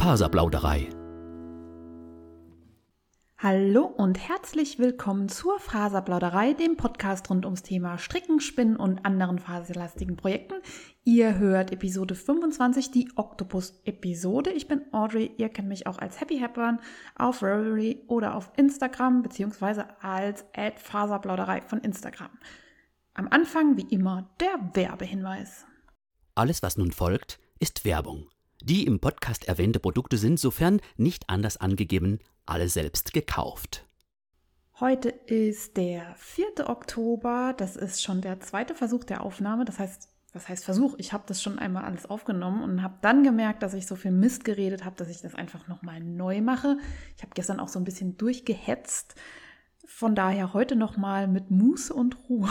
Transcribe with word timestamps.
Faserplauderei. 0.00 0.88
Hallo 3.36 3.84
und 3.84 4.18
herzlich 4.18 4.78
willkommen 4.78 5.28
zur 5.28 5.60
Faserplauderei, 5.60 6.54
dem 6.54 6.78
Podcast 6.78 7.28
rund 7.28 7.44
ums 7.44 7.62
Thema 7.62 7.98
Stricken, 7.98 8.40
Spinnen 8.40 8.76
und 8.76 9.04
anderen 9.04 9.38
faserlastigen 9.38 10.16
Projekten. 10.16 10.54
Ihr 11.04 11.38
hört 11.38 11.70
Episode 11.70 12.14
25, 12.14 12.90
die 12.92 13.10
Octopus-Episode. 13.14 14.48
Ich 14.52 14.68
bin 14.68 14.80
Audrey, 14.92 15.32
ihr 15.36 15.50
kennt 15.50 15.68
mich 15.68 15.86
auch 15.86 15.98
als 15.98 16.18
Happy 16.18 16.40
Happern 16.40 16.80
auf 17.14 17.42
Ravelry 17.42 18.02
oder 18.08 18.36
auf 18.36 18.50
Instagram, 18.56 19.22
beziehungsweise 19.22 19.84
als 20.02 20.46
Faserplauderei 20.76 21.60
von 21.60 21.80
Instagram. 21.80 22.30
Am 23.12 23.28
Anfang, 23.28 23.76
wie 23.76 23.94
immer, 23.94 24.30
der 24.40 24.70
Werbehinweis. 24.72 25.66
Alles, 26.34 26.62
was 26.62 26.78
nun 26.78 26.90
folgt, 26.90 27.38
ist 27.58 27.84
Werbung. 27.84 28.30
Die 28.62 28.86
im 28.86 29.00
Podcast 29.00 29.48
erwähnte 29.48 29.80
Produkte 29.80 30.18
sind, 30.18 30.38
sofern 30.38 30.80
nicht 30.98 31.30
anders 31.30 31.56
angegeben, 31.56 32.18
alle 32.44 32.68
selbst 32.68 33.14
gekauft. 33.14 33.86
Heute 34.78 35.08
ist 35.08 35.78
der 35.78 36.14
4. 36.16 36.68
Oktober. 36.68 37.54
Das 37.56 37.76
ist 37.76 38.02
schon 38.02 38.20
der 38.20 38.40
zweite 38.40 38.74
Versuch 38.74 39.04
der 39.04 39.22
Aufnahme. 39.22 39.64
Das 39.64 39.78
heißt, 39.78 40.08
was 40.34 40.48
heißt 40.48 40.64
Versuch? 40.64 40.94
Ich 40.98 41.14
habe 41.14 41.24
das 41.26 41.42
schon 41.42 41.58
einmal 41.58 41.84
alles 41.84 42.04
aufgenommen 42.04 42.62
und 42.62 42.82
habe 42.82 42.98
dann 43.00 43.24
gemerkt, 43.24 43.62
dass 43.62 43.72
ich 43.72 43.86
so 43.86 43.96
viel 43.96 44.10
Mist 44.10 44.44
geredet 44.44 44.84
habe, 44.84 44.96
dass 44.96 45.08
ich 45.08 45.22
das 45.22 45.34
einfach 45.34 45.66
nochmal 45.66 46.00
neu 46.00 46.42
mache. 46.42 46.76
Ich 47.16 47.22
habe 47.22 47.32
gestern 47.34 47.60
auch 47.60 47.68
so 47.68 47.78
ein 47.78 47.84
bisschen 47.84 48.18
durchgehetzt. 48.18 49.14
Von 49.86 50.14
daher 50.14 50.52
heute 50.52 50.76
nochmal 50.76 51.28
mit 51.28 51.50
Muße 51.50 51.94
und 51.94 52.28
Ruhe. 52.28 52.50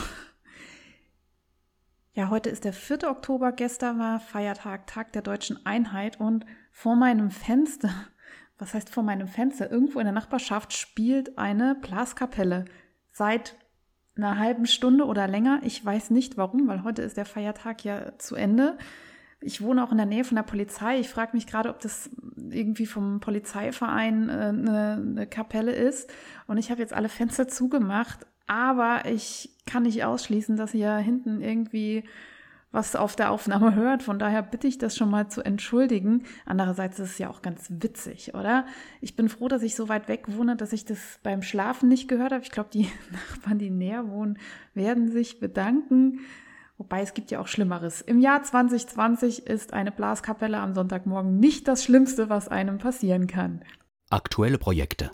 Ja, 2.20 2.30
heute 2.30 2.50
ist 2.50 2.66
der 2.66 2.73
4. 2.73 3.09
Oktober. 3.09 3.54
Gestern 3.54 3.98
war 3.98 4.20
Feiertag, 4.20 4.88
Tag 4.88 5.14
der 5.14 5.22
deutschen 5.22 5.66
Einheit 5.66 6.20
und 6.20 6.46
vor 6.70 6.98
meinem 6.98 7.32
Fenster 7.32 7.91
was 8.57 8.74
heißt 8.74 8.90
vor 8.90 9.04
meinem 9.04 9.30
Fenster, 9.30 9.71
irgendwo 9.71 9.99
in 9.99 10.05
der 10.05 10.13
Nachbarschaft 10.13 10.74
spielt 10.74 11.38
eine 11.38 11.76
Blaskapelle 11.76 12.66
seit 13.10 13.55
einer 14.18 14.38
halben 14.38 14.68
Stunde 14.68 15.05
oder 15.05 15.30
länger. 15.30 15.62
Ich 15.63 15.85
weiß 15.85 16.10
nicht 16.10 16.35
warum, 16.35 16.68
weil 16.68 16.84
heute 16.84 17.04
ist 17.04 17.16
der 17.16 17.24
Feiertag 17.24 17.85
ja 17.85 18.18
zu 18.18 18.36
Ende. 18.36 18.77
Ich 19.40 19.62
wohne 19.62 19.82
auch 19.82 19.93
in 19.93 19.98
der 19.98 20.05
Nähe 20.05 20.26
von 20.26 20.36
der 20.36 20.43
Polizei. 20.43 20.99
Ich 20.99 21.08
frage 21.08 21.38
mich 21.38 21.48
gerade, 21.48 21.70
ob 21.70 21.80
das 21.80 22.10
irgendwie 22.36 22.86
vom 22.86 23.21
Polizeiverein 23.21 24.27
äh, 24.27 24.32
eine, 24.34 24.93
eine 24.99 25.26
Kapelle 25.27 25.71
ist. 25.71 26.12
Und 26.48 26.58
ich 26.58 26.70
habe 26.70 26.82
jetzt 26.82 26.91
alle 26.91 27.08
Fenster 27.08 27.48
zugemacht, 27.48 28.27
aber 28.50 29.05
ich 29.05 29.52
kann 29.68 29.84
nicht 29.84 30.04
ausschließen, 30.04 30.58
dass 30.58 30.72
hier 30.72 30.98
hinten 30.98 31.40
irgendwie 31.40 32.04
was 32.72 32.96
auf 32.96 33.16
der 33.16 33.30
Aufnahme 33.30 33.76
hört. 33.76 34.02
Von 34.02 34.18
daher 34.18 34.42
bitte 34.42 34.68
ich 34.68 34.80
das 34.80 34.98
schon 34.98 35.12
mal 35.12 35.28
zu 35.28 35.44
entschuldigen. 35.44 36.24
Andererseits 36.48 36.98
ist 36.98 37.12
es 37.12 37.18
ja 37.20 37.30
auch 37.30 37.44
ganz 37.44 37.68
witzig, 37.70 38.34
oder? 38.34 38.66
Ich 39.02 39.16
bin 39.16 39.30
froh, 39.30 39.48
dass 39.50 39.62
ich 39.62 39.76
so 39.76 39.88
weit 39.88 40.08
weg 40.08 40.26
wohne, 40.27 40.55
dass 40.55 40.74
ich 40.74 40.84
das 40.84 41.20
beim 41.22 41.44
Schlafen 41.44 41.90
nicht 41.90 42.08
gehört 42.08 42.32
habe. 42.32 42.44
Ich 42.44 42.50
glaube, 42.50 42.70
die 42.74 42.90
Nachbarn, 43.12 43.60
die 43.60 43.70
näher 43.70 44.10
wohnen, 44.10 44.40
werden 44.74 45.12
sich 45.12 45.40
bedanken. 45.40 46.22
Wobei 46.80 47.02
es 47.02 47.14
gibt 47.14 47.30
ja 47.30 47.42
auch 47.42 47.48
Schlimmeres. 47.48 48.02
Im 48.02 48.20
Jahr 48.20 48.42
2020 48.42 49.46
ist 49.46 49.74
eine 49.74 49.92
Blaskapelle 49.92 50.58
am 50.58 50.74
Sonntagmorgen 50.74 51.38
nicht 51.38 51.68
das 51.68 51.84
Schlimmste, 51.84 52.30
was 52.30 52.48
einem 52.48 52.80
passieren 52.80 53.27
kann. 53.27 53.64
Aktuelle 54.10 54.58
Projekte. 54.58 55.12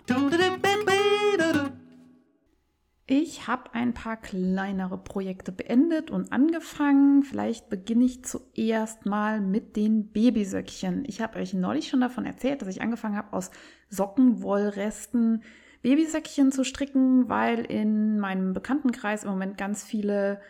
Ich 3.07 3.45
habe 3.45 3.71
ein 3.73 3.93
paar 3.93 4.17
kleinere 4.17 4.97
Projekte 4.97 5.51
beendet 5.51 6.09
und 6.09 6.31
angefangen. 6.31 7.21
Vielleicht 7.21 7.69
beginne 7.69 8.05
ich 8.05 8.25
zuerst 8.25 9.05
mal 9.05 9.41
mit 9.41 9.75
den 9.75 10.11
Babysöckchen. 10.11 11.03
Ich 11.05 11.21
habe 11.21 11.37
euch 11.37 11.53
neulich 11.53 11.87
schon 11.87 12.01
davon 12.01 12.25
erzählt, 12.25 12.61
dass 12.61 12.67
ich 12.67 12.81
angefangen 12.81 13.15
habe, 13.15 13.33
aus 13.33 13.51
Sockenwollresten 13.89 15.43
Babysöckchen 15.83 16.51
zu 16.51 16.63
stricken, 16.63 17.29
weil 17.29 17.59
in 17.59 18.17
meinem 18.17 18.53
Bekanntenkreis 18.53 19.23
im 19.23 19.29
Moment 19.29 19.55
ganz 19.55 19.83
viele 19.83 20.41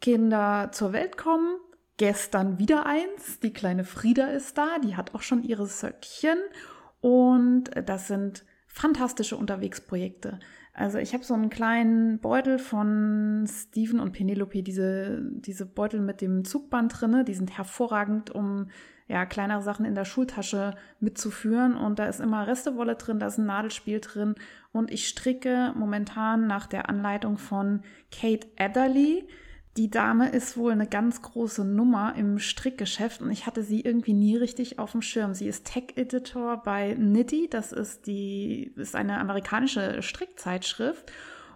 Kinder 0.00 0.70
zur 0.72 0.94
Welt 0.94 1.18
kommen. 1.18 1.58
Gestern 1.98 2.58
wieder 2.58 2.86
eins. 2.86 3.38
Die 3.40 3.52
kleine 3.52 3.84
Frieda 3.84 4.28
ist 4.28 4.56
da. 4.56 4.78
Die 4.78 4.96
hat 4.96 5.14
auch 5.14 5.20
schon 5.20 5.42
ihre 5.42 5.66
Söckchen. 5.66 6.38
Und 7.02 7.64
das 7.84 8.08
sind 8.08 8.46
fantastische 8.66 9.36
Unterwegsprojekte. 9.36 10.40
Also 10.74 10.98
ich 10.98 11.12
habe 11.12 11.22
so 11.22 11.34
einen 11.34 11.50
kleinen 11.50 12.18
Beutel 12.18 12.58
von 12.58 13.46
Steven 13.46 14.00
und 14.00 14.12
Penelope, 14.12 14.62
diese, 14.62 15.20
diese 15.22 15.66
Beutel 15.66 16.00
mit 16.00 16.22
dem 16.22 16.44
Zugband 16.44 16.98
drinne, 16.98 17.24
die 17.24 17.34
sind 17.34 17.56
hervorragend, 17.58 18.30
um 18.30 18.68
ja, 19.06 19.26
kleinere 19.26 19.60
Sachen 19.60 19.84
in 19.84 19.94
der 19.94 20.06
Schultasche 20.06 20.74
mitzuführen. 20.98 21.76
Und 21.76 21.98
da 21.98 22.06
ist 22.06 22.20
immer 22.20 22.46
Restewolle 22.46 22.94
drin, 22.94 23.18
da 23.18 23.26
ist 23.26 23.38
ein 23.38 23.44
Nadelspiel 23.44 24.00
drin. 24.00 24.34
Und 24.72 24.90
ich 24.90 25.08
stricke 25.08 25.74
momentan 25.76 26.46
nach 26.46 26.66
der 26.66 26.88
Anleitung 26.88 27.36
von 27.36 27.82
Kate 28.10 28.46
Adderley. 28.58 29.28
Die 29.78 29.90
Dame 29.90 30.28
ist 30.28 30.58
wohl 30.58 30.72
eine 30.72 30.86
ganz 30.86 31.22
große 31.22 31.64
Nummer 31.64 32.14
im 32.16 32.38
Strickgeschäft 32.38 33.22
und 33.22 33.30
ich 33.30 33.46
hatte 33.46 33.62
sie 33.62 33.80
irgendwie 33.80 34.12
nie 34.12 34.36
richtig 34.36 34.78
auf 34.78 34.92
dem 34.92 35.00
Schirm. 35.00 35.32
Sie 35.32 35.48
ist 35.48 35.64
Tech-Editor 35.64 36.62
bei 36.62 36.94
Nitty, 36.98 37.48
das 37.48 37.72
ist 37.72 38.06
die, 38.06 38.74
ist 38.76 38.94
eine 38.94 39.18
amerikanische 39.18 40.02
Strickzeitschrift. 40.02 41.10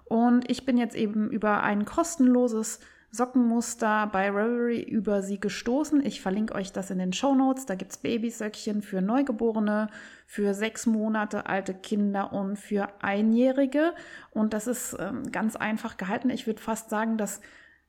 Und 0.04 0.50
ich 0.50 0.64
bin 0.64 0.78
jetzt 0.78 0.96
eben 0.96 1.30
über 1.30 1.62
ein 1.62 1.84
kostenloses 1.84 2.80
Sockenmuster 3.10 4.08
bei 4.10 4.30
Reverie 4.30 4.82
über 4.82 5.22
sie 5.22 5.38
gestoßen. 5.38 6.04
Ich 6.04 6.22
verlinke 6.22 6.54
euch 6.54 6.72
das 6.72 6.90
in 6.90 6.98
den 6.98 7.12
Show 7.12 7.34
Notes. 7.34 7.66
Da 7.66 7.74
gibt 7.74 7.92
es 7.92 7.98
Babysöckchen 7.98 8.80
für 8.82 9.02
Neugeborene, 9.02 9.88
für 10.26 10.54
sechs 10.54 10.86
Monate 10.86 11.46
alte 11.46 11.74
Kinder 11.74 12.32
und 12.32 12.56
für 12.56 12.88
Einjährige. 13.02 13.92
Und 14.30 14.54
das 14.54 14.66
ist 14.66 14.96
ähm, 14.98 15.30
ganz 15.32 15.56
einfach 15.56 15.96
gehalten. 15.98 16.30
Ich 16.30 16.46
würde 16.46 16.62
fast 16.62 16.88
sagen, 16.88 17.18
dass 17.18 17.40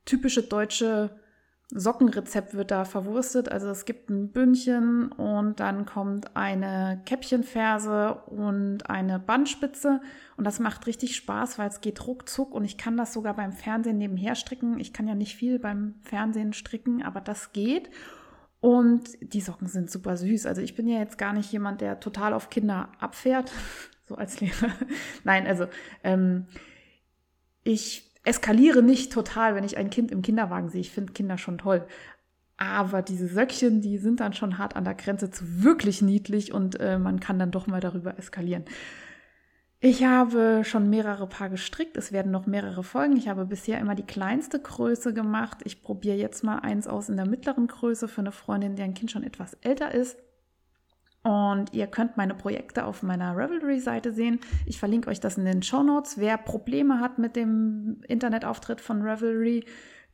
typische 0.08 0.42
deutsche 0.42 1.12
Sockenrezept 1.70 2.54
wird 2.54 2.72
da 2.72 2.86
verwurstet. 2.86 3.52
Also 3.52 3.68
es 3.70 3.84
gibt 3.84 4.10
ein 4.10 4.32
Bündchen 4.32 5.12
und 5.12 5.60
dann 5.60 5.86
kommt 5.86 6.36
eine 6.38 7.02
Käppchenferse 7.06 8.14
und 8.28 8.90
eine 8.90 9.20
Bandspitze. 9.20 10.00
Und 10.38 10.46
das 10.46 10.60
macht 10.60 10.88
richtig 10.88 11.18
Spaß, 11.18 11.60
weil 11.60 11.68
es 11.68 11.82
geht 11.82 12.08
ruckzuck 12.08 12.54
und 12.54 12.64
ich 12.64 12.78
kann 12.78 12.96
das 12.96 13.12
sogar 13.12 13.36
beim 13.36 13.52
Fernsehen 13.52 13.98
nebenher 13.98 14.36
stricken. 14.36 14.80
Ich 14.80 14.94
kann 14.94 15.08
ja 15.08 15.16
nicht 15.16 15.36
viel 15.36 15.60
beim 15.60 15.96
Fernsehen 16.04 16.54
stricken, 16.54 17.04
aber 17.04 17.20
das 17.20 17.52
geht. 17.52 17.90
Und 18.62 19.10
die 19.22 19.42
Socken 19.42 19.68
sind 19.68 19.92
super 19.92 20.16
süß. 20.16 20.46
Also 20.46 20.62
ich 20.62 20.74
bin 20.74 20.88
ja 20.88 21.00
jetzt 21.00 21.18
gar 21.18 21.34
nicht 21.34 21.52
jemand, 21.52 21.82
der 21.82 22.00
total 22.00 22.34
auf 22.34 22.50
Kinder 22.50 22.90
abfährt, 23.00 23.52
so 24.06 24.16
als 24.16 24.40
Lehrer. 24.40 24.72
Nein, 25.26 25.46
also 25.46 25.68
ähm, 26.04 26.48
ich 27.66 28.07
eskaliere 28.28 28.84
nicht 28.84 29.12
total, 29.12 29.56
wenn 29.56 29.64
ich 29.64 29.78
ein 29.78 29.90
Kind 29.90 30.12
im 30.12 30.22
Kinderwagen 30.22 30.70
sehe. 30.70 30.82
Ich 30.82 30.92
finde 30.92 31.14
Kinder 31.14 31.38
schon 31.38 31.58
toll. 31.58 31.86
Aber 32.58 33.02
diese 33.02 33.28
Söckchen, 33.28 33.82
die 33.82 33.98
sind 33.98 34.20
dann 34.20 34.34
schon 34.34 34.58
hart 34.58 34.76
an 34.76 34.84
der 34.84 34.96
Grenze 34.96 35.30
zu 35.30 35.64
wirklich 35.64 36.02
niedlich 36.02 36.52
und 36.52 36.80
äh, 36.80 36.98
man 36.98 37.20
kann 37.20 37.38
dann 37.40 37.52
doch 37.52 37.68
mal 37.68 37.80
darüber 37.80 38.18
eskalieren. 38.18 38.66
Ich 39.80 40.04
habe 40.04 40.64
schon 40.64 40.90
mehrere 40.90 41.28
Paar 41.28 41.50
gestrickt. 41.50 41.98
Es 41.98 42.12
werden 42.12 42.32
noch 42.32 42.48
mehrere 42.48 42.84
Folgen. 42.84 43.16
Ich 43.16 43.28
habe 43.28 43.46
bisher 43.46 43.80
immer 43.80 43.94
die 43.94 44.08
kleinste 44.08 44.60
Größe 44.60 45.14
gemacht. 45.14 45.60
Ich 45.66 45.84
probiere 45.84 46.18
jetzt 46.18 46.44
mal 46.44 46.58
eins 46.60 46.88
aus 46.88 47.10
in 47.10 47.16
der 47.16 47.28
mittleren 47.28 47.68
Größe 47.68 48.08
für 48.08 48.22
eine 48.22 48.32
Freundin, 48.32 48.76
deren 48.76 48.96
Kind 48.96 49.12
schon 49.12 49.24
etwas 49.24 49.54
älter 49.62 49.94
ist. 49.94 50.18
Und 51.28 51.74
ihr 51.74 51.88
könnt 51.88 52.16
meine 52.16 52.36
Projekte 52.36 52.86
auf 52.86 53.04
meiner 53.04 53.36
Revelry-Seite 53.36 54.14
sehen. 54.14 54.40
Ich 54.66 54.80
verlinke 54.80 55.10
euch 55.10 55.20
das 55.20 55.38
in 55.38 55.44
den 55.44 55.62
Show 55.62 55.84
Notes. 55.84 56.18
Wer 56.18 56.38
Probleme 56.38 57.02
hat 57.02 57.20
mit 57.20 57.36
dem 57.36 58.00
Internetauftritt 58.08 58.80
von 58.80 59.02
Revelry, 59.02 59.66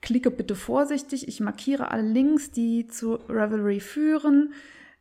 klicke 0.02 0.32
bitte 0.32 0.56
vorsichtig. 0.56 1.28
Ich 1.28 1.40
markiere 1.40 1.92
alle 1.92 2.02
Links, 2.02 2.50
die 2.50 2.88
zu 2.88 3.14
Revelry 3.30 3.80
führen. 3.80 4.54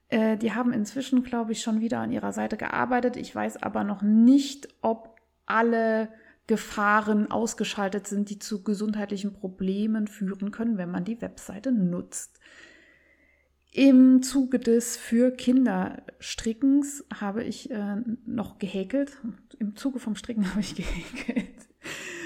Äh, 0.08 0.36
die 0.36 0.52
haben 0.52 0.75
inzwischen, 0.75 1.22
glaube 1.22 1.52
ich, 1.52 1.62
schon 1.62 1.81
wieder 1.81 2.00
an 2.00 2.12
ihrer 2.12 2.32
Seite 2.32 2.58
gearbeitet. 2.58 3.16
Ich 3.16 3.34
weiß 3.34 3.62
aber 3.62 3.82
noch 3.82 4.02
nicht, 4.02 4.69
ob 4.82 5.19
alle 5.46 6.10
Gefahren 6.46 7.31
ausgeschaltet 7.31 8.06
sind, 8.06 8.28
die 8.28 8.38
zu 8.38 8.62
gesundheitlichen 8.62 9.32
Problemen 9.32 10.08
führen 10.08 10.50
können, 10.50 10.76
wenn 10.76 10.90
man 10.90 11.06
die 11.06 11.22
Webseite 11.22 11.72
nutzt. 11.72 12.38
Im 13.74 14.22
Zuge 14.22 14.58
des 14.58 14.98
für 14.98 15.30
Kinder 15.30 16.02
Strickens 16.19 17.06
habe 17.20 17.42
ich 17.42 17.70
äh, 17.70 17.96
noch 18.26 18.58
gehäkelt. 18.58 19.16
Im 19.58 19.76
Zuge 19.76 19.98
vom 19.98 20.14
Stricken 20.14 20.48
habe 20.50 20.60
ich 20.60 20.74
gehäkelt. 20.74 21.69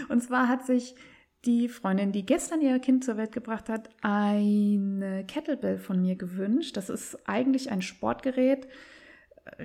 Und 0.08 0.22
zwar 0.22 0.48
hat 0.48 0.66
sich 0.66 0.96
die 1.44 1.69
Freundin, 1.69 2.10
die 2.10 2.26
gestern 2.26 2.60
ihr 2.60 2.76
Kind 2.81 3.04
zur 3.04 3.16
Welt 3.16 3.31
gebracht 3.31 3.69
hat, 3.69 3.90
eine 4.02 5.25
Kettlebell 5.28 5.78
von 5.78 6.02
mir 6.02 6.16
gewünscht. 6.16 6.76
Das 6.76 6.90
ist 6.90 7.16
eigentlich 7.28 7.70
ein 7.70 7.81
Sportgerät. 7.81 8.66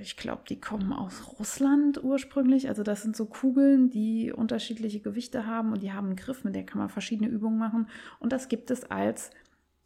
Ich 0.00 0.16
glaube, 0.16 0.42
die 0.48 0.60
kommen 0.60 0.92
aus 0.92 1.36
Russland 1.40 2.04
ursprünglich. 2.04 2.68
Also 2.68 2.84
das 2.84 3.02
sind 3.02 3.16
so 3.16 3.26
Kugeln, 3.26 3.90
die 3.90 4.32
unterschiedliche 4.32 5.00
Gewichte 5.00 5.46
haben 5.46 5.72
und 5.72 5.82
die 5.82 5.92
haben 5.92 6.06
einen 6.06 6.16
Griff, 6.16 6.44
mit 6.44 6.54
der 6.54 6.64
kann 6.64 6.78
man 6.78 6.88
verschiedene 6.88 7.28
Übungen 7.28 7.58
machen. 7.58 7.88
Und 8.20 8.32
das 8.32 8.48
gibt 8.48 8.70
es 8.70 8.88
als 8.88 9.30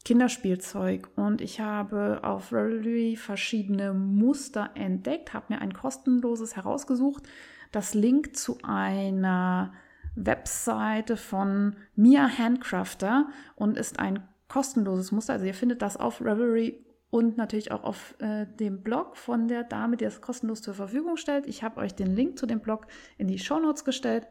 Kinderspielzeug 0.06 1.08
und 1.16 1.40
ich 1.40 1.58
habe 1.58 2.20
auf 2.22 2.52
Ravelry 2.52 3.16
verschiedene 3.16 3.92
Muster 3.92 4.70
entdeckt, 4.74 5.34
habe 5.34 5.46
mir 5.48 5.60
ein 5.60 5.72
kostenloses 5.72 6.54
herausgesucht, 6.54 7.24
das 7.72 7.92
Link 7.92 8.36
zu 8.36 8.56
einer 8.62 9.72
Webseite 10.14 11.16
von 11.16 11.74
Mia 11.96 12.28
Handcrafter 12.38 13.26
und 13.56 13.76
ist 13.76 13.98
ein 13.98 14.22
kostenloses 14.46 15.10
Muster. 15.10 15.32
Also 15.32 15.44
ihr 15.44 15.54
findet 15.54 15.82
das 15.82 15.96
auf 15.96 16.20
Ravelry 16.20 16.86
und 17.10 17.36
natürlich 17.36 17.72
auch 17.72 17.82
auf 17.82 18.14
äh, 18.20 18.46
dem 18.46 18.84
Blog 18.84 19.16
von 19.16 19.48
der 19.48 19.64
Dame, 19.64 19.96
die 19.96 20.04
das 20.04 20.20
kostenlos 20.20 20.62
zur 20.62 20.74
Verfügung 20.74 21.16
stellt. 21.16 21.48
Ich 21.48 21.64
habe 21.64 21.80
euch 21.80 21.96
den 21.96 22.14
Link 22.14 22.38
zu 22.38 22.46
dem 22.46 22.60
Blog 22.60 22.86
in 23.18 23.26
die 23.26 23.40
Show 23.40 23.58
Notes 23.58 23.84
gestellt. 23.84 24.28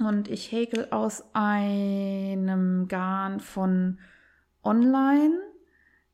Und 0.00 0.26
ich 0.26 0.50
häkel 0.50 0.88
aus 0.90 1.22
einem 1.34 2.88
Garn 2.88 3.38
von 3.38 4.00
online. 4.62 5.38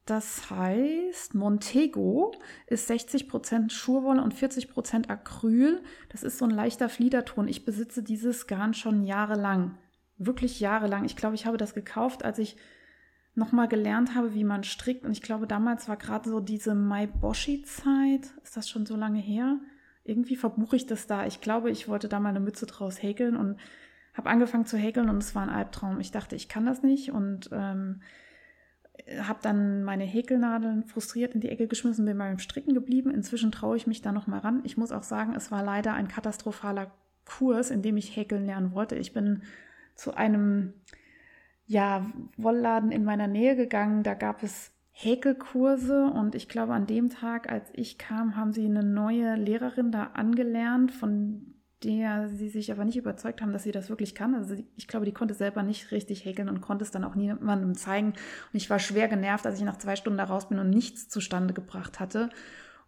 Das 0.05 0.49
heißt, 0.51 1.35
Montego 1.35 2.33
ist 2.67 2.91
60% 2.91 3.71
Schurwolle 3.71 4.23
und 4.23 4.35
40% 4.35 5.11
Acryl. 5.11 5.83
Das 6.09 6.23
ist 6.23 6.39
so 6.39 6.47
ein 6.47 6.51
leichter 6.51 6.89
Fliederton. 6.89 7.47
Ich 7.47 7.67
besitze 7.67 8.03
dieses 8.03 8.47
Garn 8.47 8.73
schon 8.73 9.05
jahrelang. 9.05 9.77
Wirklich 10.17 10.61
jahrelang. 10.61 11.05
Ich 11.05 11.15
glaube, 11.15 11.35
ich 11.35 11.45
habe 11.45 11.59
das 11.59 11.75
gekauft, 11.75 12.25
als 12.25 12.39
ich 12.39 12.57
nochmal 13.35 13.69
gelernt 13.69 14.15
habe, 14.15 14.35
wie 14.35 14.45
man 14.45 14.65
strickt. 14.65 15.05
Und 15.05 15.13
ich 15.13 15.21
glaube, 15.21 15.47
damals 15.47 15.89
war 15.89 15.99
gerade 15.99 16.29
so 16.31 16.41
diese 16.41 16.75
Mai-Boshi-Zeit. 16.75 18.33
Ist 18.43 18.57
das 18.57 18.69
schon 18.69 18.87
so 18.87 18.97
lange 18.97 19.21
her? 19.21 19.59
Irgendwie 20.05 20.37
verbuche 20.37 20.77
ich 20.77 20.87
das 20.87 21.07
da. 21.07 21.27
Ich 21.27 21.43
glaube, 21.43 21.71
ich 21.71 21.87
wollte 21.87 22.09
da 22.09 22.19
mal 22.19 22.31
eine 22.31 22.41
Mütze 22.41 22.65
draus 22.65 23.03
häkeln 23.03 23.37
und 23.37 23.59
habe 24.15 24.31
angefangen 24.31 24.65
zu 24.67 24.77
häkeln 24.77 25.11
und 25.11 25.19
es 25.19 25.35
war 25.35 25.43
ein 25.43 25.51
Albtraum. 25.51 26.01
Ich 26.01 26.11
dachte, 26.11 26.35
ich 26.35 26.49
kann 26.49 26.67
das 26.67 26.83
nicht 26.83 27.13
und 27.13 27.51
ähm, 27.53 28.01
habe 29.21 29.39
dann 29.43 29.85
meine 29.85 30.05
Häkelnadeln 30.05 30.85
frustriert 30.85 31.35
in 31.35 31.41
die 31.41 31.49
Ecke 31.49 31.67
geschmissen, 31.67 32.05
bin 32.05 32.19
beim 32.19 32.39
Stricken 32.39 32.75
geblieben. 32.75 33.11
Inzwischen 33.11 33.53
traue 33.53 33.77
ich 33.77 33.87
mich 33.87 34.03
da 34.03 34.13
noch 34.13 34.27
mal 34.27 34.41
ran. 34.41 34.61
Ich 34.65 34.77
muss 34.77 34.93
auch 34.93 35.03
sagen, 35.03 35.35
es 35.35 35.51
war 35.51 35.63
leider 35.63 35.95
ein 35.95 36.09
katastrophaler 36.09 36.91
Kurs, 37.25 37.71
in 37.71 37.83
dem 37.83 37.97
ich 37.97 38.17
häkeln 38.17 38.47
lernen 38.47 38.73
wollte. 38.73 38.97
Ich 38.97 39.13
bin 39.13 39.43
zu 39.95 40.15
einem 40.15 40.75
ja, 41.67 42.11
Wollladen 42.37 42.91
in 42.91 43.05
meiner 43.05 43.29
Nähe 43.29 43.57
gegangen. 43.57 44.03
Da 44.03 44.15
gab 44.15 44.43
es 44.43 44.73
Häkelkurse 44.93 46.07
und 46.07 46.35
ich 46.35 46.49
glaube, 46.49 46.73
an 46.73 46.87
dem 46.87 47.09
Tag, 47.09 47.51
als 47.53 47.71
ich 47.75 47.99
kam, 47.99 48.37
haben 48.37 48.53
sie 48.53 48.65
eine 48.65 48.83
neue 48.83 49.37
Lehrerin 49.37 49.93
da 49.93 50.05
angelernt, 50.15 50.91
von 50.91 51.48
der 51.85 52.29
sie 52.29 52.49
sich 52.49 52.73
aber 52.73 52.85
nicht 52.85 52.97
überzeugt 52.97 53.41
haben, 53.41 53.53
dass 53.53 53.63
sie 53.63 53.73
das 53.73 53.89
wirklich 53.89 54.15
kann. 54.15 54.35
Also 54.35 54.57
ich 54.77 54.89
glaube, 54.89 55.07
die 55.07 55.13
konnte 55.13 55.35
selber 55.35 55.63
nicht 55.63 55.93
richtig 55.93 56.25
häkeln 56.25 56.49
und 56.49 56.61
konnte 56.61 56.85
es 56.85 56.91
dann 56.91 57.05
auch 57.05 57.15
niemandem 57.15 57.75
zeigen. 57.77 58.09
Und 58.09 58.55
ich 58.55 58.69
war 58.69 58.79
schwer 58.79 59.09
genervt, 59.09 59.47
als 59.47 59.59
ich 59.59 59.65
nach 59.65 59.79
zwei 59.79 59.95
Stunden 59.97 60.19
da 60.19 60.25
raus 60.25 60.49
bin 60.49 60.59
und 60.59 60.71
nichts 60.71 61.09
zustande 61.09 61.55
gebracht 61.55 62.01
hatte 62.01 62.31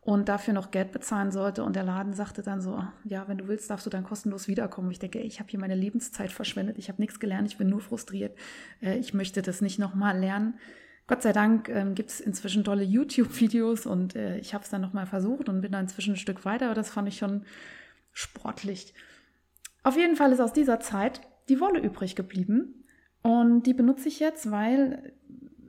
und 0.01 0.29
dafür 0.29 0.55
noch 0.55 0.71
Geld 0.71 0.93
bezahlen 0.93 1.31
sollte. 1.31 1.63
Und 1.63 1.77
der 1.77 1.85
Laden 1.85 2.15
sagte 2.15 2.43
dann 2.43 2.61
so, 2.61 2.83
ja, 3.05 3.29
wenn 3.29 3.39
du 3.39 3.49
willst, 3.49 3.71
darfst 3.71 3.87
du 3.87 3.91
dann 3.91 4.05
kostenlos 4.05 4.49
wiederkommen. 4.49 4.91
Ich 4.91 4.99
denke, 4.99 5.21
ich 5.21 5.39
habe 5.39 5.51
hier 5.51 5.61
meine 5.61 5.75
Lebenszeit 5.75 6.33
verschwendet, 6.33 6.79
ich 6.79 6.89
habe 6.89 7.01
nichts 7.01 7.21
gelernt, 7.21 7.49
ich 7.49 7.59
bin 7.59 7.69
nur 7.69 7.81
frustriert. 7.81 8.37
Äh, 8.83 8.99
ich 8.99 9.15
möchte 9.15 9.43
das 9.43 9.61
nicht 9.61 9.79
nochmal 9.79 10.19
lernen. 10.19 10.59
Gott 11.07 11.23
sei 11.23 11.33
Dank 11.33 11.69
ähm, 11.69 11.95
gibt 11.95 12.11
es 12.11 12.21
inzwischen 12.21 12.65
tolle 12.65 12.85
YouTube-Videos 12.85 13.85
und 13.85 14.15
äh, 14.15 14.39
ich 14.39 14.55
habe 14.55 14.65
es 14.65 14.71
dann 14.71 14.81
nochmal 14.81 15.07
versucht 15.07 15.49
und 15.49 15.61
bin 15.61 15.73
dann 15.73 15.83
inzwischen 15.83 16.15
ein 16.15 16.17
Stück 16.17 16.45
weiter, 16.45 16.67
aber 16.67 16.75
das 16.75 16.91
fand 16.91 17.09
ich 17.09 17.19
schon 17.19 17.43
sportlich. 18.13 18.95
Auf 19.83 19.97
jeden 19.97 20.17
Fall 20.17 20.33
ist 20.33 20.41
aus 20.41 20.53
dieser 20.53 20.81
Zeit 20.81 21.21
die 21.49 21.61
Wolle 21.61 21.81
übrig 21.81 22.17
geblieben 22.17 22.85
und 23.23 23.65
die 23.65 23.75
benutze 23.75 24.09
ich 24.09 24.21
jetzt, 24.21 24.51
weil 24.51 25.13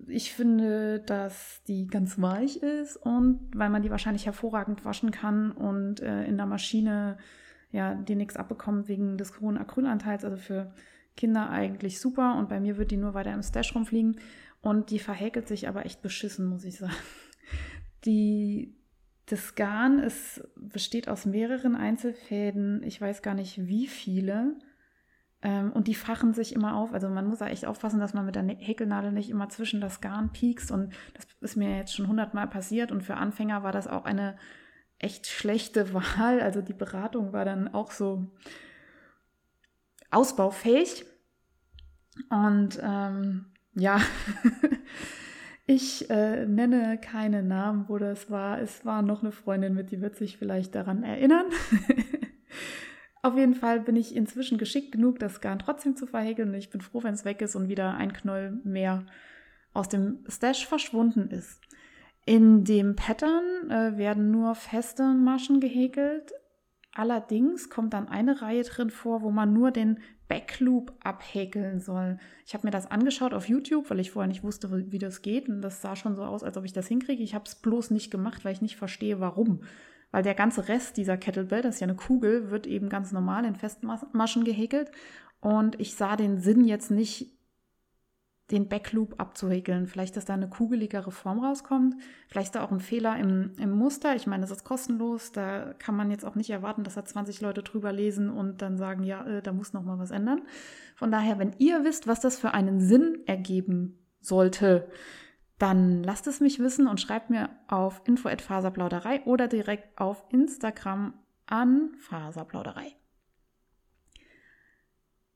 ich 0.07 0.33
finde, 0.33 0.99
dass 0.99 1.63
die 1.67 1.87
ganz 1.87 2.21
weich 2.21 2.57
ist 2.57 2.97
und 2.97 3.49
weil 3.55 3.69
man 3.69 3.81
die 3.81 3.89
wahrscheinlich 3.89 4.25
hervorragend 4.25 4.83
waschen 4.83 5.11
kann 5.11 5.51
und 5.51 6.01
äh, 6.01 6.25
in 6.25 6.37
der 6.37 6.45
Maschine 6.45 7.17
ja 7.71 7.95
die 7.95 8.15
nichts 8.15 8.35
abbekommt 8.35 8.87
wegen 8.87 9.17
des 9.17 9.39
hohen 9.39 9.57
Acrylanteils. 9.57 10.25
Also 10.25 10.37
für 10.37 10.73
Kinder 11.15 11.49
eigentlich 11.49 11.99
super 11.99 12.37
und 12.37 12.49
bei 12.49 12.59
mir 12.59 12.77
wird 12.77 12.91
die 12.91 12.97
nur 12.97 13.13
weiter 13.13 13.33
im 13.33 13.43
Stash 13.43 13.73
rumfliegen 13.75 14.19
und 14.61 14.91
die 14.91 14.99
verhäkelt 14.99 15.47
sich 15.47 15.67
aber 15.67 15.85
echt 15.85 16.01
beschissen, 16.01 16.47
muss 16.47 16.63
ich 16.63 16.77
sagen. 16.77 16.93
Die, 18.05 18.75
das 19.31 19.55
Garn 19.55 19.99
ist, 19.99 20.43
besteht 20.55 21.07
aus 21.07 21.25
mehreren 21.25 21.75
Einzelfäden, 21.75 22.83
ich 22.83 22.99
weiß 22.99 23.21
gar 23.21 23.33
nicht 23.33 23.67
wie 23.67 23.87
viele. 23.87 24.55
Ähm, 25.41 25.71
und 25.71 25.87
die 25.87 25.95
fachen 25.95 26.33
sich 26.33 26.53
immer 26.53 26.75
auf. 26.75 26.93
Also 26.93 27.09
man 27.09 27.27
muss 27.27 27.39
da 27.39 27.47
echt 27.47 27.65
aufpassen, 27.65 27.99
dass 27.99 28.13
man 28.13 28.25
mit 28.25 28.35
der 28.35 28.43
Häkelnadel 28.43 29.11
nicht 29.11 29.29
immer 29.29 29.49
zwischen 29.49 29.79
das 29.79 30.01
Garn 30.01 30.31
piekst. 30.31 30.69
Und 30.69 30.93
das 31.13 31.25
ist 31.39 31.55
mir 31.55 31.77
jetzt 31.77 31.95
schon 31.95 32.07
hundertmal 32.07 32.47
passiert. 32.47 32.91
Und 32.91 33.03
für 33.03 33.15
Anfänger 33.15 33.63
war 33.63 33.71
das 33.71 33.87
auch 33.87 34.05
eine 34.05 34.37
echt 34.99 35.27
schlechte 35.27 35.93
Wahl. 35.93 36.41
Also 36.41 36.61
die 36.61 36.73
Beratung 36.73 37.31
war 37.31 37.45
dann 37.45 37.73
auch 37.73 37.91
so 37.91 38.27
ausbaufähig. 40.11 41.05
Und 42.29 42.79
ähm, 42.83 43.45
ja, 43.73 44.01
ich 45.65 46.09
äh, 46.09 46.45
nenne 46.45 46.97
keine 46.99 47.43
Namen, 47.43 47.85
wo 47.87 47.97
das 47.97 48.29
war. 48.29 48.59
Es 48.59 48.85
war 48.85 49.01
noch 49.01 49.21
eine 49.21 49.31
Freundin 49.31 49.73
mit, 49.73 49.91
die 49.91 50.01
wird 50.01 50.15
sich 50.15 50.37
vielleicht 50.37 50.75
daran 50.75 51.03
erinnern. 51.03 51.45
Auf 53.23 53.37
jeden 53.37 53.53
Fall 53.53 53.79
bin 53.79 53.95
ich 53.95 54.15
inzwischen 54.15 54.57
geschickt 54.57 54.91
genug, 54.91 55.19
das 55.19 55.41
Garn 55.41 55.59
trotzdem 55.59 55.95
zu 55.95 56.07
verhäkeln. 56.07 56.49
Und 56.49 56.55
ich 56.55 56.71
bin 56.71 56.81
froh, 56.81 57.03
wenn 57.03 57.13
es 57.13 57.25
weg 57.25 57.41
ist 57.41 57.55
und 57.55 57.69
wieder 57.69 57.93
ein 57.93 58.13
Knoll 58.13 58.59
mehr 58.63 59.05
aus 59.73 59.89
dem 59.89 60.25
Stash 60.27 60.65
verschwunden 60.65 61.29
ist. 61.29 61.61
In 62.25 62.63
dem 62.63 62.95
Pattern 62.95 63.69
äh, 63.69 63.97
werden 63.97 64.31
nur 64.31 64.55
feste 64.55 65.03
Maschen 65.13 65.59
gehäkelt. 65.59 66.31
Allerdings 66.93 67.69
kommt 67.69 67.93
dann 67.93 68.09
eine 68.09 68.41
Reihe 68.41 68.63
drin 68.63 68.89
vor, 68.89 69.21
wo 69.21 69.31
man 69.31 69.53
nur 69.53 69.71
den 69.71 69.99
Backloop 70.31 70.93
abhäkeln 71.03 71.81
soll. 71.81 72.17
Ich 72.45 72.53
habe 72.53 72.65
mir 72.65 72.71
das 72.71 72.89
angeschaut 72.89 73.33
auf 73.33 73.49
YouTube, 73.49 73.89
weil 73.89 73.99
ich 73.99 74.11
vorher 74.11 74.29
nicht 74.29 74.43
wusste, 74.43 74.71
wie 74.71 74.97
das 74.97 75.21
geht. 75.21 75.49
Und 75.49 75.61
das 75.61 75.81
sah 75.81 75.97
schon 75.97 76.15
so 76.15 76.23
aus, 76.23 76.41
als 76.41 76.55
ob 76.55 76.63
ich 76.63 76.71
das 76.71 76.87
hinkriege. 76.87 77.21
Ich 77.21 77.35
habe 77.35 77.43
es 77.45 77.55
bloß 77.55 77.91
nicht 77.91 78.11
gemacht, 78.11 78.45
weil 78.45 78.53
ich 78.53 78.61
nicht 78.61 78.77
verstehe, 78.77 79.19
warum 79.19 79.61
weil 80.13 80.23
der 80.23 80.35
ganze 80.35 80.67
Rest 80.67 80.97
dieser 80.97 81.17
Kettlebell, 81.17 81.61
das 81.61 81.75
ist 81.75 81.79
ja 81.81 81.87
eine 81.87 81.95
Kugel, 81.95 82.51
wird 82.51 82.67
eben 82.67 82.89
ganz 82.89 83.13
normal 83.13 83.45
in 83.45 83.55
Festmaschen 83.55 84.43
gehäkelt. 84.43 84.91
Und 85.39 85.79
ich 85.79 85.95
sah 85.95 86.17
den 86.17 86.39
Sinn 86.39 86.65
jetzt 86.65 86.91
nicht, 86.91 87.31
den 88.51 88.67
Backloop 88.67 89.19
abzuhäkeln. 89.19 89.87
Vielleicht, 89.87 90.17
dass 90.17 90.25
da 90.25 90.33
eine 90.33 90.49
kugeligere 90.49 91.11
Form 91.11 91.39
rauskommt. 91.39 91.95
Vielleicht 92.27 92.55
da 92.55 92.63
auch 92.63 92.71
ein 92.71 92.79
Fehler 92.79 93.17
im, 93.17 93.53
im 93.57 93.71
Muster. 93.71 94.15
Ich 94.15 94.27
meine, 94.27 94.41
das 94.41 94.51
ist 94.51 94.63
kostenlos. 94.63 95.31
Da 95.31 95.73
kann 95.79 95.95
man 95.95 96.11
jetzt 96.11 96.25
auch 96.25 96.35
nicht 96.35 96.49
erwarten, 96.49 96.83
dass 96.83 96.95
da 96.95 97.05
20 97.05 97.41
Leute 97.41 97.63
drüber 97.63 97.91
lesen 97.91 98.29
und 98.29 98.61
dann 98.61 98.77
sagen, 98.77 99.03
ja, 99.03 99.25
äh, 99.25 99.41
da 99.41 99.53
muss 99.53 99.73
noch 99.73 99.83
mal 99.83 99.99
was 99.99 100.11
ändern. 100.11 100.41
Von 100.95 101.11
daher, 101.11 101.39
wenn 101.39 101.55
ihr 101.57 101.83
wisst, 101.83 102.07
was 102.07 102.19
das 102.19 102.37
für 102.37 102.53
einen 102.53 102.81
Sinn 102.81 103.19
ergeben 103.25 103.97
sollte, 104.19 104.87
dann 105.57 106.03
lasst 106.03 106.27
es 106.27 106.39
mich 106.39 106.59
wissen 106.59 106.87
und 106.87 106.99
schreibt 106.99 107.29
mir 107.29 107.49
auf 107.67 108.01
info@faserplauderei 108.05 109.23
oder 109.25 109.47
direkt 109.47 109.99
auf 109.99 110.25
Instagram 110.29 111.13
an 111.45 111.91
Faserplauderei. 111.99 112.95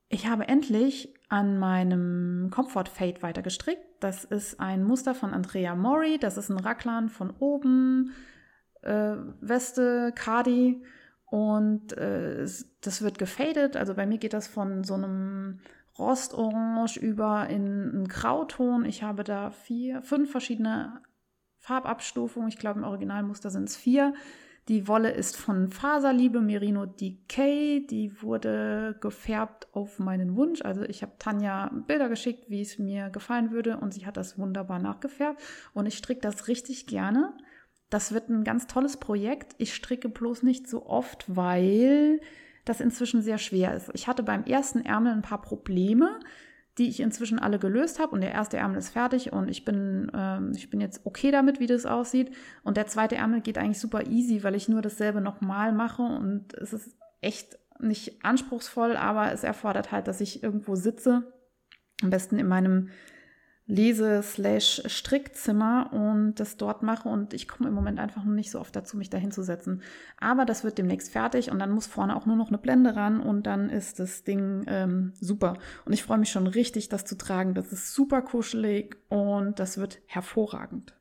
Ich 0.08 0.28
habe 0.28 0.46
endlich 0.48 1.12
an 1.28 1.58
meinem 1.58 2.50
Comfort 2.50 2.88
Fade 2.88 3.22
weiter 3.22 3.42
gestrickt. 3.42 3.82
Das 4.00 4.24
ist 4.24 4.60
ein 4.60 4.84
Muster 4.84 5.14
von 5.14 5.32
Andrea 5.32 5.74
Mori. 5.74 6.18
Das 6.18 6.36
ist 6.36 6.48
ein 6.48 6.60
Raglan 6.60 7.08
von 7.08 7.30
oben, 7.38 8.12
äh, 8.82 9.16
Weste, 9.40 10.12
Cardi 10.14 10.82
und 11.26 11.92
äh, 11.94 12.46
das 12.80 13.02
wird 13.02 13.18
gefadet. 13.18 13.76
Also 13.76 13.94
bei 13.94 14.06
mir 14.06 14.18
geht 14.18 14.32
das 14.32 14.46
von 14.46 14.84
so 14.84 14.94
einem 14.94 15.60
Rostorange 15.98 16.98
über 17.00 17.48
in 17.48 17.66
einen 17.66 18.08
Grauton. 18.08 18.84
Ich 18.84 19.02
habe 19.02 19.24
da 19.24 19.50
vier, 19.50 20.02
fünf 20.02 20.30
verschiedene 20.30 21.02
Farbabstufungen. 21.58 22.48
Ich 22.48 22.58
glaube, 22.58 22.78
im 22.78 22.84
Originalmuster 22.84 23.50
sind 23.50 23.68
es 23.68 23.76
vier. 23.76 24.14
Die 24.68 24.88
Wolle 24.88 25.12
ist 25.12 25.36
von 25.36 25.68
Faserliebe 25.68 26.40
Merino 26.40 26.86
Decay. 26.86 27.86
Die 27.86 28.20
wurde 28.20 28.96
gefärbt 29.00 29.68
auf 29.72 30.00
meinen 30.00 30.34
Wunsch. 30.34 30.60
Also 30.62 30.82
ich 30.82 31.02
habe 31.02 31.12
Tanja 31.20 31.70
Bilder 31.86 32.08
geschickt, 32.08 32.50
wie 32.50 32.62
es 32.62 32.78
mir 32.78 33.10
gefallen 33.10 33.52
würde 33.52 33.76
und 33.76 33.94
sie 33.94 34.06
hat 34.06 34.16
das 34.16 34.38
wunderbar 34.38 34.80
nachgefärbt. 34.80 35.40
Und 35.72 35.86
ich 35.86 35.96
stricke 35.96 36.20
das 36.20 36.48
richtig 36.48 36.88
gerne. 36.88 37.32
Das 37.90 38.12
wird 38.12 38.28
ein 38.28 38.42
ganz 38.42 38.66
tolles 38.66 38.96
Projekt. 38.96 39.54
Ich 39.58 39.72
stricke 39.72 40.08
bloß 40.08 40.42
nicht 40.42 40.68
so 40.68 40.86
oft, 40.86 41.24
weil 41.28 42.20
das 42.64 42.80
inzwischen 42.80 43.22
sehr 43.22 43.38
schwer 43.38 43.74
ist. 43.74 43.90
Ich 43.94 44.08
hatte 44.08 44.24
beim 44.24 44.42
ersten 44.42 44.84
Ärmel 44.84 45.12
ein 45.12 45.22
paar 45.22 45.40
Probleme, 45.40 46.18
die 46.78 46.88
ich 46.88 47.00
inzwischen 47.00 47.38
alle 47.38 47.58
gelöst 47.58 47.98
habe. 47.98 48.12
Und 48.12 48.20
der 48.20 48.32
erste 48.32 48.58
Ärmel 48.58 48.78
ist 48.78 48.90
fertig 48.90 49.32
und 49.32 49.48
ich 49.48 49.64
bin, 49.64 50.10
ähm, 50.14 50.52
ich 50.54 50.70
bin 50.70 50.80
jetzt 50.80 51.04
okay 51.04 51.30
damit, 51.30 51.60
wie 51.60 51.66
das 51.66 51.86
aussieht. 51.86 52.34
Und 52.62 52.76
der 52.76 52.86
zweite 52.86 53.16
Ärmel 53.16 53.40
geht 53.40 53.58
eigentlich 53.58 53.80
super 53.80 54.06
easy, 54.06 54.44
weil 54.44 54.54
ich 54.54 54.68
nur 54.68 54.82
dasselbe 54.82 55.20
nochmal 55.20 55.72
mache. 55.72 56.02
Und 56.02 56.54
es 56.54 56.72
ist 56.72 56.96
echt 57.20 57.58
nicht 57.80 58.24
anspruchsvoll, 58.24 58.96
aber 58.96 59.32
es 59.32 59.44
erfordert 59.44 59.92
halt, 59.92 60.08
dass 60.08 60.20
ich 60.20 60.42
irgendwo 60.42 60.74
sitze, 60.76 61.32
am 62.02 62.10
besten 62.10 62.38
in 62.38 62.48
meinem 62.48 62.90
Lese-Strickzimmer 63.68 65.90
und 65.92 66.36
das 66.36 66.56
dort 66.56 66.84
mache 66.84 67.08
und 67.08 67.34
ich 67.34 67.48
komme 67.48 67.68
im 67.68 67.74
Moment 67.74 67.98
einfach 67.98 68.24
noch 68.24 68.32
nicht 68.32 68.52
so 68.52 68.60
oft 68.60 68.76
dazu, 68.76 68.96
mich 68.96 69.10
da 69.10 69.18
hinzusetzen. 69.18 69.82
Aber 70.20 70.44
das 70.44 70.62
wird 70.62 70.78
demnächst 70.78 71.10
fertig 71.10 71.50
und 71.50 71.58
dann 71.58 71.72
muss 71.72 71.88
vorne 71.88 72.14
auch 72.14 72.26
nur 72.26 72.36
noch 72.36 72.46
eine 72.48 72.58
Blende 72.58 72.94
ran 72.94 73.18
und 73.20 73.44
dann 73.46 73.68
ist 73.68 73.98
das 73.98 74.22
Ding 74.22 74.64
ähm, 74.68 75.14
super. 75.20 75.54
Und 75.84 75.92
ich 75.92 76.04
freue 76.04 76.18
mich 76.18 76.30
schon 76.30 76.46
richtig, 76.46 76.88
das 76.88 77.04
zu 77.04 77.18
tragen. 77.18 77.54
Das 77.54 77.72
ist 77.72 77.92
super 77.92 78.22
kuschelig 78.22 78.96
und 79.08 79.58
das 79.58 79.78
wird 79.78 79.98
hervorragend. 80.06 80.94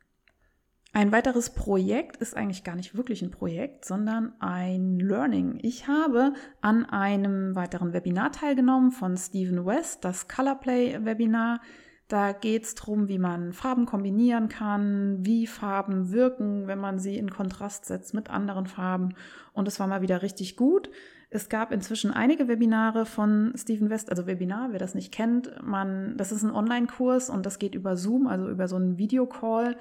Ein 0.92 1.12
weiteres 1.12 1.52
Projekt 1.52 2.18
ist 2.18 2.36
eigentlich 2.38 2.64
gar 2.64 2.76
nicht 2.78 2.96
wirklich 2.96 3.22
ein 3.22 3.30
Projekt, 3.30 3.84
sondern 3.84 4.32
ein 4.40 4.98
Learning. 4.98 5.60
Ich 5.62 5.90
habe 5.90 6.32
an 6.62 6.86
einem 6.86 7.54
weiteren 7.54 7.92
Webinar 7.92 8.32
teilgenommen 8.32 8.92
von 8.92 9.18
Stephen 9.18 9.66
West, 9.66 10.06
das 10.06 10.30
Colorplay-Webinar. 10.30 11.60
Da 12.08 12.34
geht 12.34 12.64
es 12.64 12.76
darum, 12.76 13.08
wie 13.08 13.18
man 13.18 13.52
Farben 13.52 13.88
kombinieren 13.88 14.48
kann, 14.48 15.26
wie 15.26 15.48
Farben 15.48 16.12
wirken, 16.12 16.68
wenn 16.68 16.78
man 16.78 17.00
sie 17.00 17.18
in 17.18 17.32
Kontrast 17.32 17.86
setzt 17.86 18.14
mit 18.14 18.30
anderen 18.30 18.68
Farben. 18.68 19.16
Und 19.54 19.68
es 19.68 19.80
war 19.80 19.88
mal 19.88 20.04
wieder 20.04 20.22
richtig 20.22 20.56
gut. 20.56 20.92
Es 21.32 21.50
gab 21.50 21.72
inzwischen 21.72 22.12
einige 22.12 22.48
Webinare 22.48 23.08
von 23.08 23.54
Stephen 23.56 23.90
West, 23.90 24.12
also 24.12 24.28
Webinar, 24.28 24.72
wer 24.72 24.80
das 24.80 24.94
nicht 24.94 25.12
kennt, 25.12 25.52
man, 25.64 26.16
das 26.18 26.32
ist 26.32 26.44
ein 26.44 26.52
Online-Kurs 26.52 27.32
und 27.32 27.46
das 27.46 27.58
geht 27.58 27.74
über 27.74 27.98
Zoom, 27.98 28.28
also 28.28 28.48
über 28.48 28.68
so 28.68 28.76
einen 28.76 29.00
Videocall 29.00 29.76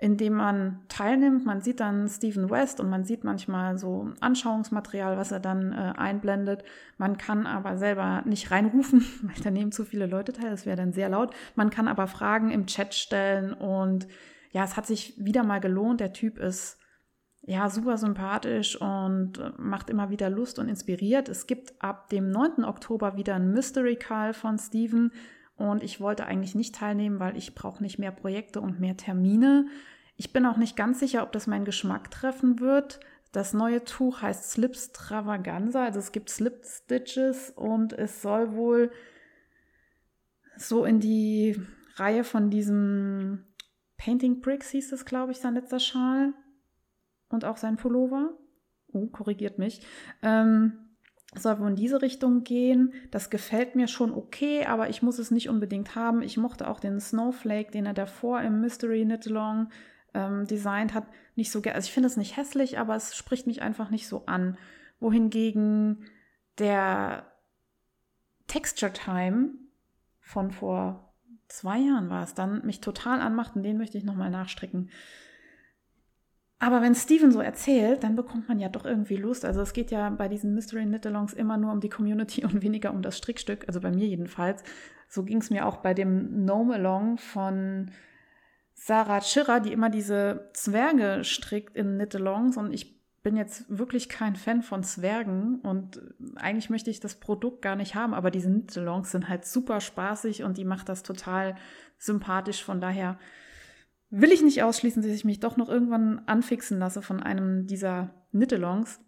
in 0.00 0.16
dem 0.16 0.34
man 0.34 0.80
teilnimmt. 0.88 1.44
Man 1.44 1.60
sieht 1.60 1.80
dann 1.80 2.08
Stephen 2.08 2.50
West 2.50 2.80
und 2.80 2.88
man 2.88 3.04
sieht 3.04 3.24
manchmal 3.24 3.78
so 3.78 4.12
Anschauungsmaterial, 4.20 5.16
was 5.16 5.32
er 5.32 5.40
dann 5.40 5.72
äh, 5.72 5.92
einblendet. 5.96 6.62
Man 6.98 7.18
kann 7.18 7.46
aber 7.46 7.76
selber 7.76 8.22
nicht 8.24 8.50
reinrufen, 8.50 9.04
weil 9.22 9.42
da 9.42 9.50
nehmen 9.50 9.72
zu 9.72 9.84
viele 9.84 10.06
Leute 10.06 10.32
teil, 10.32 10.50
das 10.50 10.66
wäre 10.66 10.76
dann 10.76 10.92
sehr 10.92 11.08
laut. 11.08 11.34
Man 11.56 11.70
kann 11.70 11.88
aber 11.88 12.06
Fragen 12.06 12.50
im 12.50 12.66
Chat 12.66 12.94
stellen 12.94 13.52
und 13.52 14.06
ja, 14.52 14.64
es 14.64 14.76
hat 14.76 14.86
sich 14.86 15.14
wieder 15.18 15.42
mal 15.42 15.60
gelohnt. 15.60 16.00
Der 16.00 16.12
Typ 16.12 16.38
ist 16.38 16.78
ja 17.42 17.68
super 17.68 17.96
sympathisch 17.96 18.80
und 18.80 19.38
äh, 19.38 19.50
macht 19.56 19.90
immer 19.90 20.10
wieder 20.10 20.30
Lust 20.30 20.60
und 20.60 20.68
inspiriert. 20.68 21.28
Es 21.28 21.48
gibt 21.48 21.82
ab 21.82 22.08
dem 22.10 22.30
9. 22.30 22.64
Oktober 22.64 23.16
wieder 23.16 23.34
ein 23.34 23.50
Mystery 23.50 23.96
Call 23.96 24.32
von 24.32 24.58
Stephen. 24.58 25.10
Und 25.58 25.82
ich 25.82 26.00
wollte 26.00 26.24
eigentlich 26.24 26.54
nicht 26.54 26.74
teilnehmen, 26.76 27.18
weil 27.18 27.36
ich 27.36 27.54
brauche 27.54 27.82
nicht 27.82 27.98
mehr 27.98 28.12
Projekte 28.12 28.60
und 28.60 28.80
mehr 28.80 28.96
Termine. 28.96 29.66
Ich 30.16 30.32
bin 30.32 30.46
auch 30.46 30.56
nicht 30.56 30.76
ganz 30.76 31.00
sicher, 31.00 31.22
ob 31.24 31.32
das 31.32 31.46
meinen 31.46 31.64
Geschmack 31.64 32.10
treffen 32.10 32.60
wird. 32.60 33.00
Das 33.32 33.52
neue 33.52 33.84
Tuch 33.84 34.22
heißt 34.22 34.50
Slip 34.50 34.74
Stravaganza, 34.74 35.84
also 35.84 35.98
es 35.98 36.12
gibt 36.12 36.30
Slip 36.30 36.64
Stitches 36.64 37.50
und 37.50 37.92
es 37.92 38.22
soll 38.22 38.54
wohl 38.54 38.90
so 40.56 40.84
in 40.86 40.98
die 40.98 41.60
Reihe 41.96 42.24
von 42.24 42.50
diesem 42.50 43.44
Painting 43.98 44.40
Bricks 44.40 44.70
hieß 44.70 44.92
es, 44.92 45.04
glaube 45.04 45.32
ich, 45.32 45.38
sein 45.38 45.54
letzter 45.54 45.80
Schal 45.80 46.32
und 47.28 47.44
auch 47.44 47.56
sein 47.56 47.76
Pullover. 47.76 48.32
Oh, 48.92 49.06
korrigiert 49.08 49.58
mich. 49.58 49.86
Ähm, 50.22 50.87
soll 51.34 51.58
wohl 51.58 51.68
in 51.68 51.76
diese 51.76 52.00
Richtung 52.00 52.42
gehen. 52.44 52.94
Das 53.10 53.30
gefällt 53.30 53.74
mir 53.76 53.88
schon 53.88 54.12
okay, 54.12 54.64
aber 54.64 54.88
ich 54.88 55.02
muss 55.02 55.18
es 55.18 55.30
nicht 55.30 55.48
unbedingt 55.48 55.94
haben. 55.94 56.22
Ich 56.22 56.36
mochte 56.36 56.68
auch 56.68 56.80
den 56.80 57.00
Snowflake, 57.00 57.70
den 57.70 57.86
er 57.86 57.94
davor 57.94 58.40
im 58.40 58.60
Mystery 58.60 59.04
Knit 59.04 59.26
Along 59.26 59.68
ähm, 60.14 60.46
designt 60.46 60.94
hat, 60.94 61.06
nicht 61.36 61.50
so 61.50 61.60
gerne. 61.60 61.76
Also 61.76 61.86
ich 61.86 61.92
finde 61.92 62.06
es 62.06 62.16
nicht 62.16 62.36
hässlich, 62.36 62.78
aber 62.78 62.96
es 62.96 63.14
spricht 63.14 63.46
mich 63.46 63.62
einfach 63.62 63.90
nicht 63.90 64.08
so 64.08 64.24
an. 64.26 64.56
Wohingegen 65.00 66.04
der 66.58 67.30
Texture 68.46 68.92
Time 68.92 69.50
von 70.20 70.50
vor 70.50 71.12
zwei 71.48 71.78
Jahren 71.78 72.10
war 72.10 72.24
es 72.24 72.34
dann, 72.34 72.64
mich 72.64 72.80
total 72.80 73.20
anmacht 73.20 73.54
und 73.54 73.62
den 73.62 73.78
möchte 73.78 73.98
ich 73.98 74.04
nochmal 74.04 74.30
nachstricken. 74.30 74.90
Aber 76.60 76.82
wenn 76.82 76.94
Steven 76.94 77.30
so 77.30 77.40
erzählt, 77.40 78.02
dann 78.02 78.16
bekommt 78.16 78.48
man 78.48 78.58
ja 78.58 78.68
doch 78.68 78.84
irgendwie 78.84 79.16
Lust. 79.16 79.44
Also 79.44 79.60
es 79.60 79.72
geht 79.72 79.92
ja 79.92 80.10
bei 80.10 80.28
diesen 80.28 80.54
Mystery 80.54 80.84
Knit-Alongs 80.84 81.32
immer 81.32 81.56
nur 81.56 81.72
um 81.72 81.80
die 81.80 81.88
Community 81.88 82.44
und 82.44 82.62
weniger 82.62 82.92
um 82.92 83.02
das 83.02 83.16
Strickstück. 83.16 83.64
Also 83.68 83.80
bei 83.80 83.90
mir 83.90 84.06
jedenfalls. 84.06 84.62
So 85.08 85.22
ging 85.22 85.38
es 85.38 85.50
mir 85.50 85.66
auch 85.66 85.78
bei 85.78 85.94
dem 85.94 86.44
Gnome 86.44 86.74
Along 86.74 87.18
von 87.18 87.90
Sarah 88.74 89.20
Schirrer, 89.20 89.60
die 89.60 89.72
immer 89.72 89.88
diese 89.88 90.50
Zwerge 90.52 91.24
strickt 91.24 91.76
in 91.76 91.94
Knit-Alongs. 91.94 92.56
Und 92.56 92.72
ich 92.72 92.98
bin 93.22 93.36
jetzt 93.36 93.64
wirklich 93.68 94.08
kein 94.08 94.34
Fan 94.34 94.62
von 94.62 94.82
Zwergen. 94.82 95.60
Und 95.60 96.02
eigentlich 96.36 96.70
möchte 96.70 96.90
ich 96.90 96.98
das 96.98 97.14
Produkt 97.14 97.62
gar 97.62 97.76
nicht 97.76 97.94
haben. 97.94 98.14
Aber 98.14 98.32
diese 98.32 98.48
Knit-Alongs 98.48 99.12
sind 99.12 99.28
halt 99.28 99.44
super 99.44 99.80
spaßig 99.80 100.42
und 100.42 100.58
die 100.58 100.64
macht 100.64 100.88
das 100.88 101.04
total 101.04 101.54
sympathisch. 101.98 102.64
Von 102.64 102.80
daher 102.80 103.16
will 104.10 104.32
ich 104.32 104.42
nicht 104.42 104.62
ausschließen, 104.62 105.02
dass 105.02 105.12
ich 105.12 105.24
mich 105.24 105.40
doch 105.40 105.56
noch 105.56 105.68
irgendwann 105.68 106.20
anfixen 106.26 106.78
lasse 106.78 107.02
von 107.02 107.22
einem 107.22 107.66
dieser 107.66 108.14
Knit-Alongs. 108.30 109.00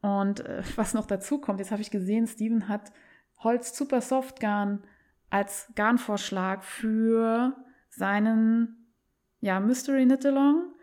Und 0.00 0.40
äh, 0.40 0.62
was 0.76 0.94
noch 0.94 1.06
dazu 1.06 1.38
kommt, 1.38 1.60
jetzt 1.60 1.70
habe 1.70 1.82
ich 1.82 1.90
gesehen, 1.90 2.26
Steven 2.26 2.68
hat 2.68 2.92
Holz 3.38 3.76
Super 3.76 4.00
Soft 4.00 4.40
Garn 4.40 4.84
als 5.30 5.72
Garnvorschlag 5.74 6.62
für 6.64 7.56
seinen 7.88 8.94
ja, 9.40 9.60
Mystery 9.60 10.04
Knit-Along. 10.04 10.74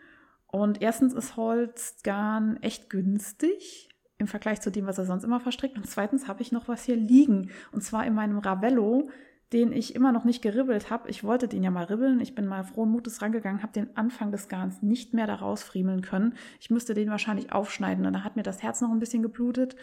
Und 0.47 0.81
erstens 0.81 1.13
ist 1.13 1.37
Holzgarn 1.37 2.57
echt 2.61 2.89
günstig 2.89 3.89
im 4.17 4.27
Vergleich 4.27 4.59
zu 4.61 4.71
dem, 4.71 4.87
was 4.87 4.97
er 4.97 5.05
sonst 5.05 5.23
immer 5.23 5.39
verstrickt. 5.39 5.77
Und 5.77 5.87
zweitens 5.87 6.27
habe 6.27 6.41
ich 6.41 6.51
noch 6.51 6.67
was 6.67 6.83
hier 6.83 6.95
liegen. 6.95 7.51
Und 7.71 7.81
zwar 7.81 8.05
in 8.05 8.15
meinem 8.15 8.39
Ravello 8.39 9.09
den 9.53 9.71
ich 9.71 9.95
immer 9.95 10.11
noch 10.11 10.25
nicht 10.25 10.41
geribbelt 10.41 10.89
habe. 10.89 11.09
Ich 11.09 11.23
wollte 11.23 11.47
den 11.47 11.63
ja 11.63 11.71
mal 11.71 11.85
ribbeln. 11.85 12.19
Ich 12.19 12.35
bin 12.35 12.45
mal 12.45 12.63
frohen 12.63 12.91
Mutes 12.91 13.21
rangegangen, 13.21 13.63
habe 13.63 13.73
den 13.73 13.95
Anfang 13.97 14.31
des 14.31 14.47
Garns 14.47 14.81
nicht 14.81 15.13
mehr 15.13 15.25
da 15.25 15.35
rausfriemeln 15.35 16.01
können. 16.01 16.35
Ich 16.59 16.69
müsste 16.69 16.93
den 16.93 17.09
wahrscheinlich 17.09 17.51
aufschneiden 17.51 18.05
und 18.05 18.13
da 18.13 18.23
hat 18.23 18.35
mir 18.35 18.43
das 18.43 18.61
Herz 18.61 18.81
noch 18.81 18.91
ein 18.91 18.99
bisschen 18.99 19.23
geblutet. 19.23 19.75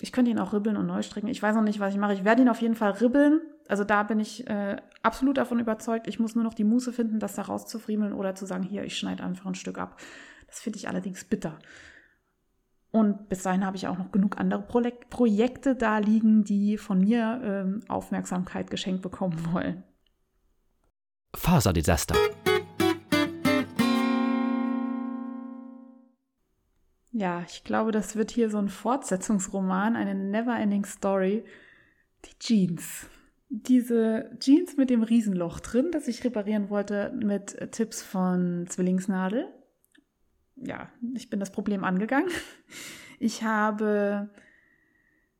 Ich 0.00 0.12
könnte 0.12 0.30
ihn 0.30 0.38
auch 0.38 0.52
ribbeln 0.52 0.76
und 0.76 0.86
neu 0.86 1.02
stricken. 1.02 1.28
Ich 1.28 1.42
weiß 1.42 1.54
noch 1.54 1.62
nicht, 1.62 1.78
was 1.78 1.94
ich 1.94 2.00
mache. 2.00 2.14
Ich 2.14 2.24
werde 2.24 2.42
ihn 2.42 2.48
auf 2.48 2.60
jeden 2.62 2.74
Fall 2.74 2.92
ribbeln. 2.92 3.40
Also 3.68 3.84
da 3.84 4.02
bin 4.02 4.18
ich 4.18 4.48
äh, 4.48 4.76
absolut 5.02 5.36
davon 5.36 5.60
überzeugt. 5.60 6.08
Ich 6.08 6.18
muss 6.18 6.34
nur 6.34 6.42
noch 6.42 6.54
die 6.54 6.64
Muße 6.64 6.92
finden, 6.92 7.20
das 7.20 7.36
da 7.36 7.42
rauszufriemeln 7.42 8.12
oder 8.12 8.34
zu 8.34 8.46
sagen, 8.46 8.64
hier, 8.64 8.82
ich 8.82 8.98
schneide 8.98 9.22
einfach 9.22 9.46
ein 9.46 9.54
Stück 9.54 9.78
ab. 9.78 10.00
Das 10.48 10.60
finde 10.60 10.78
ich 10.78 10.88
allerdings 10.88 11.24
bitter. 11.24 11.58
Und 12.92 13.28
bis 13.28 13.42
dahin 13.44 13.64
habe 13.64 13.76
ich 13.76 13.86
auch 13.86 13.98
noch 13.98 14.10
genug 14.10 14.38
andere 14.38 14.62
Pro 14.62 14.82
Projekte 15.10 15.76
da 15.76 15.98
liegen, 15.98 16.42
die 16.42 16.76
von 16.76 17.00
mir 17.00 17.40
ähm, 17.44 17.80
Aufmerksamkeit 17.88 18.70
geschenkt 18.70 19.02
bekommen 19.02 19.38
wollen. 19.52 19.84
Faserdesaster. 21.34 22.16
Ja, 27.12 27.44
ich 27.46 27.64
glaube, 27.64 27.92
das 27.92 28.16
wird 28.16 28.30
hier 28.30 28.50
so 28.50 28.58
ein 28.58 28.68
Fortsetzungsroman, 28.68 29.94
eine 29.94 30.14
Never-Ending 30.14 30.84
Story. 30.84 31.44
Die 32.24 32.38
Jeans. 32.38 33.08
Diese 33.48 34.30
Jeans 34.38 34.76
mit 34.76 34.90
dem 34.90 35.02
Riesenloch 35.02 35.60
drin, 35.60 35.90
das 35.92 36.08
ich 36.08 36.24
reparieren 36.24 36.70
wollte 36.70 37.12
mit 37.14 37.72
Tipps 37.72 38.02
von 38.02 38.66
Zwillingsnadel 38.68 39.48
ja, 40.62 40.88
ich 41.14 41.30
bin 41.30 41.40
das 41.40 41.52
Problem 41.52 41.84
angegangen. 41.84 42.30
Ich 43.18 43.42
habe 43.42 44.30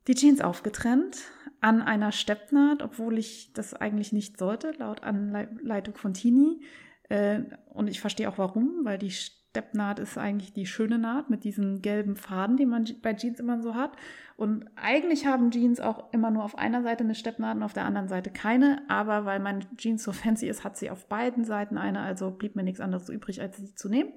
die 0.07 0.15
Jeans 0.15 0.41
aufgetrennt 0.41 1.19
an 1.61 1.83
einer 1.83 2.13
Steppnaht, 2.13 2.83
obwohl 2.83 3.19
ich 3.19 3.53
das 3.53 3.75
eigentlich 3.75 4.13
nicht 4.13 4.39
sollte, 4.39 4.73
laut 4.79 5.03
Anleitung 5.03 5.95
von 5.95 6.15
Tini. 6.15 6.61
Äh, 7.09 7.41
und 7.69 7.89
ich 7.89 8.01
verstehe 8.01 8.29
auch 8.29 8.39
warum, 8.39 8.81
weil 8.85 8.99
die 8.99 9.11
Steppnaht 9.11 9.99
ist 9.99 10.17
eigentlich 10.17 10.53
die 10.53 10.67
schöne 10.67 10.99
Naht 10.99 11.29
mit 11.29 11.45
diesen 11.45 11.83
gelben 11.83 12.17
Faden, 12.17 12.57
die 12.57 12.67
man 12.67 12.87
bei 13.03 13.15
Jeans 13.15 13.41
immer 13.41 13.61
so 13.61 13.75
hat. 13.75 13.93
Und 14.37 14.67
eigentlich 14.77 15.27
haben 15.27 15.51
Jeans 15.51 15.81
auch 15.81 16.13
immer 16.13 16.31
nur 16.31 16.45
auf 16.45 16.57
einer 16.57 16.83
Seite 16.83 17.05
eine 17.05 17.15
Steppnaht 17.15 17.57
und 17.57 17.63
auf 17.63 17.73
der 17.73 17.85
anderen 17.85 18.09
Seite 18.09 18.31
keine. 18.31 18.83
Aber 18.89 19.25
weil 19.25 19.41
mein 19.41 19.67
Jeans 19.77 20.03
so 20.03 20.13
fancy 20.13 20.49
ist, 20.49 20.65
hat 20.65 20.77
sie 20.77 20.91
auf 20.91 21.07
beiden 21.07 21.45
Seiten 21.45 21.79
eine. 21.79 22.01
Also 22.01 22.31
blieb 22.31 22.57
mir 22.57 22.63
nichts 22.63 22.81
anderes 22.81 23.09
übrig, 23.09 23.41
als 23.43 23.57
sie 23.57 23.75
zu 23.75 23.89
nehmen. 23.89 24.13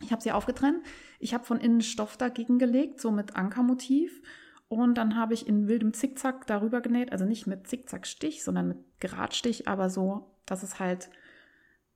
Ich 0.00 0.10
habe 0.12 0.22
sie 0.22 0.32
aufgetrennt. 0.32 0.84
Ich 1.18 1.34
habe 1.34 1.44
von 1.44 1.60
innen 1.60 1.80
Stoff 1.80 2.16
dagegen 2.16 2.58
gelegt, 2.58 3.00
so 3.00 3.10
mit 3.10 3.36
Ankermotiv. 3.36 4.22
Und 4.68 4.96
dann 4.96 5.16
habe 5.16 5.34
ich 5.34 5.46
in 5.46 5.68
wildem 5.68 5.92
Zickzack 5.92 6.46
darüber 6.46 6.80
genäht, 6.80 7.12
also 7.12 7.24
nicht 7.24 7.46
mit 7.46 7.68
Zickzackstich, 7.68 8.42
sondern 8.42 8.68
mit 8.68 8.78
Geradstich, 8.98 9.68
aber 9.68 9.90
so, 9.90 10.34
dass 10.46 10.62
es 10.62 10.80
halt 10.80 11.10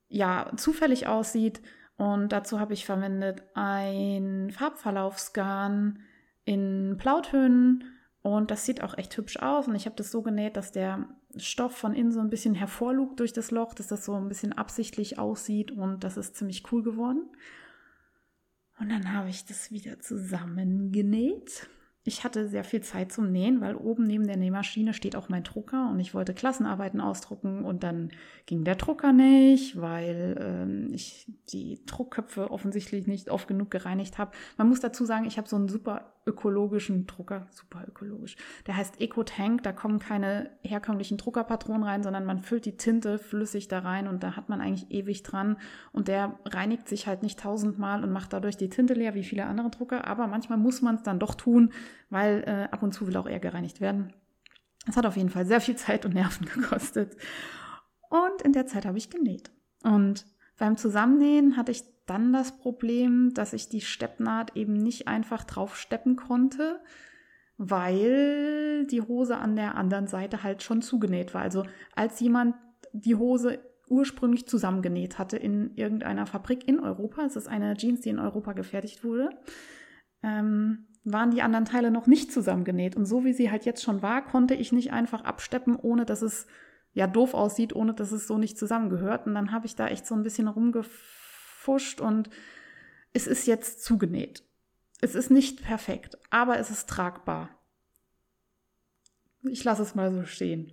ja 0.08 0.52
zufällig 0.56 1.06
aussieht. 1.06 1.60
Und 1.96 2.28
dazu 2.30 2.60
habe 2.60 2.74
ich 2.74 2.86
verwendet 2.86 3.42
ein 3.54 4.50
Farbverlaufsgarn 4.52 6.00
in 6.44 6.96
Plautönen 6.98 7.84
und 8.22 8.50
das 8.50 8.64
sieht 8.64 8.82
auch 8.82 8.96
echt 8.96 9.16
hübsch 9.16 9.38
aus. 9.38 9.66
Und 9.66 9.74
ich 9.74 9.86
habe 9.86 9.96
das 9.96 10.10
so 10.10 10.22
genäht, 10.22 10.56
dass 10.56 10.70
der 10.70 11.08
Stoff 11.36 11.76
von 11.76 11.94
innen 11.94 12.12
so 12.12 12.20
ein 12.20 12.30
bisschen 12.30 12.54
hervorlugt 12.54 13.20
durch 13.20 13.32
das 13.32 13.50
Loch, 13.50 13.74
dass 13.74 13.88
das 13.88 14.04
so 14.04 14.14
ein 14.14 14.28
bisschen 14.28 14.52
absichtlich 14.52 15.18
aussieht 15.18 15.70
und 15.70 16.04
das 16.04 16.16
ist 16.16 16.36
ziemlich 16.36 16.70
cool 16.72 16.82
geworden. 16.82 17.28
Und 18.80 18.90
dann 18.90 19.12
habe 19.12 19.28
ich 19.28 19.44
das 19.44 19.72
wieder 19.72 19.98
zusammengenäht. 20.00 21.68
Ich 22.08 22.24
hatte 22.24 22.48
sehr 22.48 22.64
viel 22.64 22.80
Zeit 22.80 23.12
zum 23.12 23.30
Nähen, 23.30 23.60
weil 23.60 23.76
oben 23.76 24.04
neben 24.04 24.26
der 24.26 24.38
Nähmaschine 24.38 24.94
steht 24.94 25.14
auch 25.14 25.28
mein 25.28 25.44
Drucker 25.44 25.90
und 25.90 26.00
ich 26.00 26.14
wollte 26.14 26.32
Klassenarbeiten 26.32 27.00
ausdrucken 27.00 27.64
und 27.64 27.82
dann 27.82 28.10
ging 28.46 28.64
der 28.64 28.76
Drucker 28.76 29.12
nicht, 29.12 29.78
weil 29.80 30.36
ähm, 30.40 30.88
ich 30.94 31.30
die 31.52 31.84
Druckköpfe 31.84 32.50
offensichtlich 32.50 33.06
nicht 33.06 33.30
oft 33.30 33.46
genug 33.46 33.70
gereinigt 33.70 34.16
habe. 34.16 34.32
Man 34.56 34.68
muss 34.68 34.80
dazu 34.80 35.04
sagen, 35.04 35.26
ich 35.26 35.36
habe 35.36 35.48
so 35.48 35.56
einen 35.56 35.68
super 35.68 36.14
ökologischen 36.28 37.06
Drucker, 37.06 37.46
super 37.50 37.84
ökologisch. 37.88 38.36
Der 38.66 38.76
heißt 38.76 39.00
EcoTank, 39.00 39.62
da 39.62 39.72
kommen 39.72 39.98
keine 39.98 40.50
herkömmlichen 40.62 41.16
Druckerpatronen 41.16 41.82
rein, 41.82 42.02
sondern 42.02 42.24
man 42.24 42.38
füllt 42.38 42.66
die 42.66 42.76
Tinte 42.76 43.18
flüssig 43.18 43.68
da 43.68 43.80
rein 43.80 44.06
und 44.06 44.22
da 44.22 44.36
hat 44.36 44.48
man 44.48 44.60
eigentlich 44.60 44.90
ewig 44.90 45.22
dran 45.22 45.56
und 45.92 46.08
der 46.08 46.38
reinigt 46.44 46.88
sich 46.88 47.06
halt 47.06 47.22
nicht 47.22 47.40
tausendmal 47.40 48.04
und 48.04 48.12
macht 48.12 48.32
dadurch 48.32 48.56
die 48.56 48.68
Tinte 48.68 48.94
leer 48.94 49.14
wie 49.14 49.24
viele 49.24 49.46
andere 49.46 49.70
Drucker, 49.70 50.06
aber 50.06 50.26
manchmal 50.26 50.58
muss 50.58 50.82
man 50.82 50.96
es 50.96 51.02
dann 51.02 51.18
doch 51.18 51.34
tun, 51.34 51.72
weil 52.10 52.42
äh, 52.46 52.68
ab 52.72 52.82
und 52.82 52.92
zu 52.92 53.06
will 53.06 53.16
auch 53.16 53.26
er 53.26 53.40
gereinigt 53.40 53.80
werden. 53.80 54.12
Es 54.88 54.96
hat 54.96 55.06
auf 55.06 55.16
jeden 55.16 55.30
Fall 55.30 55.46
sehr 55.46 55.60
viel 55.60 55.76
Zeit 55.76 56.04
und 56.04 56.14
Nerven 56.14 56.46
gekostet. 56.54 57.16
Und 58.08 58.42
in 58.42 58.52
der 58.52 58.66
Zeit 58.66 58.86
habe 58.86 58.98
ich 58.98 59.10
genäht. 59.10 59.50
Und 59.82 60.26
beim 60.56 60.76
Zusammennähen 60.76 61.56
hatte 61.56 61.72
ich 61.72 61.84
dann 62.06 62.32
das 62.32 62.56
Problem, 62.58 63.34
dass 63.34 63.52
ich 63.52 63.68
die 63.68 63.82
Steppnaht 63.82 64.56
eben 64.56 64.72
nicht 64.72 65.08
einfach 65.08 65.44
drauf 65.44 65.76
steppen 65.76 66.16
konnte, 66.16 66.80
weil 67.58 68.86
die 68.86 69.02
Hose 69.02 69.36
an 69.36 69.56
der 69.56 69.76
anderen 69.76 70.06
Seite 70.06 70.42
halt 70.42 70.62
schon 70.62 70.80
zugenäht 70.80 71.34
war. 71.34 71.42
Also 71.42 71.64
als 71.94 72.18
jemand 72.20 72.54
die 72.92 73.16
Hose 73.16 73.58
ursprünglich 73.88 74.46
zusammengenäht 74.46 75.18
hatte 75.18 75.36
in 75.36 75.74
irgendeiner 75.74 76.26
Fabrik 76.26 76.66
in 76.66 76.80
Europa, 76.80 77.24
es 77.24 77.36
ist 77.36 77.48
eine 77.48 77.76
Jeans, 77.76 78.00
die 78.00 78.10
in 78.10 78.18
Europa 78.18 78.52
gefertigt 78.52 79.04
wurde, 79.04 79.30
ähm, 80.22 80.86
waren 81.12 81.30
die 81.30 81.42
anderen 81.42 81.64
Teile 81.64 81.90
noch 81.90 82.06
nicht 82.06 82.32
zusammengenäht. 82.32 82.96
Und 82.96 83.06
so 83.06 83.24
wie 83.24 83.32
sie 83.32 83.50
halt 83.50 83.64
jetzt 83.64 83.82
schon 83.82 84.02
war, 84.02 84.24
konnte 84.24 84.54
ich 84.54 84.72
nicht 84.72 84.92
einfach 84.92 85.24
absteppen, 85.24 85.76
ohne 85.76 86.04
dass 86.04 86.22
es 86.22 86.46
ja 86.92 87.06
doof 87.06 87.34
aussieht, 87.34 87.74
ohne 87.74 87.94
dass 87.94 88.12
es 88.12 88.26
so 88.26 88.38
nicht 88.38 88.58
zusammengehört. 88.58 89.26
Und 89.26 89.34
dann 89.34 89.52
habe 89.52 89.66
ich 89.66 89.76
da 89.76 89.88
echt 89.88 90.06
so 90.06 90.14
ein 90.14 90.22
bisschen 90.22 90.48
rumgefuscht 90.48 92.00
und 92.00 92.30
es 93.12 93.26
ist 93.26 93.46
jetzt 93.46 93.84
zugenäht. 93.84 94.42
Es 95.00 95.14
ist 95.14 95.30
nicht 95.30 95.62
perfekt, 95.62 96.18
aber 96.30 96.58
es 96.58 96.70
ist 96.70 96.88
tragbar. 96.88 97.50
Ich 99.42 99.62
lasse 99.64 99.82
es 99.82 99.94
mal 99.94 100.12
so 100.12 100.24
stehen. 100.24 100.72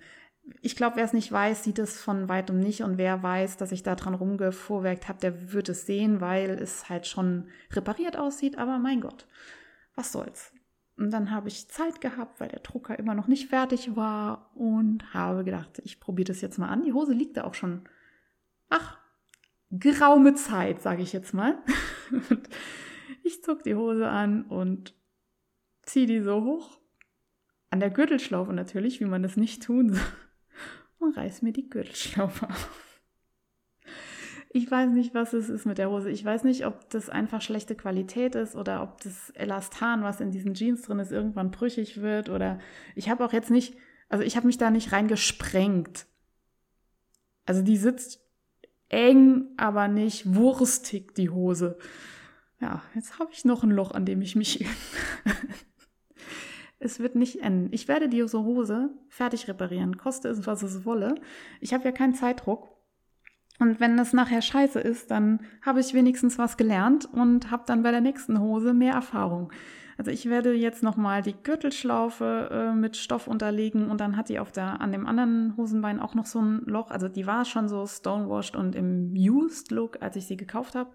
Ich 0.62 0.76
glaube, 0.76 0.98
wer 0.98 1.06
es 1.06 1.14
nicht 1.14 1.32
weiß, 1.32 1.64
sieht 1.64 1.80
es 1.80 2.02
von 2.02 2.30
weitem 2.30 2.60
nicht. 2.60 2.82
Und 2.82 2.98
wer 2.98 3.22
weiß, 3.24 3.58
dass 3.58 3.72
ich 3.72 3.84
da 3.84 3.96
dran 3.96 4.14
rumgefuhrwerkt 4.14 5.08
habe, 5.08 5.20
der 5.20 5.54
wird 5.54 5.70
es 5.70 5.86
sehen, 5.86 6.22
weil 6.22 6.52
es 6.52 6.90
halt 6.90 7.08
schon 7.08 7.48
repariert 7.72 8.18
aussieht. 8.18 8.58
Aber 8.58 8.78
mein 8.78 9.02
Gott, 9.02 9.28
was 9.96 10.12
soll's. 10.12 10.54
Und 10.98 11.12
dann 11.12 11.32
habe 11.32 11.50
ich 11.50 11.68
Zeit 11.68 12.00
gehabt, 12.00 12.40
weil 12.40 12.48
der 12.48 12.62
Drucker 12.62 12.98
immer 12.98 13.16
noch 13.16 13.28
nicht 13.28 13.50
fertig 13.50 13.96
war 13.96 14.52
und 14.56 15.14
habe 15.14 15.44
gedacht, 15.44 15.82
ich 15.84 16.00
probiere 16.00 16.28
das 16.28 16.42
jetzt 16.42 16.58
mal 16.58 16.70
an. 16.70 16.84
Die 16.84 16.94
Hose 16.94 17.14
liegt 17.14 17.36
da 17.36 17.44
auch 17.44 17.54
schon, 17.54 17.82
ach, 18.70 18.98
geraume 19.72 20.36
Zeit, 20.36 20.82
sage 20.82 21.02
ich 21.02 21.14
jetzt 21.14 21.34
mal. 21.34 21.58
Ich 23.26 23.44
zog 23.44 23.64
die 23.64 23.74
Hose 23.74 24.08
an 24.08 24.44
und 24.44 24.94
ziehe 25.82 26.06
die 26.06 26.22
so 26.22 26.44
hoch, 26.44 26.80
an 27.72 27.80
der 27.80 27.90
Gürtelschlaufe 27.90 28.54
natürlich, 28.54 29.00
wie 29.00 29.06
man 29.06 29.24
das 29.24 29.36
nicht 29.36 29.64
tun 29.64 29.94
soll, 29.94 30.02
und 31.00 31.18
reiß 31.18 31.42
mir 31.42 31.52
die 31.52 31.68
Gürtelschlaufe 31.68 32.48
auf. 32.48 32.85
Ich 34.56 34.72
weiß 34.72 34.92
nicht, 34.92 35.14
was 35.14 35.34
es 35.34 35.50
ist 35.50 35.66
mit 35.66 35.80
der 35.80 35.90
Hose. 35.90 36.10
Ich 36.10 36.24
weiß 36.24 36.46
nicht, 36.46 36.66
ob 36.66 36.90
das 36.90 37.10
einfach 37.10 37.42
schlechte 37.42 37.76
Qualität 37.76 38.36
ist 38.36 38.56
oder 38.56 38.84
ob 38.84 39.02
das 39.02 39.32
Elastan, 39.32 40.02
was 40.02 40.22
in 40.22 40.32
diesen 40.32 40.54
Jeans 40.54 40.84
drin 40.84 41.00
ist, 41.00 41.12
irgendwann 41.12 41.52
brüchig 41.52 42.00
wird. 42.02 42.30
Oder 42.30 42.60
ich 42.96 43.10
habe 43.10 43.26
auch 43.26 43.34
jetzt 43.34 43.52
nicht, 43.52 43.76
also 44.08 44.24
ich 44.24 44.38
habe 44.38 44.48
mich 44.48 44.58
da 44.58 44.72
nicht 44.72 44.94
reingesprengt. 44.94 46.06
Also 47.46 47.64
die 47.64 47.76
sitzt 47.76 48.22
eng, 48.88 49.50
aber 49.58 49.90
nicht 49.90 50.36
wurstig, 50.36 51.14
die 51.16 51.30
Hose. 51.30 51.78
Ja, 52.62 52.82
jetzt 52.96 53.20
habe 53.20 53.34
ich 53.34 53.44
noch 53.44 53.62
ein 53.62 53.72
Loch, 53.72 53.92
an 53.92 54.06
dem 54.06 54.22
ich 54.22 54.38
mich. 54.38 54.66
es 56.80 57.02
wird 57.02 57.16
nicht 57.16 57.42
enden. 57.42 57.74
Ich 57.74 57.90
werde 57.90 58.08
die 58.08 58.24
Hose 58.24 58.92
fertig 59.10 59.50
reparieren, 59.50 59.98
koste 59.98 60.30
es, 60.30 60.48
was 60.48 60.64
es 60.64 60.86
wolle. 60.86 61.16
Ich 61.60 61.74
habe 61.74 61.84
ja 61.84 61.92
keinen 61.92 62.16
Zeitdruck. 62.16 62.75
Und 63.60 63.80
wenn 63.80 63.96
das 63.96 64.12
nachher 64.12 64.42
scheiße 64.42 64.80
ist, 64.80 65.12
dann 65.12 65.40
habe 65.62 65.80
ich 65.80 65.94
wenigstens 65.94 66.38
was 66.38 66.58
gelernt 66.58 67.08
und 67.12 67.52
habe 67.52 67.64
dann 67.66 67.84
bei 67.84 67.92
der 67.92 68.02
nächsten 68.02 68.40
Hose 68.40 68.74
mehr 68.74 68.94
Erfahrung. 68.94 69.52
Also 69.98 70.12
ich 70.12 70.30
werde 70.30 70.54
jetzt 70.54 70.84
nochmal 70.84 71.22
die 71.22 71.36
Gürtelschlaufe 71.42 72.50
äh, 72.52 72.76
mit 72.76 72.98
Stoff 72.98 73.28
unterlegen 73.28 73.90
und 73.90 74.02
dann 74.02 74.18
hat 74.18 74.28
die 74.28 74.40
auf 74.40 74.52
der, 74.52 74.82
an 74.82 74.92
dem 74.92 75.08
anderen 75.08 75.56
Hosenbein 75.56 76.02
auch 76.02 76.16
noch 76.16 76.26
so 76.26 76.42
ein 76.42 76.64
Loch. 76.66 76.92
Also 76.92 77.08
die 77.08 77.26
war 77.26 77.46
schon 77.46 77.70
so 77.70 77.88
stonewashed 77.88 78.58
und 78.58 78.76
im 78.76 79.14
Used 79.14 79.72
Look, 79.72 80.02
als 80.02 80.18
ich 80.18 80.28
sie 80.28 80.36
gekauft 80.36 80.76
habe. 80.76 80.90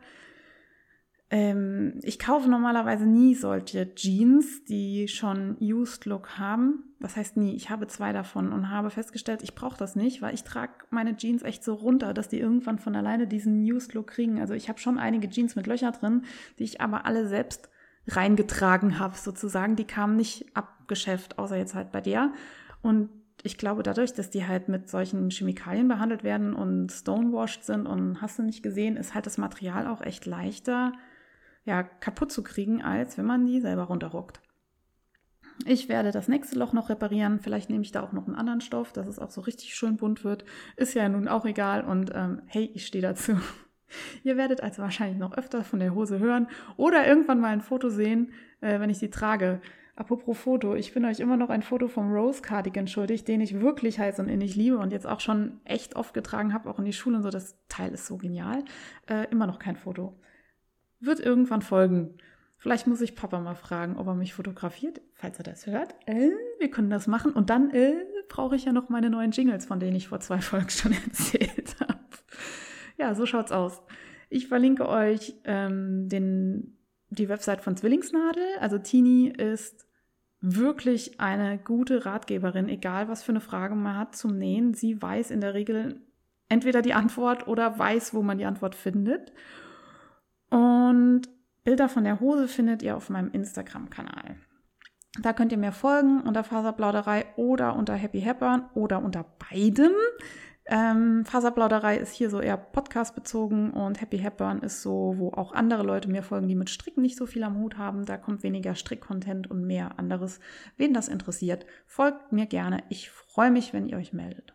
Ähm, 1.33 2.01
ich 2.03 2.19
kaufe 2.19 2.51
normalerweise 2.51 3.07
nie 3.07 3.37
solche 3.37 3.95
Jeans, 3.95 4.65
die 4.65 5.07
schon 5.07 5.57
Used 5.61 6.05
Look 6.05 6.39
haben. 6.39 6.85
Das 6.99 7.17
heißt 7.17 7.37
nie. 7.37 7.55
Ich 7.55 7.71
habe 7.71 7.87
zwei 7.87 8.13
davon 8.13 8.53
und 8.53 8.69
habe 8.69 8.91
festgestellt, 8.91 9.43
ich 9.43 9.55
brauche 9.55 9.79
das 9.79 9.95
nicht, 9.95 10.23
weil 10.23 10.35
ich 10.35 10.43
trage 10.43 10.73
meine 10.91 11.17
Jeans 11.17 11.43
echt 11.43 11.63
so 11.63 11.75
runter, 11.75 12.13
dass 12.15 12.29
die 12.29 12.41
irgendwann 12.41 12.81
von 12.81 12.97
alleine 12.97 13.29
diesen 13.29 13.63
Used 13.63 13.95
Look 13.95 14.09
kriegen. 14.09 14.41
Also 14.41 14.55
ich 14.55 14.69
habe 14.69 14.81
schon 14.81 14.99
einige 14.99 15.31
Jeans 15.31 15.55
mit 15.55 15.69
Löcher 15.69 15.93
drin, 15.93 16.25
die 16.59 16.65
ich 16.65 16.81
aber 16.81 17.07
alle 17.07 17.29
selbst 17.29 17.71
reingetragen 18.09 18.99
habe, 18.99 19.17
sozusagen. 19.17 19.77
Die 19.77 19.87
kamen 19.87 20.17
nicht 20.17 20.47
abgeschäft, 20.57 21.39
außer 21.39 21.57
jetzt 21.57 21.77
halt 21.77 21.93
bei 21.93 22.01
der. 22.01 22.33
Und 22.83 23.09
ich 23.45 23.57
glaube, 23.57 23.85
dadurch, 23.85 24.15
dass 24.15 24.31
die 24.31 24.47
halt 24.47 24.69
mit 24.69 24.89
solchen 24.89 25.31
Chemikalien 25.31 25.87
behandelt 25.87 26.25
werden 26.25 26.55
und 26.55 26.91
stonewashed 26.91 27.65
sind 27.65 27.87
und 27.87 28.21
hast 28.21 28.39
du 28.39 28.43
nicht 28.43 28.65
gesehen, 28.65 28.97
ist 28.97 29.15
halt 29.15 29.27
das 29.27 29.39
Material 29.39 29.87
auch 29.87 30.01
echt 30.01 30.27
leichter 30.27 30.93
ja, 31.71 31.85
kaputt 31.85 32.33
zu 32.33 32.43
kriegen, 32.43 32.83
als 32.83 33.17
wenn 33.17 33.27
man 33.27 33.47
die 33.47 33.61
selber 33.61 33.85
runterrockt. 33.85 34.41
Ich 35.67 35.89
werde 35.89 36.11
das 36.11 36.27
nächste 36.27 36.59
Loch 36.59 36.73
noch 36.73 36.89
reparieren. 36.89 37.39
Vielleicht 37.39 37.71
nehme 37.71 37.85
ich 37.85 37.93
da 37.93 38.03
auch 38.03 38.13
noch 38.13 38.27
einen 38.27 38.35
anderen 38.35 38.61
Stoff, 38.61 38.93
dass 38.93 39.07
es 39.07 39.21
auch 39.21 39.31
so 39.31 39.41
richtig 39.43 39.75
schön 39.77 39.97
bunt 39.97 40.25
wird. 40.25 40.45
Ist 40.77 40.95
ja 40.95 41.09
nun 41.09 41.29
auch 41.29 41.45
egal. 41.45 41.85
Und 41.85 42.11
ähm, 42.13 42.43
hey, 42.47 42.71
ich 42.75 42.87
stehe 42.87 43.03
dazu. 43.03 43.39
Ihr 44.25 44.37
werdet 44.37 44.63
also 44.63 44.83
wahrscheinlich 44.83 45.19
noch 45.19 45.37
öfter 45.37 45.63
von 45.63 45.79
der 45.79 45.95
Hose 45.95 46.19
hören 46.19 46.49
oder 46.77 47.07
irgendwann 47.07 47.41
mal 47.41 47.53
ein 47.53 47.61
Foto 47.61 47.89
sehen, 47.89 48.33
äh, 48.61 48.81
wenn 48.81 48.91
ich 48.91 48.99
sie 48.99 49.11
trage. 49.11 49.61
Apropos 49.95 50.39
Foto, 50.39 50.75
ich 50.75 50.93
bin 50.93 51.05
euch 51.05 51.21
immer 51.21 51.37
noch 51.37 51.51
ein 51.51 51.63
Foto 51.63 51.87
vom 51.87 52.11
Rose 52.11 52.43
Cardigan 52.43 52.89
schuldig, 52.89 53.25
den 53.25 53.41
ich 53.41 53.61
wirklich 53.61 54.01
heiß 54.01 54.19
und 54.19 54.29
innig 54.29 54.57
liebe 54.57 54.79
und 54.79 54.93
jetzt 54.93 55.07
auch 55.07 55.21
schon 55.21 55.61
echt 55.65 55.95
oft 55.95 56.15
getragen 56.15 56.53
habe, 56.53 56.69
auch 56.69 56.81
in 56.81 56.85
die 56.85 56.93
Schule 56.93 57.19
und 57.19 57.23
so. 57.23 57.31
Das 57.31 57.59
Teil 57.69 57.93
ist 57.93 58.07
so 58.07 58.17
genial. 58.17 58.65
Äh, 59.09 59.27
immer 59.31 59.47
noch 59.47 59.61
kein 59.61 59.77
Foto 59.77 60.17
wird 61.01 61.21
irgendwann 61.21 61.63
folgen. 61.63 62.15
Vielleicht 62.57 62.87
muss 62.87 63.01
ich 63.01 63.17
Papa 63.17 63.41
mal 63.41 63.55
fragen, 63.55 63.97
ob 63.97 64.07
er 64.07 64.15
mich 64.15 64.35
fotografiert, 64.35 65.01
falls 65.15 65.39
er 65.39 65.45
das 65.45 65.67
hört. 65.67 65.95
Äh, 66.05 66.31
wir 66.59 66.71
können 66.71 66.91
das 66.91 67.07
machen. 67.07 67.33
Und 67.33 67.49
dann 67.49 67.71
äh, 67.71 67.95
brauche 68.29 68.55
ich 68.55 68.67
ja 68.67 68.73
noch 68.73 68.91
meine 68.91 69.09
neuen 69.09 69.31
Jingles, 69.31 69.65
von 69.65 69.81
denen 69.81 69.97
ich 69.97 70.09
vor 70.09 70.21
zwei 70.21 70.39
Folgen 70.41 70.69
schon 70.69 70.93
erzählt 70.93 71.77
habe. 71.81 71.99
Ja, 72.99 73.15
so 73.15 73.25
schaut's 73.25 73.51
aus. 73.51 73.81
Ich 74.29 74.47
verlinke 74.47 74.89
euch 74.89 75.35
ähm, 75.45 76.11
den, 76.11 76.77
die 77.09 77.31
Website 77.31 77.63
von 77.63 77.77
Zwillingsnadel. 77.77 78.45
Also 78.61 78.77
Tini 78.79 79.29
ist 79.29 79.87
wirklich 80.43 81.19
eine 81.19 81.59
gute 81.59 82.05
Ratgeberin, 82.05 82.69
egal 82.69 83.09
was 83.09 83.23
für 83.23 83.33
eine 83.33 83.41
Frage 83.41 83.75
man 83.75 83.97
hat 83.97 84.17
zum 84.17 84.37
Nähen. 84.37 84.75
Sie 84.75 85.01
weiß 85.01 85.31
in 85.31 85.41
der 85.41 85.55
Regel 85.55 86.01
entweder 86.51 86.83
die 86.83 86.95
Antwort 86.95 87.49
oder 87.49 87.79
weiß, 87.79 88.13
wo 88.13 88.23
man 88.23 88.37
die 88.37 88.45
Antwort 88.45 88.75
findet. 88.75 89.33
Und 90.51 91.23
Bilder 91.65 91.89
von 91.89 92.05
der 92.05 92.21
Hose 92.21 92.49
findet 92.49 92.83
ihr 92.83 92.97
auf 92.97 93.11
meinem 93.11 93.31
Instagram-Kanal. 93.31 94.37
Da 95.21 95.33
könnt 95.33 95.53
ihr 95.53 95.59
mir 95.59 95.73
folgen 95.73 96.21
unter 96.21 96.45
Faserplauderei 96.45 97.27
oder 97.37 97.77
unter 97.77 97.95
Happy 97.95 98.21
Hepburn 98.21 98.65
oder 98.75 99.03
unter 99.03 99.25
beidem. 99.51 99.93
Ähm, 100.67 101.25
Faserplauderei 101.25 101.97
ist 101.97 102.13
hier 102.13 102.31
so 102.31 102.41
eher 102.41 102.57
Podcast 102.57 103.17
bezogen 103.17 103.73
und 103.73 104.01
Happy 104.01 104.19
Hepburn 104.19 104.61
ist 104.61 104.83
so, 104.83 105.15
wo 105.17 105.33
auch 105.33 105.53
andere 105.53 105.83
Leute 105.83 106.09
mir 106.09 106.23
folgen, 106.23 106.47
die 106.47 106.55
mit 106.55 106.71
Stricken 106.71 107.03
nicht 107.03 107.17
so 107.17 107.27
viel 107.27 107.43
am 107.43 107.59
Hut 107.59 107.77
haben. 107.77 108.05
Da 108.05 108.17
kommt 108.17 108.45
weniger 108.45 108.77
Strick-Content 108.77 109.51
und 109.51 109.67
mehr 109.67 109.99
anderes. 109.99 110.39
Wen 110.77 110.95
das 110.95 111.09
interessiert, 111.09 111.67
folgt 111.87 112.31
mir 112.31 112.47
gerne. 112.47 112.85
Ich 112.89 113.11
freue 113.11 113.51
mich, 113.51 113.73
wenn 113.73 113.89
ihr 113.89 113.97
euch 113.97 114.13
meldet. 114.13 114.55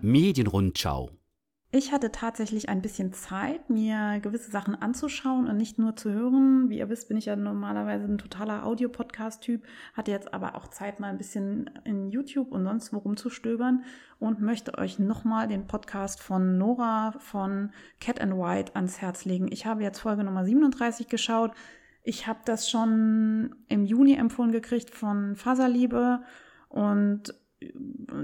Medienrundschau 0.00 1.10
ich 1.74 1.90
hatte 1.90 2.12
tatsächlich 2.12 2.68
ein 2.68 2.82
bisschen 2.82 3.14
Zeit, 3.14 3.70
mir 3.70 4.20
gewisse 4.20 4.50
Sachen 4.50 4.74
anzuschauen 4.74 5.46
und 5.48 5.56
nicht 5.56 5.78
nur 5.78 5.96
zu 5.96 6.12
hören. 6.12 6.68
Wie 6.68 6.76
ihr 6.76 6.90
wisst, 6.90 7.08
bin 7.08 7.16
ich 7.16 7.24
ja 7.24 7.34
normalerweise 7.34 8.04
ein 8.04 8.18
totaler 8.18 8.66
Audio-Podcast-Typ, 8.66 9.64
hatte 9.94 10.10
jetzt 10.10 10.34
aber 10.34 10.54
auch 10.54 10.68
Zeit, 10.68 11.00
mal 11.00 11.08
ein 11.08 11.16
bisschen 11.16 11.70
in 11.84 12.10
YouTube 12.10 12.52
und 12.52 12.64
sonst 12.64 12.92
wo 12.92 12.98
rumzustöbern 12.98 13.84
und 14.18 14.42
möchte 14.42 14.76
euch 14.76 14.98
nochmal 14.98 15.48
den 15.48 15.66
Podcast 15.66 16.20
von 16.20 16.58
Nora 16.58 17.12
von 17.12 17.72
Cat 18.00 18.20
and 18.20 18.34
White 18.34 18.76
ans 18.76 19.00
Herz 19.00 19.24
legen. 19.24 19.48
Ich 19.50 19.64
habe 19.64 19.82
jetzt 19.82 20.00
Folge 20.00 20.24
Nummer 20.24 20.44
37 20.44 21.08
geschaut. 21.08 21.52
Ich 22.02 22.26
habe 22.26 22.40
das 22.44 22.68
schon 22.68 23.56
im 23.68 23.86
Juni 23.86 24.14
empfohlen 24.16 24.52
gekriegt 24.52 24.90
von 24.90 25.36
Faserliebe 25.36 26.22
und 26.68 27.34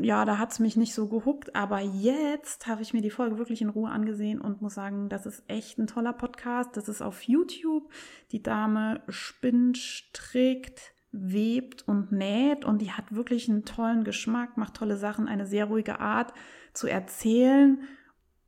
ja, 0.02 0.24
da 0.24 0.38
hat 0.38 0.52
es 0.52 0.58
mich 0.58 0.76
nicht 0.76 0.94
so 0.94 1.08
gehuckt, 1.08 1.54
aber 1.54 1.80
jetzt 1.80 2.66
habe 2.66 2.82
ich 2.82 2.92
mir 2.92 3.02
die 3.02 3.10
Folge 3.10 3.38
wirklich 3.38 3.62
in 3.62 3.68
Ruhe 3.68 3.90
angesehen 3.90 4.40
und 4.40 4.62
muss 4.62 4.74
sagen, 4.74 5.08
das 5.08 5.26
ist 5.26 5.42
echt 5.48 5.78
ein 5.78 5.86
toller 5.86 6.12
Podcast. 6.12 6.76
Das 6.76 6.88
ist 6.88 7.02
auf 7.02 7.22
YouTube. 7.22 7.90
Die 8.32 8.42
Dame 8.42 9.02
spinnt, 9.08 9.78
strickt, 9.78 10.92
webt 11.12 11.86
und 11.86 12.12
näht 12.12 12.64
und 12.64 12.82
die 12.82 12.92
hat 12.92 13.14
wirklich 13.14 13.48
einen 13.48 13.64
tollen 13.64 14.04
Geschmack, 14.04 14.56
macht 14.56 14.74
tolle 14.74 14.96
Sachen, 14.96 15.28
eine 15.28 15.46
sehr 15.46 15.66
ruhige 15.66 16.00
Art 16.00 16.32
zu 16.72 16.86
erzählen. 16.86 17.82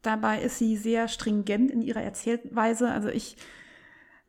Dabei 0.02 0.42
ist 0.42 0.58
sie 0.58 0.76
sehr 0.76 1.08
stringent 1.08 1.70
in 1.70 1.82
ihrer 1.82 2.02
Erzählweise. 2.02 2.90
Also 2.90 3.08
ich 3.08 3.36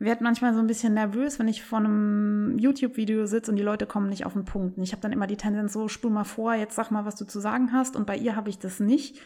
werde 0.02 0.24
manchmal 0.24 0.54
so 0.54 0.60
ein 0.60 0.68
bisschen 0.68 0.94
nervös, 0.94 1.38
wenn 1.40 1.48
ich 1.48 1.64
vor 1.64 1.80
einem 1.80 2.58
YouTube-Video 2.58 3.26
sitze 3.26 3.52
und 3.52 3.58
die 3.58 3.64
Leute 3.64 3.86
kommen 3.86 4.10
nicht 4.10 4.26
auf 4.26 4.34
den 4.34 4.46
Punkt. 4.46 4.78
Und 4.78 4.84
ich 4.84 4.92
habe 4.92 5.02
dann 5.02 5.12
immer 5.12 5.28
die 5.28 5.38
Tendenz 5.38 5.74
so, 5.74 5.88
spul 5.88 6.12
mal 6.12 6.24
vor, 6.24 6.56
jetzt 6.56 6.76
sag 6.76 6.90
mal, 6.92 7.06
was 7.06 7.16
du 7.16 7.26
zu 7.26 7.40
sagen 7.40 7.72
hast. 7.72 7.96
Und 7.96 8.08
bei 8.08 8.18
ihr 8.18 8.36
habe 8.36 8.50
ich 8.50 8.58
das 8.58 8.80
nicht. 8.80 9.22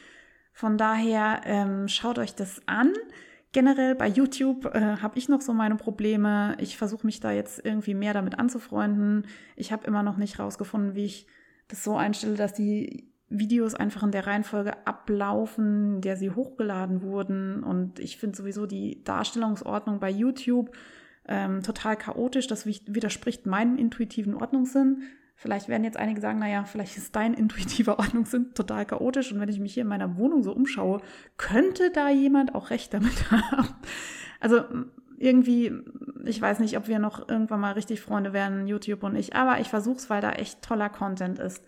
Von 0.51 0.77
daher 0.77 1.41
ähm, 1.45 1.87
schaut 1.87 2.19
euch 2.19 2.35
das 2.35 2.61
an. 2.65 2.93
Generell 3.53 3.95
bei 3.95 4.07
YouTube 4.09 4.65
äh, 4.65 4.97
habe 5.01 5.17
ich 5.17 5.29
noch 5.29 5.39
so 5.41 5.53
meine 5.53 5.77
Probleme. 5.77 6.57
Ich 6.59 6.77
versuche 6.77 7.05
mich 7.05 7.21
da 7.21 7.31
jetzt 7.31 7.65
irgendwie 7.65 7.93
mehr 7.93 8.13
damit 8.13 8.37
anzufreunden. 8.37 9.27
Ich 9.55 9.71
habe 9.71 9.87
immer 9.87 10.03
noch 10.03 10.17
nicht 10.17 10.39
rausgefunden, 10.39 10.93
wie 10.93 11.05
ich 11.05 11.27
das 11.69 11.83
so 11.83 11.95
einstelle, 11.95 12.35
dass 12.35 12.53
die 12.53 13.14
Videos 13.39 13.75
einfach 13.75 14.03
in 14.03 14.11
der 14.11 14.27
Reihenfolge 14.27 14.85
ablaufen, 14.85 16.01
der 16.01 16.17
sie 16.17 16.31
hochgeladen 16.31 17.01
wurden. 17.01 17.63
Und 17.63 17.99
ich 17.99 18.17
finde 18.17 18.37
sowieso 18.37 18.65
die 18.65 19.03
Darstellungsordnung 19.03 19.99
bei 19.99 20.09
YouTube 20.09 20.71
ähm, 21.27 21.63
total 21.63 21.95
chaotisch. 21.95 22.47
Das 22.47 22.65
widerspricht 22.65 23.45
meinem 23.45 23.77
intuitiven 23.77 24.35
Ordnungssinn. 24.35 25.03
Vielleicht 25.35 25.67
werden 25.67 25.83
jetzt 25.83 25.97
einige 25.97 26.21
sagen, 26.21 26.39
naja, 26.39 26.63
vielleicht 26.63 26.97
ist 26.97 27.15
dein 27.15 27.33
intuitiver 27.35 27.99
Ordnungssinn 27.99 28.53
total 28.53 28.85
chaotisch. 28.85 29.31
Und 29.31 29.39
wenn 29.39 29.49
ich 29.49 29.59
mich 29.59 29.73
hier 29.73 29.83
in 29.83 29.89
meiner 29.89 30.17
Wohnung 30.17 30.43
so 30.43 30.53
umschaue, 30.53 31.01
könnte 31.37 31.91
da 31.91 32.09
jemand 32.09 32.55
auch 32.55 32.69
recht 32.69 32.93
damit 32.93 33.31
haben. 33.31 33.69
Also 34.39 34.63
irgendwie, 35.17 35.71
ich 36.25 36.41
weiß 36.41 36.59
nicht, 36.59 36.77
ob 36.77 36.87
wir 36.87 36.99
noch 36.99 37.27
irgendwann 37.27 37.59
mal 37.59 37.73
richtig 37.73 38.01
Freunde 38.01 38.33
werden, 38.33 38.67
YouTube 38.67 39.03
und 39.03 39.15
ich, 39.15 39.35
aber 39.35 39.59
ich 39.59 39.69
versuche 39.69 39.97
es, 39.97 40.09
weil 40.09 40.21
da 40.21 40.31
echt 40.33 40.61
toller 40.61 40.89
Content 40.89 41.39
ist. 41.39 41.63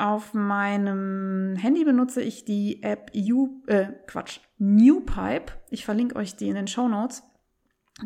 Auf 0.00 0.32
meinem 0.32 1.56
Handy 1.56 1.84
benutze 1.84 2.22
ich 2.22 2.46
die 2.46 2.82
App 2.82 3.10
U, 3.14 3.60
äh, 3.66 3.88
Quatsch, 4.06 4.40
Newpipe. 4.56 5.52
Ich 5.68 5.84
verlinke 5.84 6.16
euch 6.16 6.36
die 6.36 6.48
in 6.48 6.54
den 6.54 6.68
Show 6.68 6.88
Notes. 6.88 7.22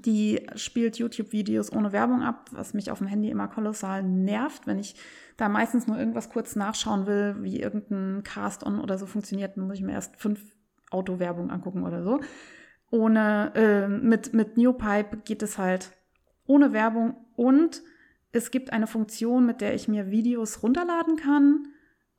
Die 0.05 0.45
spielt 0.57 0.99
YouTube-Videos 0.99 1.73
ohne 1.73 1.93
Werbung 1.93 2.23
ab, 2.23 2.51
was 2.51 2.75
mich 2.75 2.91
auf 2.91 2.99
dem 2.99 3.07
Handy 3.07 3.31
immer 3.31 3.47
kolossal 3.47 4.03
nervt, 4.03 4.67
wenn 4.67 4.81
ich 4.81 4.97
da 5.37 5.49
meistens 5.49 5.87
nur 5.87 5.97
irgendwas 5.97 6.31
kurz 6.31 6.57
nachschauen 6.57 7.07
will, 7.07 7.37
wie 7.43 7.61
irgendein 7.61 8.25
Cast-On 8.25 8.81
oder 8.81 8.99
so 8.99 9.07
funktioniert, 9.07 9.57
dann 9.57 9.69
muss 9.69 9.79
ich 9.79 9.85
mir 9.85 9.93
erst 9.93 10.17
fünf 10.17 10.41
Autowerbung 10.91 11.53
angucken 11.53 11.85
oder 11.85 12.03
so. 12.03 12.19
Ohne, 12.91 13.53
äh, 13.55 13.87
mit, 13.87 14.35
mit 14.35 14.57
Newpipe 14.57 15.19
geht 15.19 15.45
es 15.45 15.59
halt 15.59 15.93
ohne 16.49 16.73
Werbung 16.73 17.15
und 17.37 17.85
es 18.33 18.51
gibt 18.51 18.73
eine 18.73 18.89
Funktion, 18.89 19.47
mit 19.47 19.61
der 19.61 19.77
ich 19.77 19.87
mir 19.87 20.11
Videos 20.11 20.65
runterladen 20.65 21.15
kann 21.15 21.69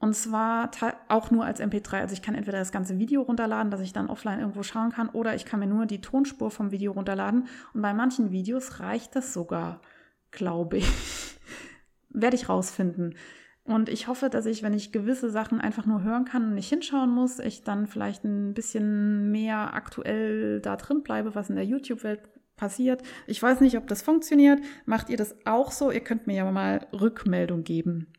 und 0.05 0.13
zwar 0.13 0.69
auch 1.07 1.31
nur 1.31 1.45
als 1.45 1.59
MP3. 1.59 2.01
Also 2.01 2.13
ich 2.13 2.21
kann 2.21 2.35
entweder 2.35 2.59
das 2.59 2.71
ganze 2.71 2.99
Video 2.99 3.23
runterladen, 3.23 3.71
dass 3.71 3.81
ich 3.81 3.91
dann 3.91 4.07
offline 4.07 4.39
irgendwo 4.39 4.61
schauen 4.61 4.91
kann, 4.91 5.09
oder 5.09 5.33
ich 5.33 5.45
kann 5.45 5.59
mir 5.59 5.65
nur 5.65 5.87
die 5.87 5.99
Tonspur 5.99 6.51
vom 6.51 6.69
Video 6.69 6.91
runterladen. 6.91 7.47
Und 7.73 7.81
bei 7.81 7.91
manchen 7.91 8.31
Videos 8.31 8.79
reicht 8.79 9.15
das 9.15 9.33
sogar, 9.33 9.81
glaube 10.29 10.77
ich. 10.77 10.87
Werde 12.09 12.35
ich 12.35 12.49
rausfinden. 12.49 13.15
Und 13.63 13.89
ich 13.89 14.07
hoffe, 14.07 14.29
dass 14.29 14.45
ich, 14.45 14.61
wenn 14.61 14.75
ich 14.75 14.91
gewisse 14.91 15.31
Sachen 15.31 15.59
einfach 15.59 15.87
nur 15.87 16.03
hören 16.03 16.25
kann 16.25 16.43
und 16.43 16.53
nicht 16.53 16.69
hinschauen 16.69 17.09
muss, 17.09 17.39
ich 17.39 17.63
dann 17.63 17.87
vielleicht 17.87 18.23
ein 18.23 18.53
bisschen 18.53 19.31
mehr 19.31 19.73
aktuell 19.73 20.61
da 20.61 20.75
drin 20.75 21.01
bleibe, 21.01 21.33
was 21.33 21.49
in 21.49 21.55
der 21.55 21.65
YouTube-Welt 21.65 22.19
passiert. 22.57 23.01
Ich 23.25 23.41
weiß 23.41 23.59
nicht, 23.61 23.75
ob 23.75 23.87
das 23.87 24.03
funktioniert. 24.03 24.59
Macht 24.85 25.09
ihr 25.09 25.17
das 25.17 25.35
auch 25.45 25.71
so? 25.71 25.89
Ihr 25.89 26.01
könnt 26.01 26.27
mir 26.27 26.35
ja 26.35 26.51
mal 26.51 26.85
Rückmeldung 26.93 27.63
geben. 27.63 28.13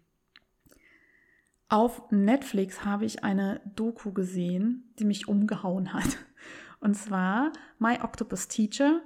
Auf 1.69 2.11
Netflix 2.11 2.85
habe 2.85 3.05
ich 3.05 3.25
eine 3.25 3.61
Doku 3.75 4.13
gesehen, 4.13 4.93
die 4.99 5.05
mich 5.05 5.27
umgehauen 5.27 5.93
hat. 5.93 6.19
Und 6.81 6.95
zwar 6.95 7.53
My 7.79 7.99
Octopus 8.03 8.49
Teacher. 8.49 9.01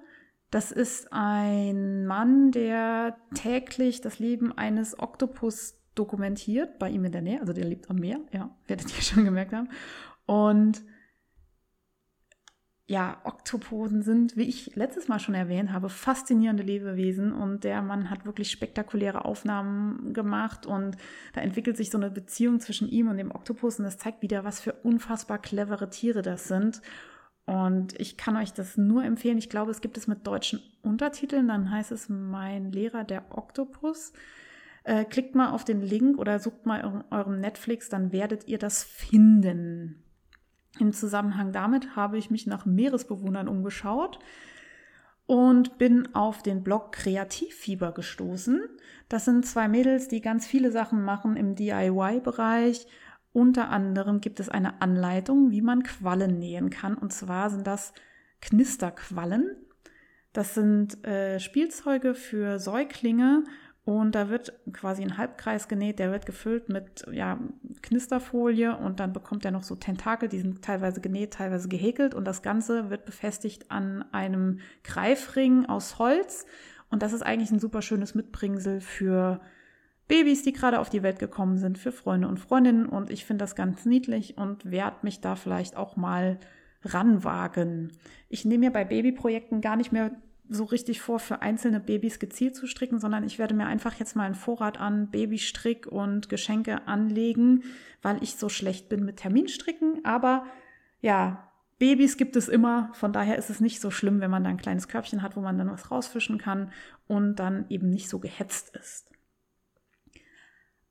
Das 0.51 0.73
ist 0.73 1.13
ein 1.13 2.07
Mann, 2.07 2.51
der 2.51 3.17
täglich 3.35 4.01
das 4.01 4.19
Leben 4.19 4.53
eines 4.53 4.99
Oktopus 4.99 5.81
dokumentiert, 5.95 6.79
bei 6.79 6.91
ihm 6.91 7.05
in 7.05 7.13
der 7.13 7.23
Nähe. 7.23 7.41
Also 7.41 7.53
der 7.53 7.65
lebt 7.65 7.89
am 7.89 7.97
Meer, 7.97 8.21
ja, 8.33 8.51
werdet 8.67 8.95
ihr 8.95 9.03
schon 9.03 9.25
gemerkt 9.25 9.53
haben. 9.53 9.69
Und 10.27 10.83
ja, 12.91 13.19
Oktopoden 13.23 14.03
sind, 14.03 14.37
wie 14.37 14.49
ich 14.49 14.75
letztes 14.75 15.07
Mal 15.07 15.21
schon 15.21 15.37
erwähnt 15.37 15.73
habe, 15.73 15.89
faszinierende 15.89 16.65
Lebewesen 16.65 17.33
und 17.33 17.63
der 17.63 17.83
Mann 17.83 18.11
hat 18.11 18.27
wirklich 18.27 18.51
spektakuläre 18.51 19.25
Aufnahmen 19.25 20.13
gemacht 20.13 20.67
und 20.67 20.97
da 21.33 21.41
entwickelt 21.41 21.77
sich 21.77 21.91
so 21.91 21.99
eine 21.99 22.11
Beziehung 22.11 22.59
zwischen 22.59 22.89
ihm 22.89 23.07
und 23.07 23.17
dem 23.17 23.31
Oktopus 23.31 23.79
und 23.79 23.85
das 23.85 23.99
zeigt 23.99 24.23
wieder, 24.23 24.43
was 24.43 24.61
für 24.61 24.73
unfassbar 24.73 25.39
clevere 25.39 25.89
Tiere 25.89 26.23
das 26.23 26.49
sind. 26.49 26.83
Und 27.47 27.99
ich 28.01 28.17
kann 28.17 28.37
euch 28.37 28.53
das 28.53 28.77
nur 28.77 29.05
empfehlen. 29.05 29.39
Ich 29.39 29.51
glaube, 29.51 29.71
es 29.71 29.81
gibt 29.81 29.97
es 29.97 30.09
mit 30.09 30.27
deutschen 30.27 30.61
Untertiteln. 30.83 31.49
Dann 31.49 31.71
heißt 31.71 31.91
es 31.91 32.09
Mein 32.09 32.71
Lehrer 32.71 33.03
der 33.05 33.25
Oktopus. 33.31 34.13
Äh, 34.83 35.05
klickt 35.05 35.37
mal 35.37 35.51
auf 35.51 35.65
den 35.65 35.81
Link 35.81 36.19
oder 36.19 36.41
sucht 36.41 36.67
mal 36.67 36.81
in 36.81 37.05
eurem 37.17 37.39
Netflix, 37.41 37.89
dann 37.89 38.13
werdet 38.13 38.49
ihr 38.49 38.59
das 38.59 38.83
finden. 38.83 40.03
Im 40.79 40.93
Zusammenhang 40.93 41.53
damit 41.53 41.97
habe 41.97 42.19
ich 42.19 42.31
mich 42.31 42.47
nach 42.47 42.65
Meeresbewohnern 42.65 43.49
umgeschaut 43.49 44.19
und 45.27 45.79
bin 45.79 46.15
auf 46.15 46.43
den 46.43 46.63
Blog 46.63 46.93
Kreativfieber 46.93 47.93
gestoßen. 47.93 48.63
Das 49.09 49.25
sind 49.25 49.47
zwei 49.47 49.69
Mädels, 49.69 50.09
die 50.09 50.21
ganz 50.21 50.47
viele 50.47 50.71
Sachen 50.71 51.03
machen 51.03 51.37
im 51.37 51.55
DIY-Bereich. 51.55 52.87
Unter 53.33 53.69
anderem 53.69 54.21
gibt 54.21 54.41
es 54.41 54.49
eine 54.49 54.83
Anleitung, 54.83 55.51
wie 55.51 55.63
man 55.63 55.83
Quallen 55.83 56.39
nähen 56.39 56.71
kann. 56.71 56.97
Und 56.97 57.13
zwar 57.13 57.51
sind 57.51 57.67
das 57.67 57.93
Knisterquallen. 58.41 59.57
Das 60.33 60.55
sind 60.55 61.05
äh, 61.07 61.39
Spielzeuge 61.39 62.15
für 62.15 62.59
Säuglinge 62.59 63.45
und 63.85 64.15
da 64.15 64.29
wird 64.29 64.53
quasi 64.73 65.03
ein 65.03 65.17
Halbkreis 65.17 65.67
genäht, 65.67 65.99
der 65.99 66.13
wird 66.13 66.27
gefüllt 66.27 66.69
mit 66.69 67.07
ja, 67.11 67.39
Knisterfolie 67.83 68.77
und 68.77 69.01
dann 69.01 69.13
bekommt 69.13 69.45
er 69.45 69.51
noch 69.51 69.63
so 69.63 69.75
Tentakel, 69.75 70.29
die 70.29 70.41
sind 70.41 70.63
teilweise 70.63 71.01
genäht, 71.01 71.33
teilweise 71.33 71.69
gehäkelt 71.69 72.15
und 72.15 72.27
das 72.27 72.43
Ganze 72.43 72.91
wird 72.91 73.07
befestigt 73.07 73.71
an 73.71 74.05
einem 74.13 74.61
Greifring 74.85 75.67
aus 75.67 75.99
Holz. 75.99 76.45
Und 76.91 77.03
das 77.03 77.13
ist 77.13 77.23
eigentlich 77.23 77.51
ein 77.53 77.61
super 77.61 77.83
schönes 77.83 78.15
Mitbringsel 78.15 78.81
für 78.81 79.41
Babys, 80.09 80.43
die 80.43 80.53
gerade 80.53 80.81
auf 80.81 80.91
die 80.91 81.05
Welt 81.05 81.21
gekommen 81.21 81.57
sind, 81.57 81.79
für 81.79 81.93
Freunde 81.93 82.29
und 82.29 82.39
Freundinnen. 82.39 82.87
Und 82.87 83.11
ich 83.11 83.25
finde 83.25 83.45
das 83.45 83.55
ganz 83.55 83.87
niedlich 83.87 84.37
und 84.37 84.69
werde 84.69 84.97
mich 85.03 85.21
da 85.21 85.37
vielleicht 85.37 85.77
auch 85.77 85.97
mal 85.97 86.39
ranwagen. 86.83 87.93
Ich 88.29 88.45
nehme 88.45 88.67
mir 88.67 88.73
bei 88.73 88.85
Babyprojekten 88.85 89.61
gar 89.61 89.77
nicht 89.77 89.93
mehr 89.93 90.11
so 90.51 90.65
richtig 90.65 91.01
vor, 91.01 91.21
für 91.21 91.43
einzelne 91.43 91.81
Babys 91.81 92.19
gezielt 92.19 92.57
zu 92.57 92.67
stricken, 92.67 92.99
sondern 92.99 93.25
ich 93.25 93.39
werde 93.39 93.55
mir 93.55 93.67
einfach 93.67 93.95
jetzt 93.95 94.17
mal 94.17 94.25
einen 94.25 94.35
Vorrat 94.35 94.81
an 94.81 95.09
Babystrick 95.11 95.87
und 95.87 96.29
Geschenke 96.29 96.87
anlegen, 96.89 97.63
weil 98.03 98.23
ich 98.23 98.35
so 98.35 98.49
schlecht 98.49 98.89
bin 98.89 99.05
mit 99.05 99.19
Terminstricken. 99.19 100.05
Aber 100.05 100.45
ja, 101.01 101.49
Babys 101.79 102.17
gibt 102.17 102.35
es 102.37 102.49
immer, 102.49 102.91
von 102.93 103.13
daher 103.13 103.39
ist 103.39 103.49
es 103.49 103.61
nicht 103.61 103.81
so 103.81 103.91
schlimm, 103.91 104.21
wenn 104.21 104.31
man 104.31 104.45
da 104.45 104.51
ein 104.51 104.57
kleines 104.57 104.89
Körbchen 104.89 105.23
hat, 105.23 105.37
wo 105.37 105.41
man 105.41 105.57
dann 105.57 105.71
was 105.71 105.91
rausfischen 105.91 106.37
kann 106.37 106.73
und 107.07 107.37
dann 107.37 107.67
eben 107.69 107.89
nicht 107.89 108.09
so 108.09 108.19
gehetzt 108.19 108.77
ist. 108.77 109.09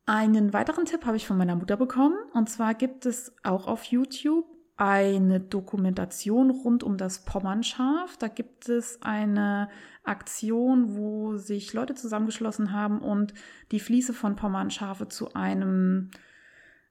Einen 0.06 0.54
weiteren 0.54 0.86
Tipp 0.86 1.06
habe 1.06 1.18
ich 1.18 1.28
von 1.28 1.38
meiner 1.38 1.56
Mutter 1.56 1.78
bekommen 1.78 2.18
und 2.34 2.50
zwar 2.50 2.74
gibt 2.74 3.06
es 3.06 3.36
auch 3.44 3.68
auf 3.68 3.84
YouTube 3.84 4.48
eine 4.80 5.42
Dokumentation 5.42 6.52
rund 6.52 6.84
um 6.84 6.96
das 6.96 7.26
Pommernschaf. 7.26 8.16
Da 8.18 8.30
gibt 8.30 8.70
es 8.70 9.02
eine 9.02 9.68
Aktion, 10.06 10.96
wo 10.96 11.36
sich 11.36 11.74
Leute 11.74 11.96
zusammengeschlossen 11.96 12.72
haben 12.72 13.00
und 13.02 13.34
die 13.72 13.82
Fließe 13.82 14.14
von 14.14 14.38
Pommernschafe 14.38 15.10
zu 15.10 15.34
einem 15.34 16.12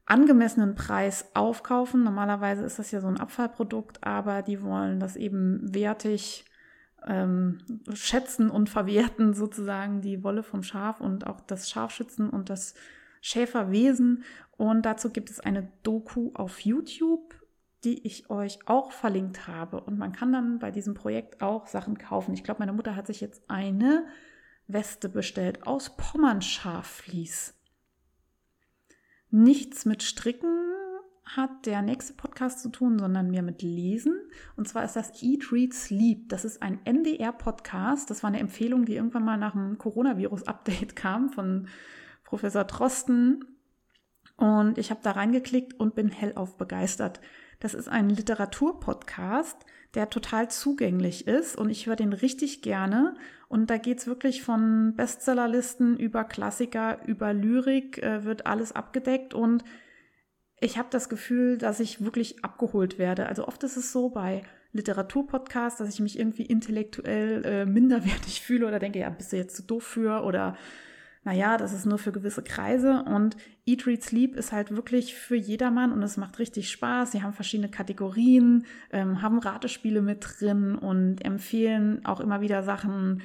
angemessenen 0.04 0.74
Preis 0.74 1.30
aufkaufen. 1.32 2.04
Normalerweise 2.04 2.62
ist 2.62 2.78
das 2.78 2.90
ja 2.90 3.00
so 3.00 3.08
ein 3.08 3.18
Abfallprodukt, 3.18 4.04
aber 4.04 4.42
die 4.42 4.62
wollen 4.62 5.00
das 5.00 5.16
eben 5.16 5.74
wertig 5.74 6.44
ähm, 7.06 7.60
schätzen 7.94 8.50
und 8.50 8.68
verwerten, 8.68 9.32
sozusagen 9.32 10.02
die 10.02 10.22
Wolle 10.22 10.42
vom 10.42 10.62
Schaf 10.62 11.00
und 11.00 11.26
auch 11.26 11.40
das 11.40 11.70
Schafschützen 11.70 12.28
und 12.28 12.50
das 12.50 12.74
Schäferwesen. 13.22 14.24
Und 14.58 14.82
dazu 14.84 15.08
gibt 15.08 15.30
es 15.30 15.40
eine 15.40 15.72
Doku 15.82 16.32
auf 16.34 16.60
YouTube 16.60 17.34
die 17.84 18.06
ich 18.06 18.30
euch 18.30 18.58
auch 18.66 18.92
verlinkt 18.92 19.46
habe. 19.46 19.80
Und 19.80 19.98
man 19.98 20.12
kann 20.12 20.32
dann 20.32 20.58
bei 20.58 20.70
diesem 20.70 20.94
Projekt 20.94 21.42
auch 21.42 21.66
Sachen 21.66 21.98
kaufen. 21.98 22.34
Ich 22.34 22.44
glaube, 22.44 22.60
meine 22.60 22.72
Mutter 22.72 22.96
hat 22.96 23.06
sich 23.06 23.20
jetzt 23.20 23.48
eine 23.48 24.06
Weste 24.66 25.08
bestellt 25.08 25.66
aus 25.66 25.96
Pommernscharfvlies. 25.96 27.54
Nichts 29.30 29.84
mit 29.84 30.02
Stricken 30.02 30.68
hat 31.36 31.66
der 31.66 31.82
nächste 31.82 32.14
Podcast 32.14 32.60
zu 32.60 32.70
tun, 32.70 32.98
sondern 32.98 33.30
mehr 33.30 33.42
mit 33.42 33.62
Lesen. 33.62 34.18
Und 34.56 34.66
zwar 34.66 34.84
ist 34.84 34.96
das 34.96 35.22
Eat, 35.22 35.52
Read, 35.52 35.74
Sleep. 35.74 36.28
Das 36.28 36.44
ist 36.44 36.62
ein 36.62 36.80
NDR-Podcast. 36.84 38.08
Das 38.10 38.22
war 38.22 38.28
eine 38.28 38.40
Empfehlung, 38.40 38.84
die 38.84 38.96
irgendwann 38.96 39.24
mal 39.24 39.36
nach 39.36 39.52
dem 39.52 39.78
Coronavirus-Update 39.78 40.96
kam 40.96 41.28
von 41.28 41.68
Professor 42.24 42.66
Trosten. 42.66 43.44
Und 44.36 44.78
ich 44.78 44.90
habe 44.90 45.00
da 45.02 45.12
reingeklickt 45.12 45.74
und 45.78 45.94
bin 45.94 46.08
hellauf 46.08 46.56
begeistert. 46.56 47.20
Das 47.60 47.74
ist 47.74 47.88
ein 47.88 48.08
Literaturpodcast, 48.08 49.56
der 49.94 50.10
total 50.10 50.50
zugänglich 50.50 51.26
ist 51.26 51.56
und 51.56 51.70
ich 51.70 51.86
höre 51.86 51.96
den 51.96 52.12
richtig 52.12 52.62
gerne. 52.62 53.14
Und 53.48 53.70
da 53.70 53.78
geht 53.78 53.98
es 53.98 54.06
wirklich 54.06 54.42
von 54.42 54.94
Bestsellerlisten 54.94 55.96
über 55.96 56.24
Klassiker, 56.24 57.00
über 57.06 57.32
Lyrik, 57.32 58.02
äh, 58.02 58.24
wird 58.24 58.46
alles 58.46 58.72
abgedeckt 58.72 59.34
und 59.34 59.64
ich 60.60 60.76
habe 60.76 60.88
das 60.90 61.08
Gefühl, 61.08 61.56
dass 61.56 61.80
ich 61.80 62.04
wirklich 62.04 62.44
abgeholt 62.44 62.98
werde. 62.98 63.26
Also 63.26 63.46
oft 63.46 63.62
ist 63.62 63.76
es 63.76 63.92
so 63.92 64.10
bei 64.10 64.42
Literaturpodcasts, 64.72 65.78
dass 65.78 65.88
ich 65.88 66.00
mich 66.00 66.18
irgendwie 66.18 66.44
intellektuell 66.44 67.44
äh, 67.44 67.66
minderwertig 67.66 68.40
fühle 68.42 68.66
oder 68.66 68.78
denke, 68.78 68.98
ja, 68.98 69.08
bist 69.08 69.32
du 69.32 69.36
jetzt 69.36 69.56
zu 69.56 69.62
doof 69.62 69.84
für 69.84 70.24
oder 70.24 70.56
naja, 71.28 71.58
das 71.58 71.74
ist 71.74 71.84
nur 71.84 71.98
für 71.98 72.10
gewisse 72.10 72.42
Kreise 72.42 73.02
und 73.02 73.36
Eat, 73.66 73.86
Read, 73.86 74.02
Sleep 74.02 74.34
ist 74.34 74.50
halt 74.50 74.74
wirklich 74.74 75.14
für 75.14 75.36
jedermann 75.36 75.92
und 75.92 76.02
es 76.02 76.16
macht 76.16 76.38
richtig 76.38 76.70
Spaß. 76.70 77.12
Sie 77.12 77.22
haben 77.22 77.34
verschiedene 77.34 77.68
Kategorien, 77.68 78.64
ähm, 78.92 79.20
haben 79.20 79.38
Ratespiele 79.38 80.00
mit 80.00 80.26
drin 80.26 80.74
und 80.74 81.22
empfehlen 81.22 82.02
auch 82.06 82.20
immer 82.20 82.40
wieder 82.40 82.62
Sachen, 82.62 83.20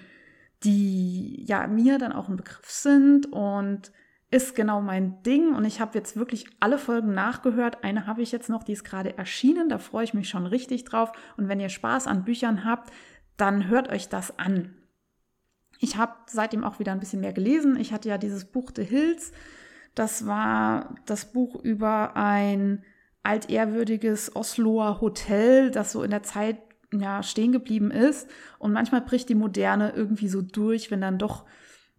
die 0.66 1.46
ja 1.46 1.66
mir 1.68 1.98
dann 1.98 2.12
auch 2.12 2.28
ein 2.28 2.36
Begriff 2.36 2.70
sind 2.70 3.32
und 3.32 3.94
ist 4.32 4.54
genau 4.54 4.82
mein 4.82 5.24
Ding 5.24 5.56
und 5.56 5.64
ich 5.64 5.80
habe 5.80 5.98
jetzt 5.98 6.18
wirklich 6.18 6.46
alle 6.60 6.80
Folgen 6.80 7.14
nachgehört. 7.14 7.86
Eine 7.86 8.06
habe 8.06 8.22
ich 8.22 8.34
jetzt 8.34 8.50
noch, 8.50 8.64
die 8.64 8.74
ist 8.74 8.84
gerade 8.84 9.18
erschienen, 9.18 9.70
da 9.70 9.78
freue 9.78 10.04
ich 10.04 10.14
mich 10.14 10.28
schon 10.28 10.46
richtig 10.46 10.84
drauf 10.84 11.14
und 11.38 11.48
wenn 11.48 11.62
ihr 11.62 11.70
Spaß 11.70 12.08
an 12.08 12.26
Büchern 12.26 12.66
habt, 12.66 12.92
dann 13.38 13.70
hört 13.70 13.90
euch 13.90 14.10
das 14.10 14.38
an. 14.38 14.76
Ich 15.84 15.98
habe 15.98 16.14
seitdem 16.28 16.64
auch 16.64 16.80
wieder 16.80 16.94
ein 16.94 17.02
bisschen 17.02 17.20
mehr 17.20 17.34
gelesen. 17.34 17.76
Ich 17.78 17.92
hatte 17.92 18.08
ja 18.08 18.18
dieses 18.18 18.46
Buch 18.46 18.72
The 18.74 18.86
Hills. 18.86 19.34
Das 19.96 20.26
war 20.26 20.96
das 21.06 21.34
Buch 21.34 21.62
über 21.62 22.16
ein 22.16 22.86
altehrwürdiges 23.22 24.34
Osloer 24.34 25.02
Hotel, 25.02 25.72
das 25.72 25.92
so 25.92 26.02
in 26.02 26.12
der 26.12 26.24
Zeit 26.24 26.56
ja, 26.94 27.22
stehen 27.22 27.52
geblieben 27.52 27.92
ist. 27.92 28.30
Und 28.60 28.72
manchmal 28.72 29.02
bricht 29.02 29.28
die 29.28 29.36
Moderne 29.36 29.92
irgendwie 29.94 30.30
so 30.30 30.42
durch, 30.42 30.90
wenn 30.90 31.02
dann 31.02 31.18
doch 31.18 31.44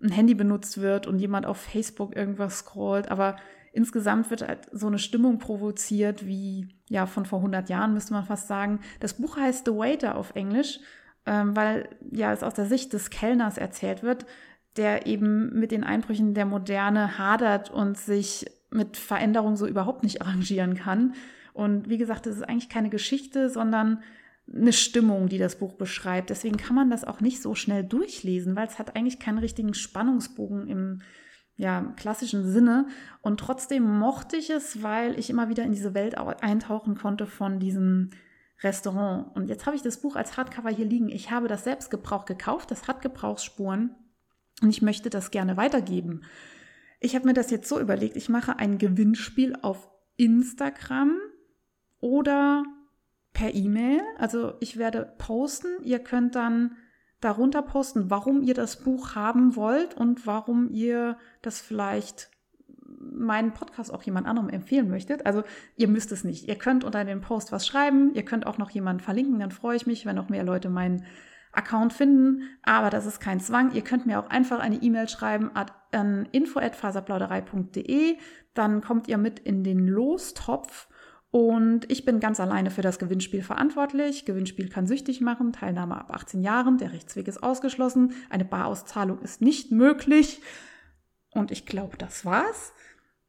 ein 0.03 0.11
Handy 0.11 0.35
benutzt 0.35 0.81
wird 0.81 1.07
und 1.07 1.19
jemand 1.19 1.45
auf 1.45 1.59
Facebook 1.59 2.17
irgendwas 2.17 2.61
scrollt. 2.61 3.11
Aber 3.11 3.37
insgesamt 3.75 4.31
wird 4.31 4.49
halt 4.49 4.61
so 4.73 4.87
eine 4.87 4.99
Stimmung 4.99 5.37
provoziert 5.37 6.27
wie 6.27 6.75
ja 6.89 7.05
von 7.05 7.27
vor 7.27 7.41
100 7.41 7.69
Jahren, 7.69 7.93
müsste 7.93 8.15
man 8.15 8.25
fast 8.25 8.49
sagen. 8.49 8.81
Das 9.01 9.13
Buch 9.13 9.37
heißt 9.37 9.67
The 9.67 9.73
Waiter 9.73 10.17
auf 10.17 10.35
Englisch 10.37 10.81
ähm, 11.27 11.57
weil 11.57 11.89
ja 12.11 12.33
es 12.33 12.43
aus 12.43 12.55
der 12.55 12.67
Sicht 12.67 12.93
des 12.93 13.11
Kellners 13.11 13.59
erzählt 13.59 14.03
wird, 14.03 14.27
der 14.77 15.07
eben 15.07 15.59
mit 15.59 15.71
den 15.71 15.85
Einbrüchen 15.85 16.35
der 16.35 16.47
Moderne 16.47 17.19
hadert 17.19 17.71
und 17.71 17.97
sich 17.97 18.47
mit 18.71 18.97
Veränderungen 18.97 19.57
so 19.57 19.67
überhaupt 19.67 20.03
nicht 20.03 20.21
arrangieren 20.21 20.75
kann. 20.75 21.15
Und 21.53 21.89
wie 21.89 21.99
gesagt, 21.99 22.27
das 22.27 22.37
ist 22.37 22.43
eigentlich 22.43 22.69
keine 22.69 22.91
Geschichte, 22.91 23.49
sondern 23.49 24.03
eine 24.53 24.73
Stimmung, 24.73 25.29
die 25.29 25.39
das 25.39 25.57
Buch 25.57 25.75
beschreibt. 25.75 26.31
Deswegen 26.31 26.57
kann 26.57 26.75
man 26.75 26.91
das 26.91 27.05
auch 27.05 27.21
nicht 27.21 27.41
so 27.41 27.55
schnell 27.55 27.85
durchlesen, 27.85 28.57
weil 28.57 28.67
es 28.67 28.79
hat 28.79 28.97
eigentlich 28.97 29.21
keinen 29.21 29.39
richtigen 29.39 29.73
Spannungsbogen 29.73 30.67
im 30.67 31.03
ja, 31.57 31.93
klassischen 31.97 32.51
Sinne. 32.51 32.89
Und 33.23 33.39
trotzdem 33.39 33.85
mochte 33.85 34.37
ich 34.37 34.51
es, 34.51 34.83
weil 34.83 35.19
ich 35.19 35.31
immer 35.31 35.49
wieder 35.49 35.63
in 35.63 35.73
diese 35.73 35.95
Welt 35.95 36.19
eintauchen 36.19 36.97
konnte 36.97 37.27
von 37.27 37.61
diesem 37.61 38.11
Restaurant. 38.65 39.35
Und 39.37 39.49
jetzt 39.49 39.67
habe 39.67 39.77
ich 39.77 39.83
das 39.83 40.01
Buch 40.01 40.17
als 40.17 40.37
Hardcover 40.37 40.71
hier 40.71 40.87
liegen. 40.87 41.09
Ich 41.09 41.31
habe 41.31 41.49
das 41.49 41.65
selbst 41.65 41.91
Gebrauch 41.91 42.25
gekauft, 42.25 42.71
das 42.71 42.89
hat 42.89 43.03
Gebrauchsspuren 43.03 43.95
und 44.63 44.71
ich 44.71 44.83
möchte 44.83 45.11
das 45.11 45.31
gerne 45.31 45.57
weitergeben. 45.57 46.23
Ich 47.01 47.15
habe 47.15 47.27
mir 47.27 47.35
das 47.35 47.51
jetzt 47.51 47.69
so 47.69 47.79
überlegt, 47.79 48.17
ich 48.17 48.29
mache 48.29 48.59
ein 48.59 48.79
Gewinnspiel 48.79 49.57
auf 49.61 49.91
Instagram 50.17 51.19
oder 52.01 52.65
per 53.33 53.55
E-Mail. 53.55 54.01
Also 54.17 54.55
ich 54.61 54.79
werde 54.79 55.15
posten, 55.19 55.83
ihr 55.83 55.99
könnt 55.99 56.35
dann 56.35 56.77
darunter 57.21 57.63
posten, 57.63 58.11
warum 58.11 58.43
ihr 58.43 58.55
das 58.55 58.83
Buch 58.83 59.15
haben 59.15 59.57
wollt 59.57 59.95
und 59.95 60.27
warum 60.27 60.71
ihr 60.71 61.19
das 61.43 61.61
vielleicht 61.61 62.31
meinen 63.15 63.53
Podcast 63.53 63.93
auch 63.93 64.03
jemand 64.03 64.27
anderem 64.27 64.49
empfehlen 64.49 64.89
möchtet. 64.89 65.27
Also 65.27 65.43
ihr 65.77 65.89
müsst 65.89 66.13
es 66.13 66.25
nicht. 66.25 66.49
Ihr 66.49 66.57
könnt 66.57 66.85
unter 66.85 67.05
den 67.05 67.21
Post 67.21 67.53
was 67.53 67.67
schreiben. 67.67 68.13
Ihr 68.15 68.25
könnt 68.25 68.47
auch 68.47 68.59
noch 68.59 68.71
jemanden 68.71 69.03
verlinken. 69.03 69.39
Dann 69.39 69.51
freue 69.51 69.77
ich 69.77 69.87
mich, 69.87 70.07
wenn 70.07 70.17
noch 70.17 70.29
mehr 70.29 70.45
Leute 70.45 70.71
meinen 70.71 71.05
Account 71.53 71.93
finden. 71.93 72.43
Aber 72.63 72.91
das 72.91 73.07
ist 73.07 73.21
kein 73.21 73.41
Zwang. 73.41 73.73
Ihr 73.73 73.83
könnt 73.83 74.07
mir 74.07 74.19
auch 74.19 74.31
einfach 74.31 74.59
eine 74.59 74.77
E-Mail 74.77 75.09
schreiben 75.09 75.51
an 75.55 76.27
info@faserplauderei.de. 76.33 78.17
Dann 78.55 78.81
kommt 78.81 79.09
ihr 79.09 79.19
mit 79.19 79.39
in 79.39 79.65
den 79.65 79.87
Lostopf. 79.87 80.89
Und 81.31 81.91
ich 81.91 82.05
bin 82.05 82.21
ganz 82.21 82.39
alleine 82.39 82.71
für 82.71 82.83
das 82.83 83.01
Gewinnspiel 83.01 83.43
verantwortlich. 83.43 84.25
Gewinnspiel 84.25 84.69
kann 84.69 84.87
süchtig 84.87 85.21
machen, 85.21 85.53
Teilnahme 85.53 85.97
ab 85.97 86.15
18 86.15 86.43
Jahren, 86.43 86.79
der 86.79 86.93
Rechtsweg 86.93 87.27
ist 87.27 87.43
ausgeschlossen, 87.43 88.13
eine 88.31 88.45
Barauszahlung 88.45 89.21
ist 89.21 89.41
nicht 89.41 89.73
möglich. 89.73 90.41
Und 91.33 91.51
ich 91.51 91.67
glaube, 91.67 91.97
das 91.97 92.25
war's. 92.25 92.73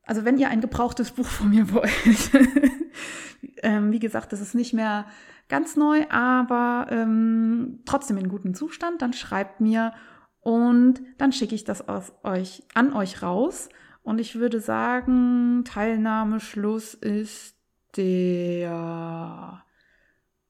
Also 0.06 0.24
wenn 0.24 0.38
ihr 0.38 0.50
ein 0.50 0.62
gebrauchtes 0.62 1.12
Buch 1.12 1.26
von 1.26 1.50
mir 1.50 1.72
wollt, 1.72 2.32
ähm, 3.64 3.92
wie 3.92 4.00
gesagt, 4.00 4.34
das 4.34 4.42
ist 4.42 4.56
nicht 4.56 4.74
mehr 4.74 5.06
ganz 5.50 5.76
neu, 5.76 6.06
aber 6.10 6.88
ähm, 6.90 7.82
trotzdem 7.86 8.18
in 8.18 8.30
gutem 8.30 8.54
Zustand, 8.54 9.02
dann 9.02 9.14
schreibt 9.14 9.62
mir 9.62 9.94
und 10.42 11.02
dann 11.18 11.32
schicke 11.32 11.56
ich 11.56 11.64
das 11.64 11.88
aus 11.88 12.14
euch, 12.24 12.64
an 12.74 12.94
euch 12.94 13.24
raus. 13.24 13.70
Und 14.04 14.20
ich 14.20 14.36
würde 14.36 14.60
sagen, 14.60 15.64
Teilnahmeschluss 15.66 16.94
ist 16.94 17.56
der 17.98 19.64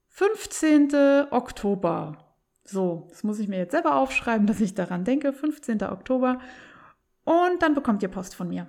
15. 0.09 0.89
Oktober. 1.31 2.17
So, 2.65 3.07
das 3.09 3.23
muss 3.23 3.39
ich 3.39 3.47
mir 3.47 3.57
jetzt 3.57 3.71
selber 3.71 3.95
aufschreiben, 3.95 4.47
dass 4.47 4.59
ich 4.59 4.73
daran 4.73 5.05
denke. 5.05 5.31
15. 5.31 5.81
Oktober. 5.83 6.39
Und 7.23 7.61
dann 7.61 7.73
bekommt 7.73 8.03
ihr 8.03 8.09
Post 8.09 8.35
von 8.35 8.49
mir. 8.49 8.67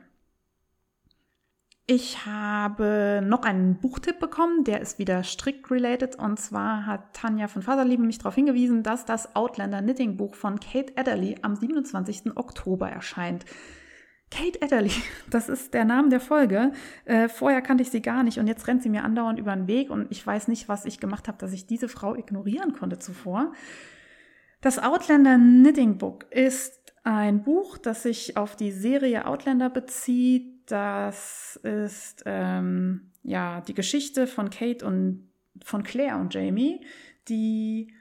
Ich 1.88 2.26
habe 2.26 3.22
noch 3.24 3.42
einen 3.42 3.78
Buchtipp 3.78 4.18
bekommen, 4.18 4.64
der 4.64 4.80
ist 4.80 4.98
wieder 4.98 5.22
strikt 5.22 5.70
related. 5.70 6.16
Und 6.16 6.40
zwar 6.40 6.84
hat 6.84 7.12
Tanja 7.12 7.46
von 7.46 7.62
Faserliebe 7.62 8.02
mich 8.02 8.18
darauf 8.18 8.34
hingewiesen, 8.34 8.82
dass 8.82 9.04
das 9.04 9.36
Outlander 9.36 9.82
Knitting 9.82 10.16
Buch 10.16 10.34
von 10.34 10.58
Kate 10.58 10.92
Adderley 10.96 11.36
am 11.42 11.54
27. 11.54 12.36
Oktober 12.36 12.90
erscheint. 12.90 13.44
Kate 14.32 14.60
Adderley, 14.62 14.90
das 15.30 15.48
ist 15.48 15.74
der 15.74 15.84
Name 15.84 16.08
der 16.08 16.18
Folge. 16.18 16.72
Äh, 17.04 17.28
vorher 17.28 17.62
kannte 17.62 17.82
ich 17.84 17.90
sie 17.90 18.02
gar 18.02 18.24
nicht 18.24 18.40
und 18.40 18.48
jetzt 18.48 18.66
rennt 18.66 18.82
sie 18.82 18.90
mir 18.90 19.04
andauernd 19.04 19.38
über 19.38 19.54
den 19.54 19.68
Weg 19.68 19.88
und 19.88 20.10
ich 20.10 20.26
weiß 20.26 20.48
nicht, 20.48 20.68
was 20.68 20.86
ich 20.86 20.98
gemacht 20.98 21.28
habe, 21.28 21.38
dass 21.38 21.52
ich 21.52 21.68
diese 21.68 21.88
Frau 21.88 22.16
ignorieren 22.16 22.72
konnte 22.72 22.98
zuvor. 22.98 23.52
Das 24.60 24.80
Outlander 24.80 25.36
Knitting 25.36 25.98
Book 25.98 26.26
ist 26.32 26.80
ein 27.04 27.44
Buch, 27.44 27.78
das 27.78 28.02
sich 28.02 28.36
auf 28.36 28.56
die 28.56 28.72
Serie 28.72 29.28
Outlander 29.28 29.70
bezieht, 29.70 30.55
das 30.66 31.56
ist 31.62 32.22
ähm, 32.26 33.10
ja 33.22 33.60
die 33.60 33.74
Geschichte 33.74 34.26
von 34.26 34.50
Kate 34.50 34.84
und 34.84 35.28
von 35.62 35.82
Claire 35.82 36.18
und 36.18 36.34
Jamie, 36.34 36.84
die 37.28 37.92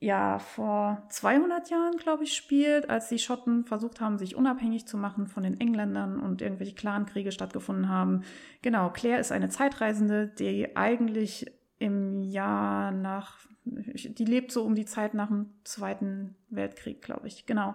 ja 0.00 0.38
vor 0.38 1.04
200 1.10 1.70
Jahren, 1.70 1.96
glaube 1.96 2.24
ich, 2.24 2.34
spielt, 2.34 2.88
als 2.88 3.08
die 3.08 3.18
Schotten 3.18 3.64
versucht 3.64 4.00
haben, 4.00 4.18
sich 4.18 4.36
unabhängig 4.36 4.86
zu 4.86 4.96
machen 4.96 5.26
von 5.26 5.42
den 5.42 5.60
Engländern 5.60 6.20
und 6.20 6.40
irgendwelche 6.40 6.74
Clankriege 6.74 7.32
stattgefunden 7.32 7.88
haben. 7.88 8.22
Genau, 8.62 8.90
Claire 8.90 9.18
ist 9.18 9.32
eine 9.32 9.48
Zeitreisende, 9.48 10.28
die 10.28 10.76
eigentlich 10.76 11.50
im 11.78 12.22
Jahr 12.22 12.92
nach, 12.92 13.38
die 13.64 14.24
lebt 14.24 14.52
so 14.52 14.62
um 14.64 14.74
die 14.74 14.86
Zeit 14.86 15.14
nach 15.14 15.28
dem 15.28 15.50
Zweiten 15.64 16.36
Weltkrieg, 16.48 17.02
glaube 17.02 17.26
ich, 17.26 17.46
genau. 17.46 17.74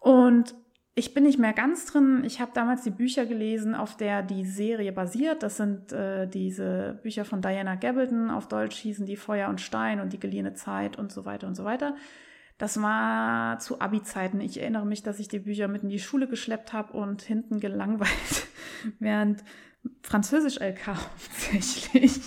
Und 0.00 0.54
ich 0.98 1.14
bin 1.14 1.22
nicht 1.22 1.38
mehr 1.38 1.52
ganz 1.52 1.86
drin. 1.86 2.24
Ich 2.24 2.40
habe 2.40 2.50
damals 2.52 2.82
die 2.82 2.90
Bücher 2.90 3.24
gelesen, 3.24 3.76
auf 3.76 3.96
der 3.96 4.22
die 4.22 4.44
Serie 4.44 4.90
basiert. 4.90 5.44
Das 5.44 5.56
sind 5.56 5.92
äh, 5.92 6.26
diese 6.26 6.98
Bücher 7.02 7.24
von 7.24 7.40
Diana 7.40 7.76
Gabaldon. 7.76 8.30
Auf 8.30 8.48
Deutsch 8.48 8.76
hießen 8.78 9.06
die 9.06 9.16
Feuer 9.16 9.48
und 9.48 9.60
Stein 9.60 10.00
und 10.00 10.12
die 10.12 10.18
geliehene 10.18 10.54
Zeit 10.54 10.98
und 10.98 11.12
so 11.12 11.24
weiter 11.24 11.46
und 11.46 11.54
so 11.54 11.64
weiter. 11.64 11.94
Das 12.58 12.82
war 12.82 13.60
zu 13.60 13.80
Abi-Zeiten. 13.80 14.40
Ich 14.40 14.60
erinnere 14.60 14.86
mich, 14.86 15.04
dass 15.04 15.20
ich 15.20 15.28
die 15.28 15.38
Bücher 15.38 15.68
mit 15.68 15.84
in 15.84 15.88
die 15.88 16.00
Schule 16.00 16.26
geschleppt 16.26 16.72
habe 16.72 16.92
und 16.94 17.22
hinten 17.22 17.60
gelangweilt, 17.60 18.48
während 18.98 19.44
Französisch 20.02 20.58
LK 20.58 20.88
hauptsächlich, 20.88 22.20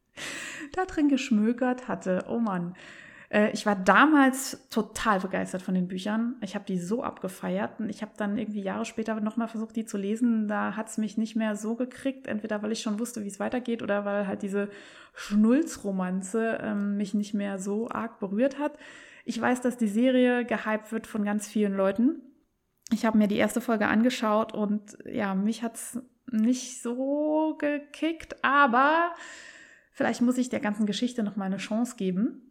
da 0.74 0.84
drin 0.84 1.08
geschmökert 1.08 1.88
hatte. 1.88 2.24
Oh 2.28 2.38
Mann. 2.38 2.76
Äh, 3.30 3.50
ich 3.52 3.66
war 3.66 3.76
damals 3.76 4.68
total 4.70 5.20
begeistert 5.20 5.62
von 5.62 5.74
den 5.74 5.88
Büchern. 5.88 6.36
Ich 6.40 6.54
habe 6.54 6.64
die 6.64 6.78
so 6.78 7.02
abgefeiert 7.02 7.80
und 7.80 7.88
ich 7.88 8.02
habe 8.02 8.12
dann 8.16 8.38
irgendwie 8.38 8.62
Jahre 8.62 8.84
später 8.84 9.18
nochmal 9.20 9.48
versucht, 9.48 9.76
die 9.76 9.84
zu 9.84 9.98
lesen. 9.98 10.48
Da 10.48 10.76
hat 10.76 10.88
es 10.88 10.98
mich 10.98 11.16
nicht 11.18 11.36
mehr 11.36 11.56
so 11.56 11.74
gekriegt, 11.74 12.26
entweder 12.26 12.62
weil 12.62 12.72
ich 12.72 12.80
schon 12.80 12.98
wusste, 12.98 13.24
wie 13.24 13.28
es 13.28 13.40
weitergeht 13.40 13.82
oder 13.82 14.04
weil 14.04 14.26
halt 14.26 14.42
diese 14.42 14.68
Schnulzromanze 15.14 16.58
ähm, 16.62 16.96
mich 16.96 17.14
nicht 17.14 17.34
mehr 17.34 17.58
so 17.58 17.88
arg 17.88 18.18
berührt 18.20 18.58
hat. 18.58 18.78
Ich 19.24 19.40
weiß, 19.40 19.60
dass 19.60 19.76
die 19.76 19.88
Serie 19.88 20.44
gehypt 20.44 20.92
wird 20.92 21.06
von 21.06 21.24
ganz 21.24 21.48
vielen 21.48 21.76
Leuten. 21.76 22.22
Ich 22.92 23.04
habe 23.04 23.18
mir 23.18 23.26
die 23.26 23.36
erste 23.36 23.60
Folge 23.60 23.88
angeschaut 23.88 24.54
und 24.54 24.96
ja, 25.04 25.34
mich 25.34 25.64
hat 25.64 25.74
es 25.74 25.98
nicht 26.30 26.80
so 26.82 27.56
gekickt, 27.58 28.44
aber 28.44 29.12
vielleicht 29.90 30.22
muss 30.22 30.38
ich 30.38 30.48
der 30.48 30.60
ganzen 30.60 30.86
Geschichte 30.86 31.24
noch 31.24 31.34
mal 31.34 31.46
eine 31.46 31.56
Chance 31.56 31.96
geben. 31.96 32.45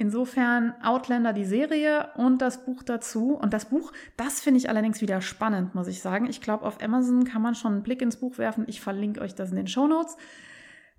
Insofern 0.00 0.74
Outlander 0.80 1.32
die 1.32 1.44
Serie 1.44 2.10
und 2.14 2.40
das 2.40 2.64
Buch 2.64 2.84
dazu. 2.84 3.34
Und 3.34 3.52
das 3.52 3.64
Buch, 3.64 3.92
das 4.16 4.40
finde 4.40 4.58
ich 4.58 4.70
allerdings 4.70 5.00
wieder 5.00 5.20
spannend, 5.20 5.74
muss 5.74 5.88
ich 5.88 6.00
sagen. 6.00 6.26
Ich 6.30 6.40
glaube, 6.40 6.64
auf 6.64 6.80
Amazon 6.80 7.24
kann 7.24 7.42
man 7.42 7.56
schon 7.56 7.72
einen 7.72 7.82
Blick 7.82 8.00
ins 8.00 8.16
Buch 8.16 8.38
werfen. 8.38 8.64
Ich 8.68 8.80
verlinke 8.80 9.20
euch 9.20 9.34
das 9.34 9.50
in 9.50 9.56
den 9.56 9.66
Show 9.66 9.88
Notes. 9.88 10.16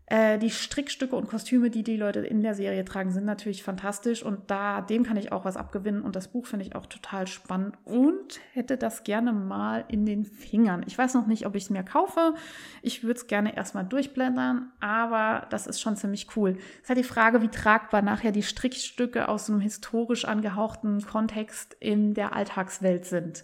Äh, 0.10 0.39
die 0.39 0.50
Strickstücke 0.50 1.15
und 1.15 1.28
Kostüme, 1.28 1.69
die 1.69 1.84
die 1.84 1.95
Leute 1.95 2.22
in 2.22 2.41
der 2.41 2.56
Serie 2.56 2.84
tragen, 2.84 3.12
sind 3.12 3.26
natürlich 3.26 3.62
fantastisch 3.62 4.24
und 4.24 4.50
da 4.50 4.82
dem 4.82 5.04
kann 5.04 5.17
ich 5.17 5.32
auch 5.32 5.45
was 5.45 5.56
abgewinnen 5.56 6.02
und 6.02 6.15
das 6.15 6.30
Buch 6.30 6.48
finde 6.48 6.65
ich 6.65 6.76
auch 6.76 6.88
total 6.88 7.28
spannend 7.28 7.78
und 7.86 8.39
hätte 8.54 8.76
das 8.76 9.04
gerne 9.04 9.32
mal 9.32 9.86
in 9.88 10.08
den 10.08 10.26
Fingern. 10.26 10.84
Ich 10.88 10.98
weiß 10.98 11.13
noch 11.13 11.28
nicht, 11.28 11.45
ob 11.45 11.54
ich 11.54 11.65
es 11.65 11.69
mir 11.69 11.84
kaufe. 11.84 12.34
Ich 12.82 13.04
würde 13.04 13.19
es 13.19 13.28
gerne 13.28 13.56
erstmal 13.56 13.86
durchblendern, 13.86 14.72
aber 14.80 15.45
das 15.52 15.67
ist 15.67 15.80
schon 15.80 15.95
ziemlich 15.95 16.36
cool. 16.36 16.58
Es 16.58 16.82
ist 16.82 16.89
halt 16.89 17.00
die 17.00 17.04
Frage, 17.04 17.43
wie 17.43 17.50
tragbar 17.50 18.02
nachher 18.02 18.32
die 18.32 18.41
Strickstücke 18.41 19.28
aus 19.28 19.48
einem 19.48 19.60
historisch 19.60 20.26
angehauchten 20.26 21.06
Kontext 21.06 21.78
in 21.80 22.15
der 22.15 22.36
Alltagswelt 22.36 23.06
sind. 23.06 23.43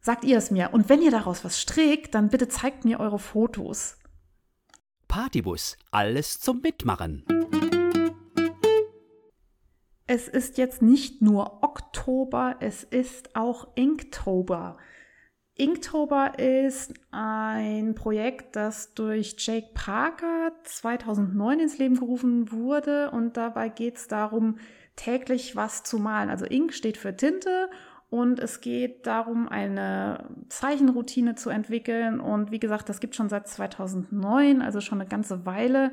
Sagt 0.00 0.24
ihr 0.24 0.38
es 0.38 0.50
mir. 0.50 0.70
Und 0.72 0.88
wenn 0.88 1.02
ihr 1.02 1.10
daraus 1.10 1.44
was 1.44 1.60
strickt, 1.60 2.14
dann 2.14 2.30
bitte 2.30 2.48
zeigt 2.48 2.86
mir 2.86 2.98
eure 2.98 3.18
Fotos. 3.18 3.98
Partybus, 5.12 5.76
alles 5.90 6.40
zum 6.40 6.62
Mitmachen. 6.62 7.22
Es 10.06 10.26
ist 10.26 10.56
jetzt 10.56 10.80
nicht 10.80 11.20
nur 11.20 11.62
Oktober, 11.62 12.56
es 12.60 12.82
ist 12.82 13.36
auch 13.36 13.68
Inktober. 13.74 14.78
Inktober 15.54 16.38
ist 16.38 16.94
ein 17.10 17.94
Projekt, 17.94 18.56
das 18.56 18.94
durch 18.94 19.34
Jake 19.36 19.68
Parker 19.74 20.52
2009 20.64 21.60
ins 21.60 21.76
Leben 21.76 21.98
gerufen 21.98 22.50
wurde 22.50 23.10
und 23.10 23.36
dabei 23.36 23.68
geht 23.68 23.98
es 23.98 24.08
darum, 24.08 24.56
täglich 24.96 25.56
was 25.56 25.82
zu 25.82 25.98
malen. 25.98 26.30
Also 26.30 26.46
Ink 26.46 26.72
steht 26.72 26.96
für 26.96 27.14
Tinte 27.14 27.68
und 28.12 28.40
es 28.40 28.60
geht 28.60 29.06
darum, 29.06 29.48
eine 29.48 30.28
Zeichenroutine 30.50 31.34
zu 31.34 31.48
entwickeln. 31.48 32.20
Und 32.20 32.50
wie 32.50 32.60
gesagt, 32.60 32.90
das 32.90 33.00
gibt 33.00 33.16
schon 33.16 33.30
seit 33.30 33.48
2009, 33.48 34.60
also 34.60 34.82
schon 34.82 35.00
eine 35.00 35.08
ganze 35.08 35.46
Weile. 35.46 35.92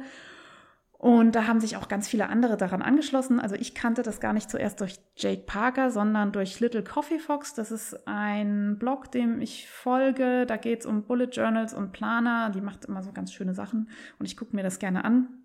Und 0.92 1.34
da 1.34 1.48
haben 1.48 1.62
sich 1.62 1.78
auch 1.78 1.88
ganz 1.88 2.10
viele 2.10 2.28
andere 2.28 2.58
daran 2.58 2.82
angeschlossen. 2.82 3.40
Also 3.40 3.56
ich 3.56 3.74
kannte 3.74 4.02
das 4.04 4.20
gar 4.20 4.34
nicht 4.34 4.52
zuerst 4.52 4.82
durch 4.82 5.00
Jake 5.16 5.44
Parker, 5.46 5.92
sondern 5.92 6.34
durch 6.34 6.60
Little 6.60 6.84
Coffee 6.84 7.20
Fox. 7.20 7.54
Das 7.54 7.72
ist 7.72 8.06
ein 8.06 8.78
Blog, 8.78 9.10
dem 9.14 9.40
ich 9.40 9.70
folge. 9.70 10.46
Da 10.46 10.58
geht 10.58 10.82
es 10.82 10.86
um 10.86 11.04
Bullet 11.04 11.30
Journals 11.32 11.74
und 11.74 11.94
Planer. 11.94 12.50
Die 12.50 12.60
macht 12.60 12.84
immer 12.84 13.02
so 13.02 13.14
ganz 13.14 13.32
schöne 13.32 13.54
Sachen 13.54 13.88
und 14.20 14.26
ich 14.26 14.36
gucke 14.36 14.54
mir 14.54 14.64
das 14.64 14.78
gerne 14.78 15.06
an. 15.06 15.39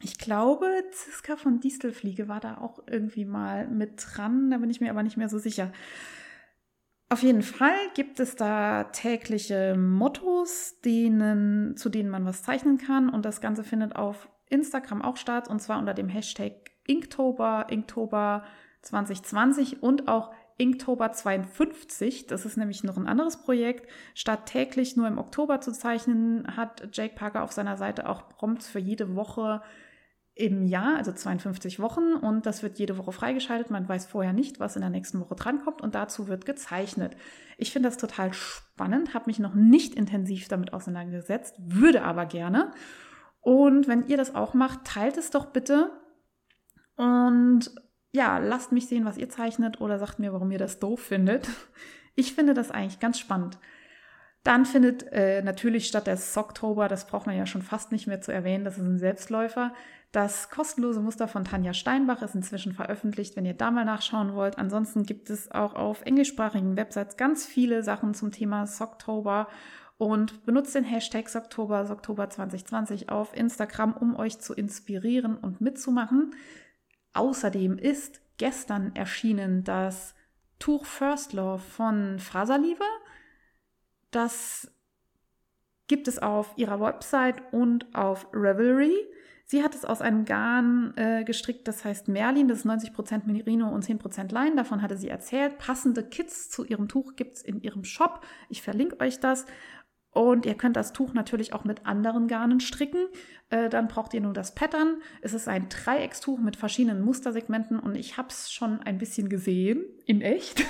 Ich 0.00 0.18
glaube, 0.18 0.66
Ziska 0.92 1.36
von 1.36 1.60
Distelfliege 1.60 2.28
war 2.28 2.40
da 2.40 2.58
auch 2.58 2.80
irgendwie 2.86 3.24
mal 3.24 3.68
mit 3.68 4.04
dran, 4.04 4.50
da 4.50 4.58
bin 4.58 4.70
ich 4.70 4.80
mir 4.80 4.90
aber 4.90 5.02
nicht 5.02 5.16
mehr 5.16 5.28
so 5.28 5.38
sicher. 5.38 5.72
Auf 7.10 7.22
jeden 7.22 7.42
Fall 7.42 7.76
gibt 7.94 8.18
es 8.18 8.34
da 8.34 8.84
tägliche 8.84 9.76
Mottos, 9.76 10.80
denen, 10.84 11.76
zu 11.76 11.88
denen 11.88 12.10
man 12.10 12.24
was 12.24 12.42
zeichnen 12.42 12.78
kann. 12.78 13.08
Und 13.08 13.24
das 13.24 13.40
Ganze 13.40 13.62
findet 13.62 13.94
auf 13.94 14.28
Instagram 14.48 15.02
auch 15.02 15.16
statt, 15.16 15.48
und 15.48 15.60
zwar 15.60 15.78
unter 15.78 15.94
dem 15.94 16.08
Hashtag 16.08 16.52
Inktober, 16.86 17.66
Inktober 17.70 18.44
2020 18.82 19.82
und 19.82 20.08
auch 20.08 20.32
Inktober 20.56 21.12
52. 21.12 22.26
Das 22.26 22.44
ist 22.44 22.56
nämlich 22.56 22.84
noch 22.84 22.96
ein 22.96 23.06
anderes 23.06 23.42
Projekt. 23.42 23.88
Statt 24.14 24.46
täglich 24.46 24.96
nur 24.96 25.08
im 25.08 25.18
Oktober 25.18 25.60
zu 25.60 25.72
zeichnen, 25.72 26.56
hat 26.56 26.88
Jake 26.92 27.14
Parker 27.14 27.42
auf 27.42 27.52
seiner 27.52 27.76
Seite 27.76 28.08
auch 28.08 28.28
Prompts 28.28 28.68
für 28.68 28.78
jede 28.78 29.14
Woche 29.16 29.62
im 30.36 30.66
Jahr, 30.66 30.96
also 30.96 31.12
52 31.12 31.78
Wochen 31.78 32.14
und 32.14 32.44
das 32.44 32.62
wird 32.64 32.78
jede 32.78 32.98
Woche 32.98 33.12
freigeschaltet. 33.12 33.70
Man 33.70 33.88
weiß 33.88 34.06
vorher 34.06 34.32
nicht, 34.32 34.58
was 34.58 34.74
in 34.74 34.82
der 34.82 34.90
nächsten 34.90 35.20
Woche 35.20 35.36
drankommt 35.36 35.80
und 35.80 35.94
dazu 35.94 36.26
wird 36.26 36.44
gezeichnet. 36.44 37.16
Ich 37.56 37.72
finde 37.72 37.88
das 37.88 37.98
total 37.98 38.32
spannend, 38.32 39.14
habe 39.14 39.26
mich 39.26 39.38
noch 39.38 39.54
nicht 39.54 39.94
intensiv 39.94 40.48
damit 40.48 40.72
auseinandergesetzt, 40.72 41.54
würde 41.60 42.02
aber 42.02 42.26
gerne. 42.26 42.72
Und 43.40 43.86
wenn 43.86 44.08
ihr 44.08 44.16
das 44.16 44.34
auch 44.34 44.54
macht, 44.54 44.84
teilt 44.84 45.18
es 45.18 45.30
doch 45.30 45.46
bitte 45.46 45.92
und 46.96 47.70
ja, 48.12 48.38
lasst 48.38 48.72
mich 48.72 48.88
sehen, 48.88 49.04
was 49.04 49.18
ihr 49.18 49.28
zeichnet 49.28 49.80
oder 49.80 49.98
sagt 49.98 50.18
mir, 50.18 50.32
warum 50.32 50.50
ihr 50.50 50.58
das 50.58 50.78
doof 50.78 51.00
findet. 51.00 51.48
Ich 52.16 52.34
finde 52.34 52.54
das 52.54 52.70
eigentlich 52.70 53.00
ganz 53.00 53.18
spannend. 53.18 53.58
Dann 54.44 54.66
findet 54.66 55.04
äh, 55.10 55.42
natürlich 55.42 55.88
statt 55.88 56.06
der 56.06 56.16
Socktober, 56.16 56.86
das 56.86 57.08
braucht 57.08 57.26
man 57.26 57.36
ja 57.36 57.44
schon 57.44 57.62
fast 57.62 57.90
nicht 57.90 58.06
mehr 58.06 58.20
zu 58.20 58.30
erwähnen, 58.30 58.64
das 58.64 58.78
ist 58.78 58.84
ein 58.84 59.00
Selbstläufer, 59.00 59.72
das 60.14 60.48
kostenlose 60.48 61.00
Muster 61.00 61.26
von 61.26 61.44
Tanja 61.44 61.74
Steinbach 61.74 62.22
ist 62.22 62.36
inzwischen 62.36 62.72
veröffentlicht, 62.72 63.34
wenn 63.34 63.44
ihr 63.44 63.54
da 63.54 63.72
mal 63.72 63.84
nachschauen 63.84 64.34
wollt. 64.34 64.58
Ansonsten 64.58 65.02
gibt 65.02 65.28
es 65.28 65.50
auch 65.50 65.74
auf 65.74 66.02
englischsprachigen 66.02 66.76
Websites 66.76 67.16
ganz 67.16 67.44
viele 67.44 67.82
Sachen 67.82 68.14
zum 68.14 68.30
Thema 68.30 68.68
Socktober 68.68 69.48
und 69.98 70.46
benutzt 70.46 70.72
den 70.76 70.84
Hashtag 70.84 71.28
Socktober, 71.28 71.84
Socktober 71.84 72.30
2020 72.30 73.08
auf 73.08 73.36
Instagram, 73.36 73.92
um 73.92 74.14
euch 74.14 74.38
zu 74.38 74.54
inspirieren 74.54 75.36
und 75.36 75.60
mitzumachen. 75.60 76.36
Außerdem 77.12 77.76
ist 77.76 78.20
gestern 78.36 78.94
erschienen 78.94 79.64
das 79.64 80.14
Tuch 80.60 80.86
First 80.86 81.32
Love 81.32 81.58
von 81.58 82.20
Faserliebe. 82.20 82.84
Das 84.12 84.70
gibt 85.88 86.06
es 86.06 86.20
auf 86.20 86.52
ihrer 86.54 86.80
Website 86.80 87.42
und 87.52 87.92
auf 87.96 88.28
Revelry. 88.32 88.94
Sie 89.46 89.62
hat 89.62 89.74
es 89.74 89.84
aus 89.84 90.00
einem 90.00 90.24
Garn 90.24 90.94
äh, 90.96 91.22
gestrickt, 91.24 91.68
das 91.68 91.84
heißt 91.84 92.08
Merlin, 92.08 92.48
das 92.48 92.60
ist 92.60 92.66
90% 92.66 93.26
Merino 93.26 93.68
und 93.68 93.84
10% 93.84 94.32
Lein. 94.32 94.56
Davon 94.56 94.80
hatte 94.80 94.96
sie 94.96 95.08
erzählt. 95.08 95.58
Passende 95.58 96.02
Kits 96.02 96.48
zu 96.48 96.64
ihrem 96.64 96.88
Tuch 96.88 97.14
gibt 97.14 97.34
es 97.34 97.42
in 97.42 97.60
ihrem 97.60 97.84
Shop. 97.84 98.24
Ich 98.48 98.62
verlinke 98.62 99.00
euch 99.00 99.20
das. 99.20 99.44
Und 100.14 100.46
ihr 100.46 100.54
könnt 100.54 100.76
das 100.76 100.92
Tuch 100.92 101.12
natürlich 101.12 101.52
auch 101.52 101.64
mit 101.64 101.86
anderen 101.86 102.28
Garnen 102.28 102.60
stricken. 102.60 103.08
Äh, 103.50 103.68
dann 103.68 103.88
braucht 103.88 104.14
ihr 104.14 104.20
nur 104.20 104.32
das 104.32 104.54
Pattern. 104.54 105.02
Es 105.22 105.34
ist 105.34 105.48
ein 105.48 105.68
Dreieckstuch 105.68 106.38
mit 106.38 106.56
verschiedenen 106.56 107.02
Mustersegmenten 107.02 107.80
und 107.80 107.96
ich 107.96 108.16
habe 108.16 108.28
es 108.28 108.52
schon 108.52 108.80
ein 108.80 108.96
bisschen 108.96 109.28
gesehen, 109.28 109.84
in 110.06 110.22
echt. 110.22 110.64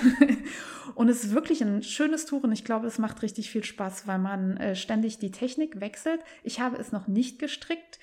und 0.95 1.11
es 1.11 1.25
ist 1.25 1.35
wirklich 1.35 1.63
ein 1.63 1.83
schönes 1.83 2.25
Tuch 2.25 2.43
und 2.43 2.53
ich 2.53 2.65
glaube, 2.65 2.87
es 2.87 2.99
macht 2.99 3.21
richtig 3.21 3.51
viel 3.51 3.65
Spaß, 3.65 4.07
weil 4.07 4.19
man 4.19 4.57
äh, 4.57 4.75
ständig 4.75 5.19
die 5.19 5.31
Technik 5.31 5.79
wechselt. 5.79 6.23
Ich 6.43 6.61
habe 6.61 6.79
es 6.79 6.91
noch 6.91 7.07
nicht 7.07 7.39
gestrickt. 7.39 7.99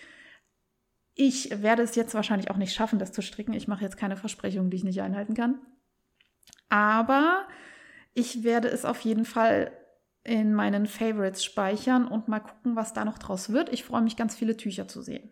Ich 1.23 1.61
werde 1.61 1.83
es 1.83 1.93
jetzt 1.93 2.15
wahrscheinlich 2.15 2.49
auch 2.49 2.57
nicht 2.57 2.73
schaffen, 2.73 2.97
das 2.97 3.11
zu 3.11 3.21
stricken. 3.21 3.53
Ich 3.53 3.67
mache 3.67 3.83
jetzt 3.83 3.95
keine 3.95 4.17
Versprechungen, 4.17 4.71
die 4.71 4.77
ich 4.77 4.83
nicht 4.83 5.03
einhalten 5.03 5.35
kann. 5.35 5.61
Aber 6.67 7.47
ich 8.15 8.43
werde 8.43 8.69
es 8.69 8.85
auf 8.85 9.01
jeden 9.01 9.25
Fall 9.25 9.71
in 10.23 10.55
meinen 10.55 10.87
Favorites 10.87 11.43
speichern 11.43 12.07
und 12.07 12.27
mal 12.27 12.39
gucken, 12.39 12.75
was 12.75 12.93
da 12.93 13.05
noch 13.05 13.19
draus 13.19 13.51
wird. 13.51 13.71
Ich 13.71 13.83
freue 13.83 14.01
mich, 14.01 14.17
ganz 14.17 14.33
viele 14.33 14.57
Tücher 14.57 14.87
zu 14.87 15.03
sehen. 15.03 15.29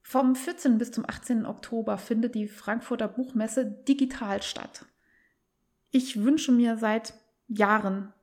Vom 0.00 0.34
14. 0.34 0.78
bis 0.78 0.90
zum 0.90 1.04
18. 1.06 1.44
Oktober 1.44 1.98
findet 1.98 2.34
die 2.34 2.48
Frankfurter 2.48 3.08
Buchmesse 3.08 3.66
digital 3.66 4.42
statt. 4.42 4.86
Ich 5.90 6.22
wünsche 6.22 6.52
mir 6.52 6.78
seit 6.78 7.12
Jahren 7.46 8.14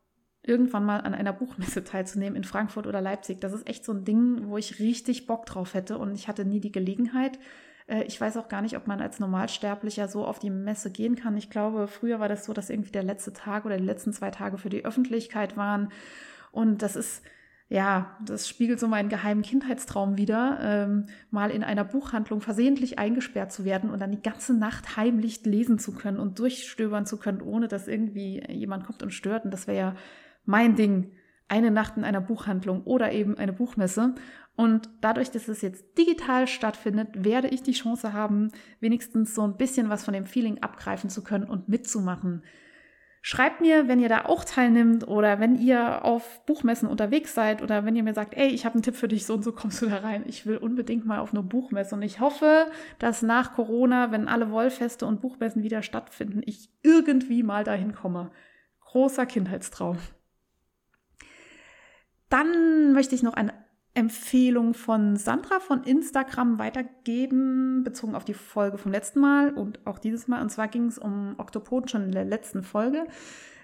irgendwann 0.44 0.86
mal 0.86 1.02
an 1.02 1.14
einer 1.14 1.34
Buchmesse 1.34 1.84
teilzunehmen 1.86 2.36
in 2.36 2.44
Frankfurt 2.44 2.88
oder 2.88 3.02
Leipzig. 3.02 3.40
Das 3.40 3.54
ist 3.54 3.68
echt 3.68 3.86
so 3.86 3.94
ein 3.94 4.06
Ding, 4.06 4.48
wo 4.48 4.58
ich 4.58 4.80
richtig 4.80 5.26
Bock 5.26 5.46
drauf 5.46 5.74
hätte 5.74 5.98
und 5.98 6.14
ich 6.14 6.28
hatte 6.28 6.46
nie 6.46 6.60
die 6.60 6.72
Gelegenheit. 6.72 7.40
Äh, 7.88 8.04
ich 8.04 8.20
weiß 8.20 8.38
auch 8.38 8.50
gar 8.50 8.62
nicht, 8.62 8.78
ob 8.78 8.88
man 8.88 9.02
als 9.02 9.20
Normalsterblicher 9.20 10.08
so 10.08 10.26
auf 10.26 10.40
die 10.40 10.50
Messe 10.50 10.92
gehen 10.92 11.16
kann. 11.16 11.38
Ich 11.38 11.50
glaube, 11.50 11.88
früher 11.88 12.20
war 12.20 12.30
das 12.30 12.46
so, 12.46 12.54
dass 12.54 12.70
irgendwie 12.70 12.92
der 12.92 13.04
letzte 13.04 13.34
Tag 13.34 13.66
oder 13.66 13.78
die 13.78 13.86
letzten 13.86 14.14
zwei 14.14 14.32
Tage 14.32 14.58
für 14.58 14.70
die 14.70 14.86
Öffentlichkeit 14.86 15.58
waren. 15.58 15.90
Und 16.52 16.82
das 16.82 16.96
ist, 16.96 17.24
ja, 17.70 18.18
das 18.24 18.48
spiegelt 18.48 18.80
so 18.80 18.88
meinen 18.88 19.10
geheimen 19.10 19.42
Kindheitstraum 19.42 20.18
wieder, 20.18 20.60
ähm, 20.62 21.08
mal 21.32 21.50
in 21.50 21.64
einer 21.64 21.84
Buchhandlung 21.84 22.42
versehentlich 22.42 23.00
eingesperrt 23.00 23.52
zu 23.52 23.66
werden 23.66 23.90
und 23.90 24.00
dann 24.00 24.12
die 24.12 24.22
ganze 24.22 24.54
Nacht 24.54 24.98
heimlich 24.98 25.44
lesen 25.46 25.80
zu 25.80 25.94
können 25.94 26.20
und 26.20 26.38
durchstöbern 26.40 27.06
zu 27.06 27.18
können, 27.18 27.42
ohne 27.42 27.68
dass 27.68 27.88
irgendwie 27.88 28.44
jemand 28.52 28.86
kommt 28.86 29.02
und 29.02 29.12
stört. 29.12 29.46
Und 29.46 29.52
das 29.52 29.68
wäre 29.68 29.78
ja 29.78 29.96
mein 30.46 30.76
Ding. 30.76 31.12
eine 31.50 31.72
Nacht 31.72 31.98
in 31.98 32.04
einer 32.04 32.22
Buchhandlung 32.22 32.84
oder 32.84 33.12
eben 33.12 33.38
eine 33.38 33.54
Buchmesse. 33.54 34.16
Und 34.56 34.90
dadurch, 35.02 35.30
dass 35.30 35.48
es 35.48 35.62
jetzt 35.62 35.98
digital 35.98 36.48
stattfindet, 36.48 37.24
werde 37.26 37.48
ich 37.48 37.62
die 37.62 37.74
Chance 37.74 38.14
haben, 38.14 38.52
wenigstens 38.80 39.36
so 39.36 39.44
ein 39.44 39.58
bisschen 39.58 39.90
was 39.90 40.04
von 40.04 40.14
dem 40.14 40.26
Feeling 40.26 40.64
abgreifen 40.64 41.10
zu 41.10 41.24
können 41.24 41.44
und 41.44 41.70
mitzumachen. 41.70 42.44
Schreibt 43.26 43.62
mir, 43.62 43.88
wenn 43.88 44.00
ihr 44.00 44.10
da 44.10 44.26
auch 44.26 44.44
teilnimmt 44.44 45.08
oder 45.08 45.40
wenn 45.40 45.56
ihr 45.56 46.04
auf 46.04 46.46
Buchmessen 46.46 46.90
unterwegs 46.90 47.34
seid 47.34 47.62
oder 47.62 47.86
wenn 47.86 47.96
ihr 47.96 48.04
mir 48.04 48.14
sagt, 48.14 48.34
ey, 48.34 48.48
ich 48.50 48.66
habe 48.66 48.74
einen 48.74 48.84
Tipp 48.84 48.96
für 48.96 49.08
dich, 49.08 49.26
so 49.26 49.34
und 49.34 49.44
so 49.44 49.54
kommst 49.54 49.82
du 49.82 49.86
da 49.86 50.00
rein. 50.00 50.26
Ich 50.28 50.46
will 50.46 50.58
unbedingt 50.58 51.06
mal 51.06 51.20
auf 51.20 51.32
eine 51.34 51.42
Buchmesse 51.42 51.96
und 51.96 52.02
ich 52.02 52.20
hoffe, 52.20 52.66
dass 53.00 53.22
nach 53.22 53.54
Corona, 53.54 54.12
wenn 54.12 54.28
alle 54.28 54.52
Wollfeste 54.52 55.06
und 55.06 55.22
Buchmessen 55.22 55.64
wieder 55.64 55.84
stattfinden, 55.84 56.42
ich 56.46 56.70
irgendwie 56.82 57.44
mal 57.44 57.64
dahin 57.64 57.96
komme. 57.96 58.32
Großer 58.82 59.26
Kindheitstraum. 59.26 59.98
Dann 62.34 62.94
möchte 62.94 63.14
ich 63.14 63.22
noch 63.22 63.36
eine 63.36 63.54
Empfehlung 63.94 64.74
von 64.74 65.18
Sandra 65.18 65.60
von 65.60 65.84
Instagram 65.84 66.58
weitergeben, 66.58 67.84
bezogen 67.84 68.16
auf 68.16 68.26
die 68.26 68.34
Folge 68.34 68.80
vom 68.80 68.92
letzten 68.92 69.20
Mal 69.20 69.54
und 69.54 69.86
auch 69.86 70.00
dieses 70.00 70.28
Mal. 70.28 70.42
Und 70.42 70.50
zwar 70.50 70.68
ging 70.68 70.88
es 70.88 70.98
um 70.98 71.36
Oktopoden 71.38 71.88
schon 71.88 72.06
in 72.06 72.12
der 72.12 72.26
letzten 72.26 72.64
Folge. 72.64 73.06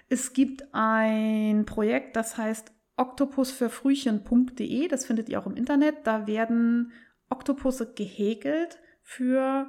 Es 0.08 0.34
gibt 0.34 0.72
ein 0.72 1.66
Projekt, 1.66 2.14
das 2.14 2.38
heißt 2.38 2.70
oktopusfürfrühchen.de. 2.96 4.86
Das 4.86 5.04
findet 5.04 5.28
ihr 5.28 5.40
auch 5.40 5.46
im 5.46 5.56
Internet. 5.56 6.06
Da 6.06 6.28
werden 6.28 6.92
Oktopusse 7.28 7.92
gehäkelt 7.92 8.78
für 9.02 9.68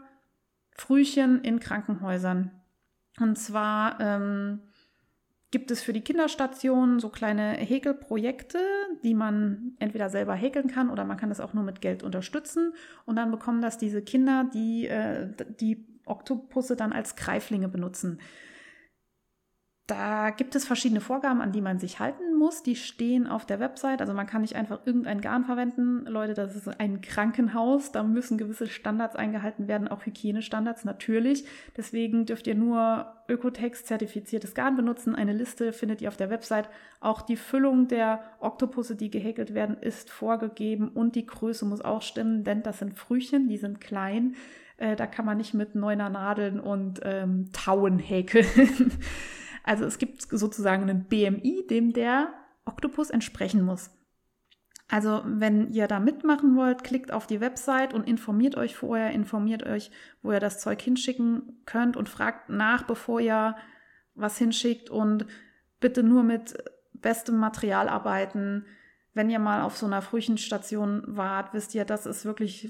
Frühchen 0.73 1.41
in 1.41 1.59
Krankenhäusern. 1.59 2.51
Und 3.19 3.39
zwar 3.39 3.99
ähm, 3.99 4.61
gibt 5.51 5.69
es 5.69 5.83
für 5.83 5.93
die 5.93 6.01
Kinderstationen 6.01 6.99
so 6.99 7.09
kleine 7.09 7.51
Häkelprojekte, 7.51 8.59
die 9.03 9.13
man 9.13 9.73
entweder 9.79 10.09
selber 10.09 10.33
häkeln 10.33 10.67
kann 10.67 10.89
oder 10.89 11.03
man 11.03 11.17
kann 11.17 11.29
das 11.29 11.41
auch 11.41 11.53
nur 11.53 11.63
mit 11.63 11.81
Geld 11.81 12.03
unterstützen. 12.03 12.73
Und 13.05 13.17
dann 13.17 13.31
bekommen 13.31 13.61
das 13.61 13.77
diese 13.77 14.01
Kinder, 14.01 14.49
die 14.53 14.87
äh, 14.87 15.27
die 15.59 15.85
Oktopusse 16.05 16.75
dann 16.75 16.93
als 16.93 17.15
Greiflinge 17.15 17.67
benutzen. 17.67 18.19
Da 19.91 20.29
gibt 20.29 20.55
es 20.55 20.65
verschiedene 20.65 21.01
Vorgaben, 21.01 21.41
an 21.41 21.51
die 21.51 21.59
man 21.59 21.77
sich 21.77 21.99
halten 21.99 22.37
muss. 22.37 22.63
Die 22.63 22.77
stehen 22.77 23.27
auf 23.27 23.45
der 23.45 23.59
Website. 23.59 23.99
Also 23.99 24.13
man 24.13 24.25
kann 24.25 24.39
nicht 24.39 24.55
einfach 24.55 24.79
irgendein 24.85 25.19
Garn 25.19 25.43
verwenden. 25.43 26.05
Leute, 26.05 26.33
das 26.33 26.55
ist 26.55 26.79
ein 26.79 27.01
Krankenhaus. 27.01 27.91
Da 27.91 28.01
müssen 28.01 28.37
gewisse 28.37 28.67
Standards 28.67 29.17
eingehalten 29.17 29.67
werden, 29.67 29.89
auch 29.89 30.05
Hygienestandards 30.05 30.85
natürlich. 30.85 31.43
Deswegen 31.75 32.25
dürft 32.25 32.47
ihr 32.47 32.55
nur 32.55 33.05
Ökotex 33.27 33.83
zertifiziertes 33.83 34.55
Garn 34.55 34.77
benutzen. 34.77 35.13
Eine 35.13 35.33
Liste 35.33 35.73
findet 35.73 36.01
ihr 36.01 36.07
auf 36.07 36.15
der 36.15 36.29
Website. 36.29 36.69
Auch 37.01 37.21
die 37.21 37.35
Füllung 37.35 37.89
der 37.89 38.23
Oktopusse, 38.39 38.95
die 38.95 39.11
gehäkelt 39.11 39.53
werden, 39.53 39.75
ist 39.75 40.09
vorgegeben 40.09 40.87
und 40.87 41.17
die 41.17 41.25
Größe 41.25 41.65
muss 41.65 41.81
auch 41.81 42.01
stimmen, 42.01 42.45
denn 42.45 42.63
das 42.63 42.79
sind 42.79 42.93
Frühchen, 42.93 43.49
die 43.49 43.57
sind 43.57 43.81
klein. 43.81 44.37
Äh, 44.77 44.95
da 44.95 45.05
kann 45.05 45.25
man 45.25 45.37
nicht 45.37 45.53
mit 45.53 45.75
neuner 45.75 46.09
Nadeln 46.09 46.61
und 46.61 47.01
ähm, 47.03 47.49
Tauen 47.51 47.99
häkeln. 47.99 48.47
Also 49.63 49.85
es 49.85 49.97
gibt 49.97 50.21
sozusagen 50.21 50.83
einen 50.83 51.05
BMI, 51.05 51.65
dem 51.69 51.93
der 51.93 52.33
Oktopus 52.65 53.09
entsprechen 53.09 53.63
muss. 53.63 53.91
Also 54.87 55.21
wenn 55.25 55.71
ihr 55.71 55.87
da 55.87 56.01
mitmachen 56.01 56.57
wollt, 56.57 56.83
klickt 56.83 57.13
auf 57.13 57.25
die 57.25 57.39
Website 57.39 57.93
und 57.93 58.05
informiert 58.07 58.57
euch 58.57 58.75
vorher, 58.75 59.11
informiert 59.11 59.63
euch, 59.63 59.89
wo 60.21 60.33
ihr 60.33 60.41
das 60.41 60.59
Zeug 60.59 60.81
hinschicken 60.81 61.61
könnt 61.65 61.95
und 61.95 62.09
fragt 62.09 62.49
nach, 62.49 62.83
bevor 62.83 63.21
ihr 63.21 63.55
was 64.15 64.37
hinschickt 64.37 64.89
und 64.89 65.25
bitte 65.79 66.03
nur 66.03 66.23
mit 66.23 66.57
bestem 66.93 67.37
Material 67.37 67.87
arbeiten. 67.87 68.65
Wenn 69.13 69.29
ihr 69.29 69.39
mal 69.39 69.61
auf 69.61 69.77
so 69.77 69.85
einer 69.85 70.01
Frühchenstation 70.01 71.03
wart, 71.07 71.53
wisst 71.53 71.73
ihr, 71.73 71.85
das 71.85 72.05
ist 72.05 72.25
wirklich 72.25 72.69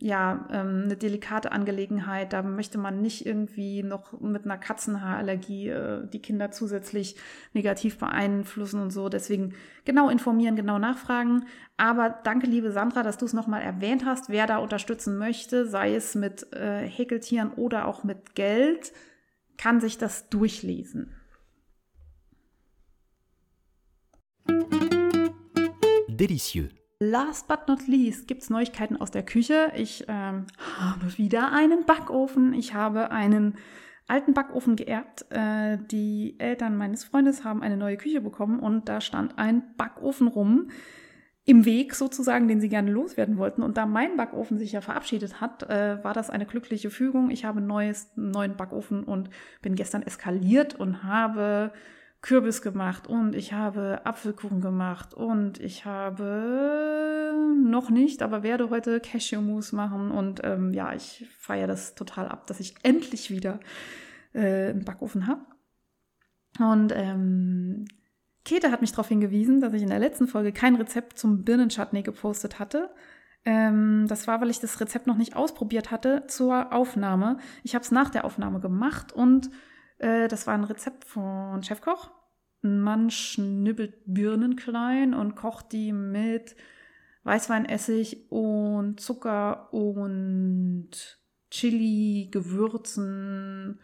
ja, 0.00 0.46
ähm, 0.52 0.82
eine 0.84 0.96
delikate 0.96 1.50
Angelegenheit. 1.50 2.32
Da 2.32 2.42
möchte 2.42 2.78
man 2.78 3.00
nicht 3.02 3.26
irgendwie 3.26 3.82
noch 3.82 4.20
mit 4.20 4.44
einer 4.44 4.58
Katzenhaarallergie 4.58 5.68
äh, 5.68 6.06
die 6.08 6.22
Kinder 6.22 6.50
zusätzlich 6.50 7.16
negativ 7.52 7.98
beeinflussen 7.98 8.80
und 8.80 8.90
so. 8.90 9.08
Deswegen 9.08 9.54
genau 9.84 10.08
informieren, 10.08 10.56
genau 10.56 10.78
nachfragen. 10.78 11.46
Aber 11.76 12.10
danke, 12.10 12.46
liebe 12.46 12.70
Sandra, 12.70 13.02
dass 13.02 13.18
du 13.18 13.24
es 13.24 13.32
nochmal 13.32 13.62
erwähnt 13.62 14.04
hast. 14.04 14.28
Wer 14.28 14.46
da 14.46 14.58
unterstützen 14.58 15.18
möchte, 15.18 15.66
sei 15.66 15.94
es 15.94 16.14
mit 16.14 16.52
äh, 16.52 16.86
Häkeltieren 16.86 17.52
oder 17.52 17.86
auch 17.86 18.04
mit 18.04 18.34
Geld, 18.34 18.92
kann 19.56 19.80
sich 19.80 19.98
das 19.98 20.28
durchlesen. 20.28 21.14
Delicieux. 26.08 26.77
Last 27.00 27.46
but 27.46 27.68
not 27.68 27.86
least 27.86 28.26
gibt 28.26 28.42
es 28.42 28.50
Neuigkeiten 28.50 28.96
aus 28.96 29.12
der 29.12 29.22
Küche. 29.22 29.70
Ich 29.76 30.06
ähm, 30.08 30.46
habe 30.78 31.16
wieder 31.16 31.52
einen 31.52 31.86
Backofen. 31.86 32.52
Ich 32.54 32.74
habe 32.74 33.12
einen 33.12 33.54
alten 34.08 34.34
Backofen 34.34 34.74
geerbt. 34.74 35.24
Äh, 35.30 35.78
die 35.92 36.34
Eltern 36.40 36.76
meines 36.76 37.04
Freundes 37.04 37.44
haben 37.44 37.62
eine 37.62 37.76
neue 37.76 37.98
Küche 37.98 38.20
bekommen 38.20 38.58
und 38.58 38.88
da 38.88 39.00
stand 39.00 39.38
ein 39.38 39.76
Backofen 39.76 40.26
rum 40.26 40.70
im 41.44 41.64
Weg 41.64 41.94
sozusagen, 41.94 42.48
den 42.48 42.60
sie 42.60 42.68
gerne 42.68 42.90
loswerden 42.90 43.38
wollten. 43.38 43.62
Und 43.62 43.76
da 43.76 43.86
mein 43.86 44.16
Backofen 44.16 44.58
sich 44.58 44.72
ja 44.72 44.80
verabschiedet 44.80 45.40
hat, 45.40 45.62
äh, 45.70 46.02
war 46.02 46.14
das 46.14 46.30
eine 46.30 46.46
glückliche 46.46 46.90
Fügung. 46.90 47.30
Ich 47.30 47.44
habe 47.44 47.58
einen 47.60 47.94
neuen 48.16 48.56
Backofen 48.56 49.04
und 49.04 49.30
bin 49.62 49.76
gestern 49.76 50.02
eskaliert 50.02 50.74
und 50.74 51.04
habe 51.04 51.72
Kürbis 52.20 52.62
gemacht 52.62 53.06
und 53.06 53.34
ich 53.34 53.52
habe 53.52 54.04
Apfelkuchen 54.04 54.60
gemacht 54.60 55.14
und 55.14 55.60
ich 55.60 55.84
habe 55.84 57.32
noch 57.64 57.90
nicht, 57.90 58.22
aber 58.22 58.42
werde 58.42 58.70
heute 58.70 59.00
Cashewmus 59.00 59.72
machen 59.72 60.10
und 60.10 60.40
ähm, 60.42 60.72
ja, 60.72 60.92
ich 60.94 61.26
feiere 61.38 61.68
das 61.68 61.94
total 61.94 62.28
ab, 62.28 62.46
dass 62.48 62.58
ich 62.58 62.74
endlich 62.82 63.30
wieder 63.30 63.60
äh, 64.32 64.70
einen 64.70 64.84
Backofen 64.84 65.26
habe. 65.28 65.42
Und 66.58 66.92
ähm, 66.94 67.86
Käthe 68.44 68.72
hat 68.72 68.80
mich 68.80 68.90
darauf 68.90 69.08
hingewiesen, 69.08 69.60
dass 69.60 69.72
ich 69.74 69.82
in 69.82 69.90
der 69.90 69.98
letzten 70.00 70.26
Folge 70.26 70.52
kein 70.52 70.74
Rezept 70.74 71.18
zum 71.18 71.44
Birnenchutney 71.44 72.02
gepostet 72.02 72.58
hatte. 72.58 72.90
Ähm, 73.44 74.06
das 74.08 74.26
war, 74.26 74.40
weil 74.40 74.50
ich 74.50 74.58
das 74.58 74.80
Rezept 74.80 75.06
noch 75.06 75.16
nicht 75.16 75.36
ausprobiert 75.36 75.90
hatte 75.90 76.24
zur 76.26 76.72
Aufnahme. 76.72 77.38
Ich 77.62 77.74
habe 77.74 77.84
es 77.84 77.92
nach 77.92 78.10
der 78.10 78.24
Aufnahme 78.24 78.58
gemacht 78.58 79.12
und 79.12 79.50
äh, 79.98 80.28
das 80.28 80.46
war 80.46 80.54
ein 80.54 80.64
Rezept 80.64 81.04
von 81.04 81.62
Chefkoch. 81.62 82.10
Man 82.62 83.10
schnibbelt 83.10 83.94
Birnen 84.06 84.56
klein 84.56 85.14
und 85.14 85.36
kocht 85.36 85.72
die 85.72 85.92
mit 85.92 86.56
Weißweinessig 87.24 88.30
und 88.30 89.00
Zucker 89.00 89.72
und 89.72 90.90
Chili, 91.50 92.28
Gewürzen 92.30 93.80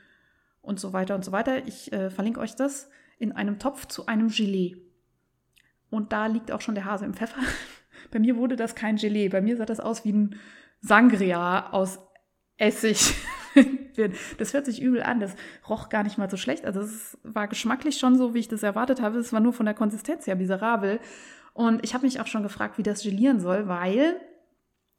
und 0.61 0.81
so 0.81 0.93
weiter 0.93 1.15
und 1.15 1.25
so 1.25 1.33
weiter. 1.33 1.67
Ich 1.67 1.93
äh, 1.93 2.11
verlinke 2.11 2.41
euch 2.41 2.57
das 2.57 2.89
in 3.19 3.33
einem 3.33 3.59
Topf 3.59 3.87
zu 3.87 4.07
einem 4.07 4.29
Gelee. 4.29 4.77
Und 5.91 6.13
da 6.13 6.27
liegt 6.27 6.51
auch 6.51 6.61
schon 6.61 6.75
der 6.75 6.85
Hase 6.85 7.05
im 7.05 7.15
Pfeffer. 7.15 7.41
Bei 8.11 8.19
mir 8.19 8.37
wurde 8.37 8.57
das 8.57 8.75
kein 8.75 8.97
Gelee. 8.97 9.29
Bei 9.29 9.41
mir 9.41 9.57
sah 9.57 9.67
das 9.67 9.81
aus 9.81 10.05
wie 10.05 10.13
ein 10.13 10.37
Sangria 10.81 11.71
aus 11.71 12.01
Essig. 12.57 13.15
das 14.39 14.55
hört 14.55 14.67
sich 14.67 14.81
übel 14.83 15.03
an. 15.03 15.21
Das 15.21 15.35
roch 15.69 15.89
gar 15.89 16.03
nicht 16.03 16.19
mal 16.19 16.31
so 16.31 16.37
schlecht. 16.37 16.65
Also 16.65 16.81
es 16.81 17.19
war 17.23 17.49
geschmacklich 17.49 17.99
schon 17.99 18.17
so, 18.17 18.35
wie 18.35 18.41
ich 18.41 18.49
das 18.49 18.63
erwartet 18.63 19.01
habe. 19.01 19.19
Es 19.19 19.33
war 19.33 19.41
nur 19.41 19.53
von 19.53 19.67
der 19.67 19.75
Konsistenz 19.75 20.27
her 20.27 20.37
miserabel. 20.37 21.01
Und 21.53 21.85
ich 21.85 21.95
habe 21.95 22.05
mich 22.05 22.21
auch 22.21 22.27
schon 22.27 22.43
gefragt, 22.43 22.79
wie 22.79 22.83
das 22.83 23.03
gelieren 23.03 23.41
soll, 23.41 23.69
weil 23.69 24.21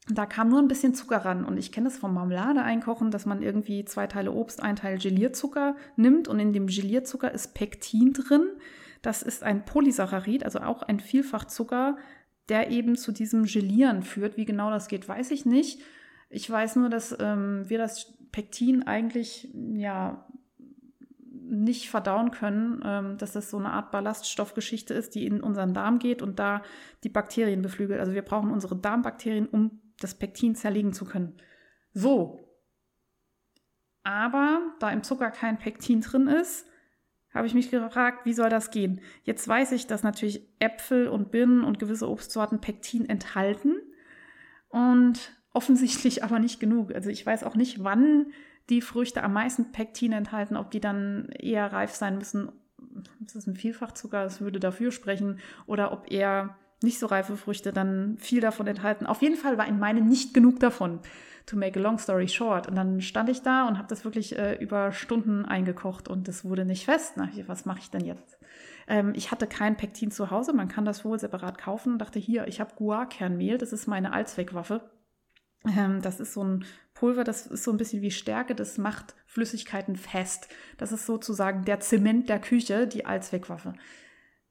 da 0.08 0.26
kam 0.26 0.50
nur 0.50 0.60
ein 0.60 0.68
bisschen 0.68 0.94
Zucker 0.94 1.18
ran. 1.18 1.44
Und 1.44 1.58
ich 1.58 1.72
kenne 1.72 1.90
das 1.90 1.98
vom 1.98 2.14
Marmelade 2.14 2.62
einkochen, 2.62 3.12
dass 3.12 3.26
man 3.26 3.42
irgendwie 3.42 3.86
zwei 3.86 4.08
Teile 4.08 4.32
Obst, 4.32 4.62
ein 4.62 4.76
Teil 4.76 4.98
Gelierzucker 4.98 5.76
nimmt. 5.96 6.28
Und 6.28 6.40
in 6.40 6.54
dem 6.54 6.68
Gelierzucker 6.68 7.32
ist 7.32 7.54
Pektin 7.56 8.14
drin. 8.14 8.48
Das 9.02 9.22
ist 9.22 9.44
ein 9.44 9.66
Polysaccharid, 9.66 10.44
also 10.44 10.60
auch 10.60 10.82
ein 10.82 11.00
Vielfachzucker, 11.00 11.98
der 12.50 12.72
eben 12.72 12.96
zu 12.96 13.12
diesem 13.12 13.46
Gelieren 13.46 14.04
führt. 14.04 14.38
Wie 14.38 14.46
genau 14.46 14.70
das 14.70 14.88
geht, 14.88 15.08
weiß 15.08 15.32
ich 15.32 15.46
nicht. 15.46 15.82
Ich 16.30 16.50
weiß 16.50 16.78
nur, 16.78 16.90
dass 16.90 17.16
ähm, 17.20 17.64
wir 17.68 17.78
das 17.78 18.14
Pektin 18.36 18.84
eigentlich 18.84 19.48
ja 19.54 20.28
nicht 21.32 21.90
verdauen 21.90 22.32
können, 22.32 22.82
ähm, 22.84 23.18
dass 23.18 23.32
das 23.32 23.50
so 23.50 23.58
eine 23.58 23.70
Art 23.70 23.92
Ballaststoffgeschichte 23.92 24.94
ist, 24.94 25.16
die 25.16 25.26
in 25.26 25.40
unseren 25.40 25.74
Darm 25.74 26.00
geht 26.00 26.22
und 26.22 26.38
da 26.38 26.62
die 27.06 27.10
Bakterien 27.10 27.62
beflügelt. 27.62 27.98
Also 27.98 28.12
wir 28.12 28.24
brauchen 28.24 28.52
unsere 28.52 28.76
Darmbakterien, 28.76 29.48
um 29.48 29.80
das 30.02 30.16
Pektin 30.16 30.54
zerlegen 30.54 30.92
zu 30.92 31.06
können. 31.06 31.38
So. 31.94 32.42
Aber 34.04 34.60
da 34.82 34.92
im 34.92 35.04
Zucker 35.04 35.32
kein 35.32 35.58
Pektin 35.58 36.02
drin 36.02 36.28
ist, 36.28 36.68
habe 37.34 37.48
ich 37.48 37.54
mich 37.54 37.72
gefragt, 37.72 38.26
wie 38.26 38.34
soll 38.34 38.50
das 38.50 38.70
gehen? 38.70 39.00
Jetzt 39.24 39.48
weiß 39.48 39.72
ich, 39.72 39.88
dass 39.88 40.04
natürlich 40.04 40.46
Äpfel 40.60 41.08
und 41.08 41.32
Birnen 41.32 41.64
und 41.64 41.80
gewisse 41.80 42.10
Obstsorten 42.10 42.60
Pektin 42.60 43.08
enthalten. 43.08 43.78
Und 44.68 45.32
offensichtlich 45.56 46.24
aber 46.26 46.40
nicht 46.40 46.60
genug. 46.60 46.94
Also 46.94 47.10
ich 47.10 47.26
weiß 47.26 47.44
auch 47.44 47.56
nicht, 47.56 47.84
wann 47.84 48.28
die 48.70 48.82
Früchte 48.82 49.24
am 49.24 49.34
meisten 49.34 49.72
Pektin 49.72 50.12
enthalten, 50.12 50.58
ob 50.58 50.72
die 50.72 50.80
dann 50.80 51.30
eher 51.30 51.72
reif 51.72 51.94
sein 51.94 52.18
müssen, 52.18 52.52
das 53.20 53.36
ist 53.36 53.48
ein 53.48 53.56
Vielfachzucker, 53.56 54.24
das 54.24 54.42
würde 54.42 54.60
dafür 54.60 54.92
sprechen, 54.92 55.40
oder 55.66 55.92
ob 55.92 56.12
eher 56.12 56.56
nicht 56.82 57.00
so 57.00 57.08
reife 57.08 57.38
Früchte 57.38 57.72
dann 57.72 58.18
viel 58.18 58.42
davon 58.42 58.68
enthalten. 58.68 59.06
Auf 59.06 59.22
jeden 59.22 59.38
Fall 59.38 59.58
war 59.58 59.68
in 59.68 59.80
meine 59.80 60.02
nicht 60.02 60.34
genug 60.34 60.60
davon. 60.60 61.00
To 61.46 61.58
make 61.58 61.80
a 61.80 61.82
long 61.82 62.00
story 62.00 62.28
short. 62.28 62.68
Und 62.68 62.76
dann 62.76 63.02
stand 63.02 63.30
ich 63.30 63.42
da 63.44 63.68
und 63.68 63.78
habe 63.78 63.88
das 63.88 64.04
wirklich 64.04 64.38
äh, 64.38 64.56
über 64.56 64.92
Stunden 64.92 65.46
eingekocht 65.46 66.08
und 66.08 66.28
es 66.28 66.44
wurde 66.44 66.66
nicht 66.66 66.86
fest. 66.86 67.14
Na, 67.18 67.30
was 67.46 67.66
mache 67.66 67.80
ich 67.80 67.92
denn 67.92 68.04
jetzt? 68.04 68.40
Ähm, 68.88 69.14
ich 69.16 69.32
hatte 69.32 69.46
kein 69.46 69.78
Pektin 69.78 70.12
zu 70.12 70.32
Hause, 70.32 70.54
man 70.54 70.68
kann 70.68 70.86
das 70.86 71.06
wohl 71.06 71.20
separat 71.20 71.58
kaufen. 71.58 72.00
Dachte 72.00 72.20
hier, 72.20 72.48
ich 72.48 72.60
habe 72.60 72.74
Guarkernmehl, 72.76 73.58
das 73.58 73.74
ist 73.74 73.88
meine 73.88 74.14
Allzweckwaffe. 74.14 74.82
Ähm, 75.78 76.02
das 76.02 76.20
ist 76.20 76.34
so 76.34 76.44
ein 76.44 76.66
Pulver, 76.94 77.24
das 77.24 77.48
ist 77.48 77.64
so 77.64 77.72
ein 77.72 77.78
bisschen 77.78 78.02
wie 78.02 78.12
Stärke, 78.12 78.56
das 78.56 78.78
macht 78.78 79.16
Flüssigkeiten 79.26 79.96
fest. 79.96 80.48
Das 80.78 80.92
ist 80.92 81.06
sozusagen 81.06 81.66
der 81.66 81.80
Zement 81.80 82.30
der 82.30 82.40
Küche, 82.40 82.88
die 82.88 83.06
Allzweckwaffe. 83.06 83.74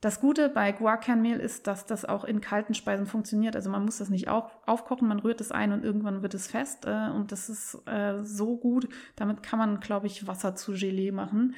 Das 0.05 0.21
Gute 0.21 0.51
bei 0.51 0.71
Guarkernmehl 0.71 1.41
ist, 1.41 1.67
dass 1.67 1.87
das 1.87 2.05
auch 2.05 2.25
in 2.25 2.43
kalten 2.43 2.75
Speisen 2.75 3.07
funktioniert. 3.07 3.57
Also 3.57 3.71
man 3.71 3.87
muss 3.87 3.97
das 3.97 4.11
nicht 4.11 4.29
auf, 4.29 4.51
aufkochen, 4.67 5.09
man 5.09 5.19
rührt 5.19 5.41
es 5.41 5.51
ein 5.51 5.73
und 5.73 5.83
irgendwann 5.83 6.21
wird 6.21 6.35
es 6.35 6.47
fest. 6.47 6.85
Äh, 6.85 7.09
und 7.09 7.33
das 7.33 7.49
ist 7.49 7.81
äh, 7.87 8.23
so 8.23 8.59
gut. 8.59 8.87
Damit 9.17 9.43
kann 9.43 9.59
man, 9.59 9.81
glaube 9.81 10.07
ich, 10.07 10.27
Wasser 10.27 10.55
zu 10.55 10.73
Gelee 10.73 11.11
machen. 11.11 11.55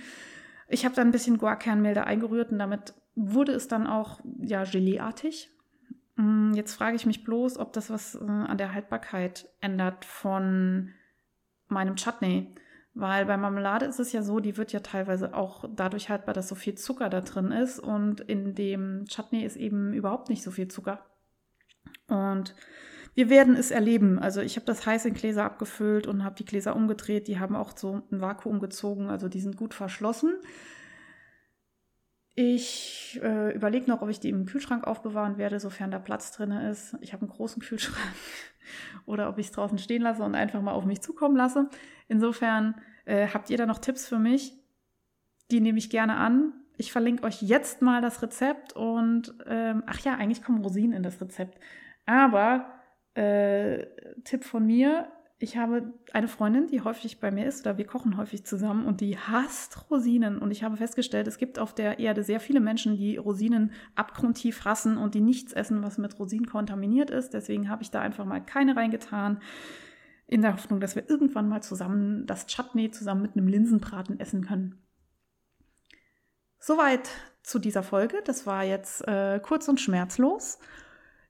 Ich 0.69 0.85
habe 0.85 0.95
da 0.95 1.03
ein 1.03 1.11
bisschen 1.11 1.39
Guarkernmehl 1.39 1.95
da 1.95 2.05
eingerührt 2.05 2.53
und 2.53 2.61
damit 2.61 2.95
wurde 3.17 3.51
es 3.51 3.67
dann 3.67 3.89
auch 3.89 4.21
ja 4.39 4.63
Geleeartig. 4.63 5.51
Mm, 6.17 6.53
jetzt 6.55 6.75
frage 6.75 6.97
ich 6.97 7.07
mich 7.07 7.25
bloß, 7.25 7.59
ob 7.59 7.73
das 7.73 7.91
was 7.91 8.15
äh, 8.17 8.25
an 8.25 8.59
der 8.59 8.73
Haltbarkeit 8.73 9.49
ändert 9.61 10.05
von 10.05 10.93
meinem 11.69 11.97
Chutney. 11.97 12.55
Weil 12.95 13.27
bei 13.27 13.37
Marmelade 13.37 13.85
ist 13.85 14.01
es 14.01 14.13
ja 14.13 14.23
so, 14.23 14.41
die 14.41 14.57
wird 14.57 14.73
ja 14.73 14.81
teilweise 14.81 15.35
auch 15.35 15.69
dadurch 15.75 16.09
haltbar, 16.09 16.33
dass 16.33 16.49
so 16.49 16.55
viel 16.55 16.77
Zucker 16.77 17.11
da 17.11 17.21
drin 17.21 17.53
ist. 17.53 17.79
Und 17.79 18.21
in 18.21 18.55
dem 18.55 19.05
Chutney 19.07 19.45
ist 19.45 19.57
eben 19.57 19.93
überhaupt 19.93 20.31
nicht 20.31 20.43
so 20.43 20.51
viel 20.51 20.69
Zucker. 20.69 21.05
Und 22.09 22.55
wir 23.15 23.29
werden 23.29 23.55
es 23.55 23.71
erleben. 23.71 24.19
Also 24.19 24.41
ich 24.41 24.57
habe 24.57 24.67
das 24.67 24.87
heiß 24.87 25.05
in 25.05 25.15
Gläser 25.15 25.45
abgefüllt 25.45 26.07
und 26.07 26.25
habe 26.25 26.37
die 26.37 26.45
Gläser 26.47 26.75
umgedreht. 26.75 27.29
Die 27.29 27.39
haben 27.39 27.55
auch 27.55 27.77
so 27.77 28.03
ein 28.11 28.21
Vakuum 28.21 28.61
gezogen, 28.61 29.11
also 29.11 29.29
die 29.29 29.41
sind 29.41 29.57
gut 29.57 29.75
verschlossen. 29.75 30.35
Ich 32.39 33.19
äh, 33.23 33.55
überlege 33.55 33.91
noch, 33.91 34.03
ob 34.03 34.11
ich 34.11 34.21
die 34.21 34.29
im 34.29 34.45
Kühlschrank 34.45 34.87
aufbewahren 34.87 35.39
werde, 35.39 35.59
sofern 35.59 35.91
da 35.91 35.99
Platz 35.99 36.33
drin 36.33 36.51
ist. 36.51 36.95
Ich 37.01 37.15
habe 37.15 37.23
einen 37.23 37.31
großen 37.31 37.63
Kühlschrank. 37.63 38.15
Oder 39.07 39.31
ob 39.31 39.39
ich 39.39 39.47
es 39.47 39.53
draußen 39.53 39.79
stehen 39.79 40.03
lasse 40.03 40.23
und 40.23 40.35
einfach 40.35 40.61
mal 40.61 40.73
auf 40.73 40.85
mich 40.85 41.01
zukommen 41.01 41.35
lasse. 41.35 41.71
Insofern 42.09 42.75
äh, 43.07 43.29
habt 43.29 43.49
ihr 43.49 43.57
da 43.57 43.65
noch 43.65 43.79
Tipps 43.79 44.07
für 44.07 44.19
mich? 44.19 44.53
Die 45.51 45.61
nehme 45.61 45.79
ich 45.79 45.89
gerne 45.89 46.17
an. 46.17 46.53
Ich 46.77 46.93
verlinke 46.93 47.25
euch 47.25 47.41
jetzt 47.41 47.81
mal 47.81 48.03
das 48.03 48.21
Rezept 48.21 48.75
und 48.75 49.35
ähm, 49.47 49.83
ach 49.87 50.01
ja, 50.01 50.17
eigentlich 50.17 50.43
kommen 50.43 50.63
Rosinen 50.63 50.93
in 50.93 51.03
das 51.03 51.19
Rezept. 51.23 51.59
Aber 52.05 52.67
äh, 53.15 53.87
Tipp 54.25 54.45
von 54.45 54.67
mir, 54.67 55.11
ich 55.39 55.59
habe 55.59 55.93
eine 56.13 56.29
Freundin, 56.29 56.67
die 56.67 56.81
häufig 56.81 57.21
bei 57.21 57.31
mir 57.31 57.47
ist, 57.47 57.61
oder 57.67 57.77
wir 57.77 57.87
kochen 57.87 58.17
häufig 58.17 58.47
zusammen 58.47 58.87
und 58.87 59.03
die 59.03 59.19
hasst 59.19 59.91
Rosinen. 59.91 60.39
Und 60.39 60.51
ich 60.51 60.65
habe 60.65 60.79
festgestellt, 60.79 61.27
es 61.29 61.37
gibt 61.37 61.59
auf 61.59 61.75
der 61.75 61.99
Erde 61.99 62.23
sehr 62.23 62.41
viele 62.41 62.61
Menschen, 62.61 62.97
die 62.97 63.19
Rosinen 63.19 63.73
abgrundtief 63.95 64.65
hassen 64.65 64.97
und 64.97 65.15
die 65.15 65.21
nichts 65.21 65.53
essen, 65.53 65.83
was 65.83 65.99
mit 65.99 66.19
Rosinen 66.19 66.47
kontaminiert 66.47 67.11
ist. 67.11 67.35
Deswegen 67.35 67.69
habe 67.69 67.83
ich 67.83 67.91
da 67.91 68.01
einfach 68.01 68.25
mal 68.25 68.41
keine 68.41 68.77
reingetan, 68.77 69.41
in 70.27 70.43
der 70.43 70.55
Hoffnung, 70.55 70.81
dass 70.81 70.97
wir 70.97 71.09
irgendwann 71.09 71.49
mal 71.49 71.63
zusammen 71.63 72.27
das 72.27 72.47
Chutney 72.47 72.91
zusammen 72.91 73.23
mit 73.23 73.37
einem 73.37 73.47
Linsenbraten 73.47 74.19
essen 74.19 74.45
können. 74.45 74.83
Soweit 76.59 77.09
zu 77.43 77.61
dieser 77.61 77.85
Folge. 77.85 78.23
Das 78.25 78.47
war 78.47 78.65
jetzt 78.65 79.07
äh, 79.07 79.39
kurz 79.41 79.69
und 79.69 79.81
schmerzlos. 79.81 80.59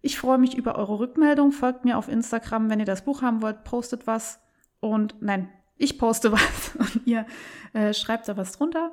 Ich 0.07 0.21
freue 0.21 0.39
mich 0.39 0.57
über 0.57 0.77
eure 0.77 1.01
Rückmeldung. 1.01 1.51
Folgt 1.51 1.85
mir 1.85 1.99
auf 1.99 2.07
Instagram, 2.07 2.71
wenn 2.71 2.79
ihr 2.79 2.87
das 2.87 3.05
Buch 3.05 3.23
haben 3.23 3.43
wollt, 3.43 3.65
postet 3.65 4.07
was. 4.07 4.41
Und 4.79 5.17
nein, 5.21 5.49
ich 5.79 5.99
poste 5.99 6.31
was 6.33 6.77
und 6.79 7.09
ihr 7.09 7.27
äh, 7.73 7.93
schreibt 7.93 8.29
da 8.29 8.37
was 8.37 8.53
drunter. 8.53 8.93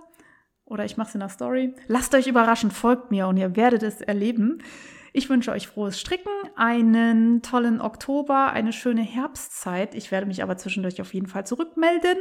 Oder 0.66 0.86
ich 0.86 0.97
mache 0.97 1.09
es 1.09 1.14
in 1.14 1.20
der 1.20 1.30
Story. 1.30 1.76
Lasst 1.88 2.16
euch 2.16 2.26
überraschen, 2.26 2.72
folgt 2.72 3.11
mir 3.11 3.28
und 3.28 3.38
ihr 3.38 3.55
werdet 3.55 3.84
es 3.84 4.01
erleben. 4.01 4.64
Ich 5.11 5.30
wünsche 5.30 5.51
euch 5.51 5.68
frohes 5.68 5.99
Stricken, 5.99 6.32
einen 6.55 7.43
tollen 7.43 7.80
Oktober, 7.80 8.51
eine 8.51 8.74
schöne 8.74 9.03
Herbstzeit. 9.03 9.93
Ich 9.93 10.09
werde 10.09 10.26
mich 10.26 10.41
aber 10.41 10.57
zwischendurch 10.57 10.99
auf 10.99 11.14
jeden 11.14 11.28
Fall 11.28 11.45
zurückmelden. 11.45 12.18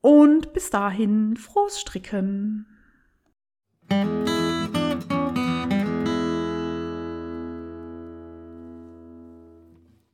Und 0.00 0.52
bis 0.52 0.70
dahin, 0.70 1.36
frohes 1.36 1.78
Stricken. 1.78 2.66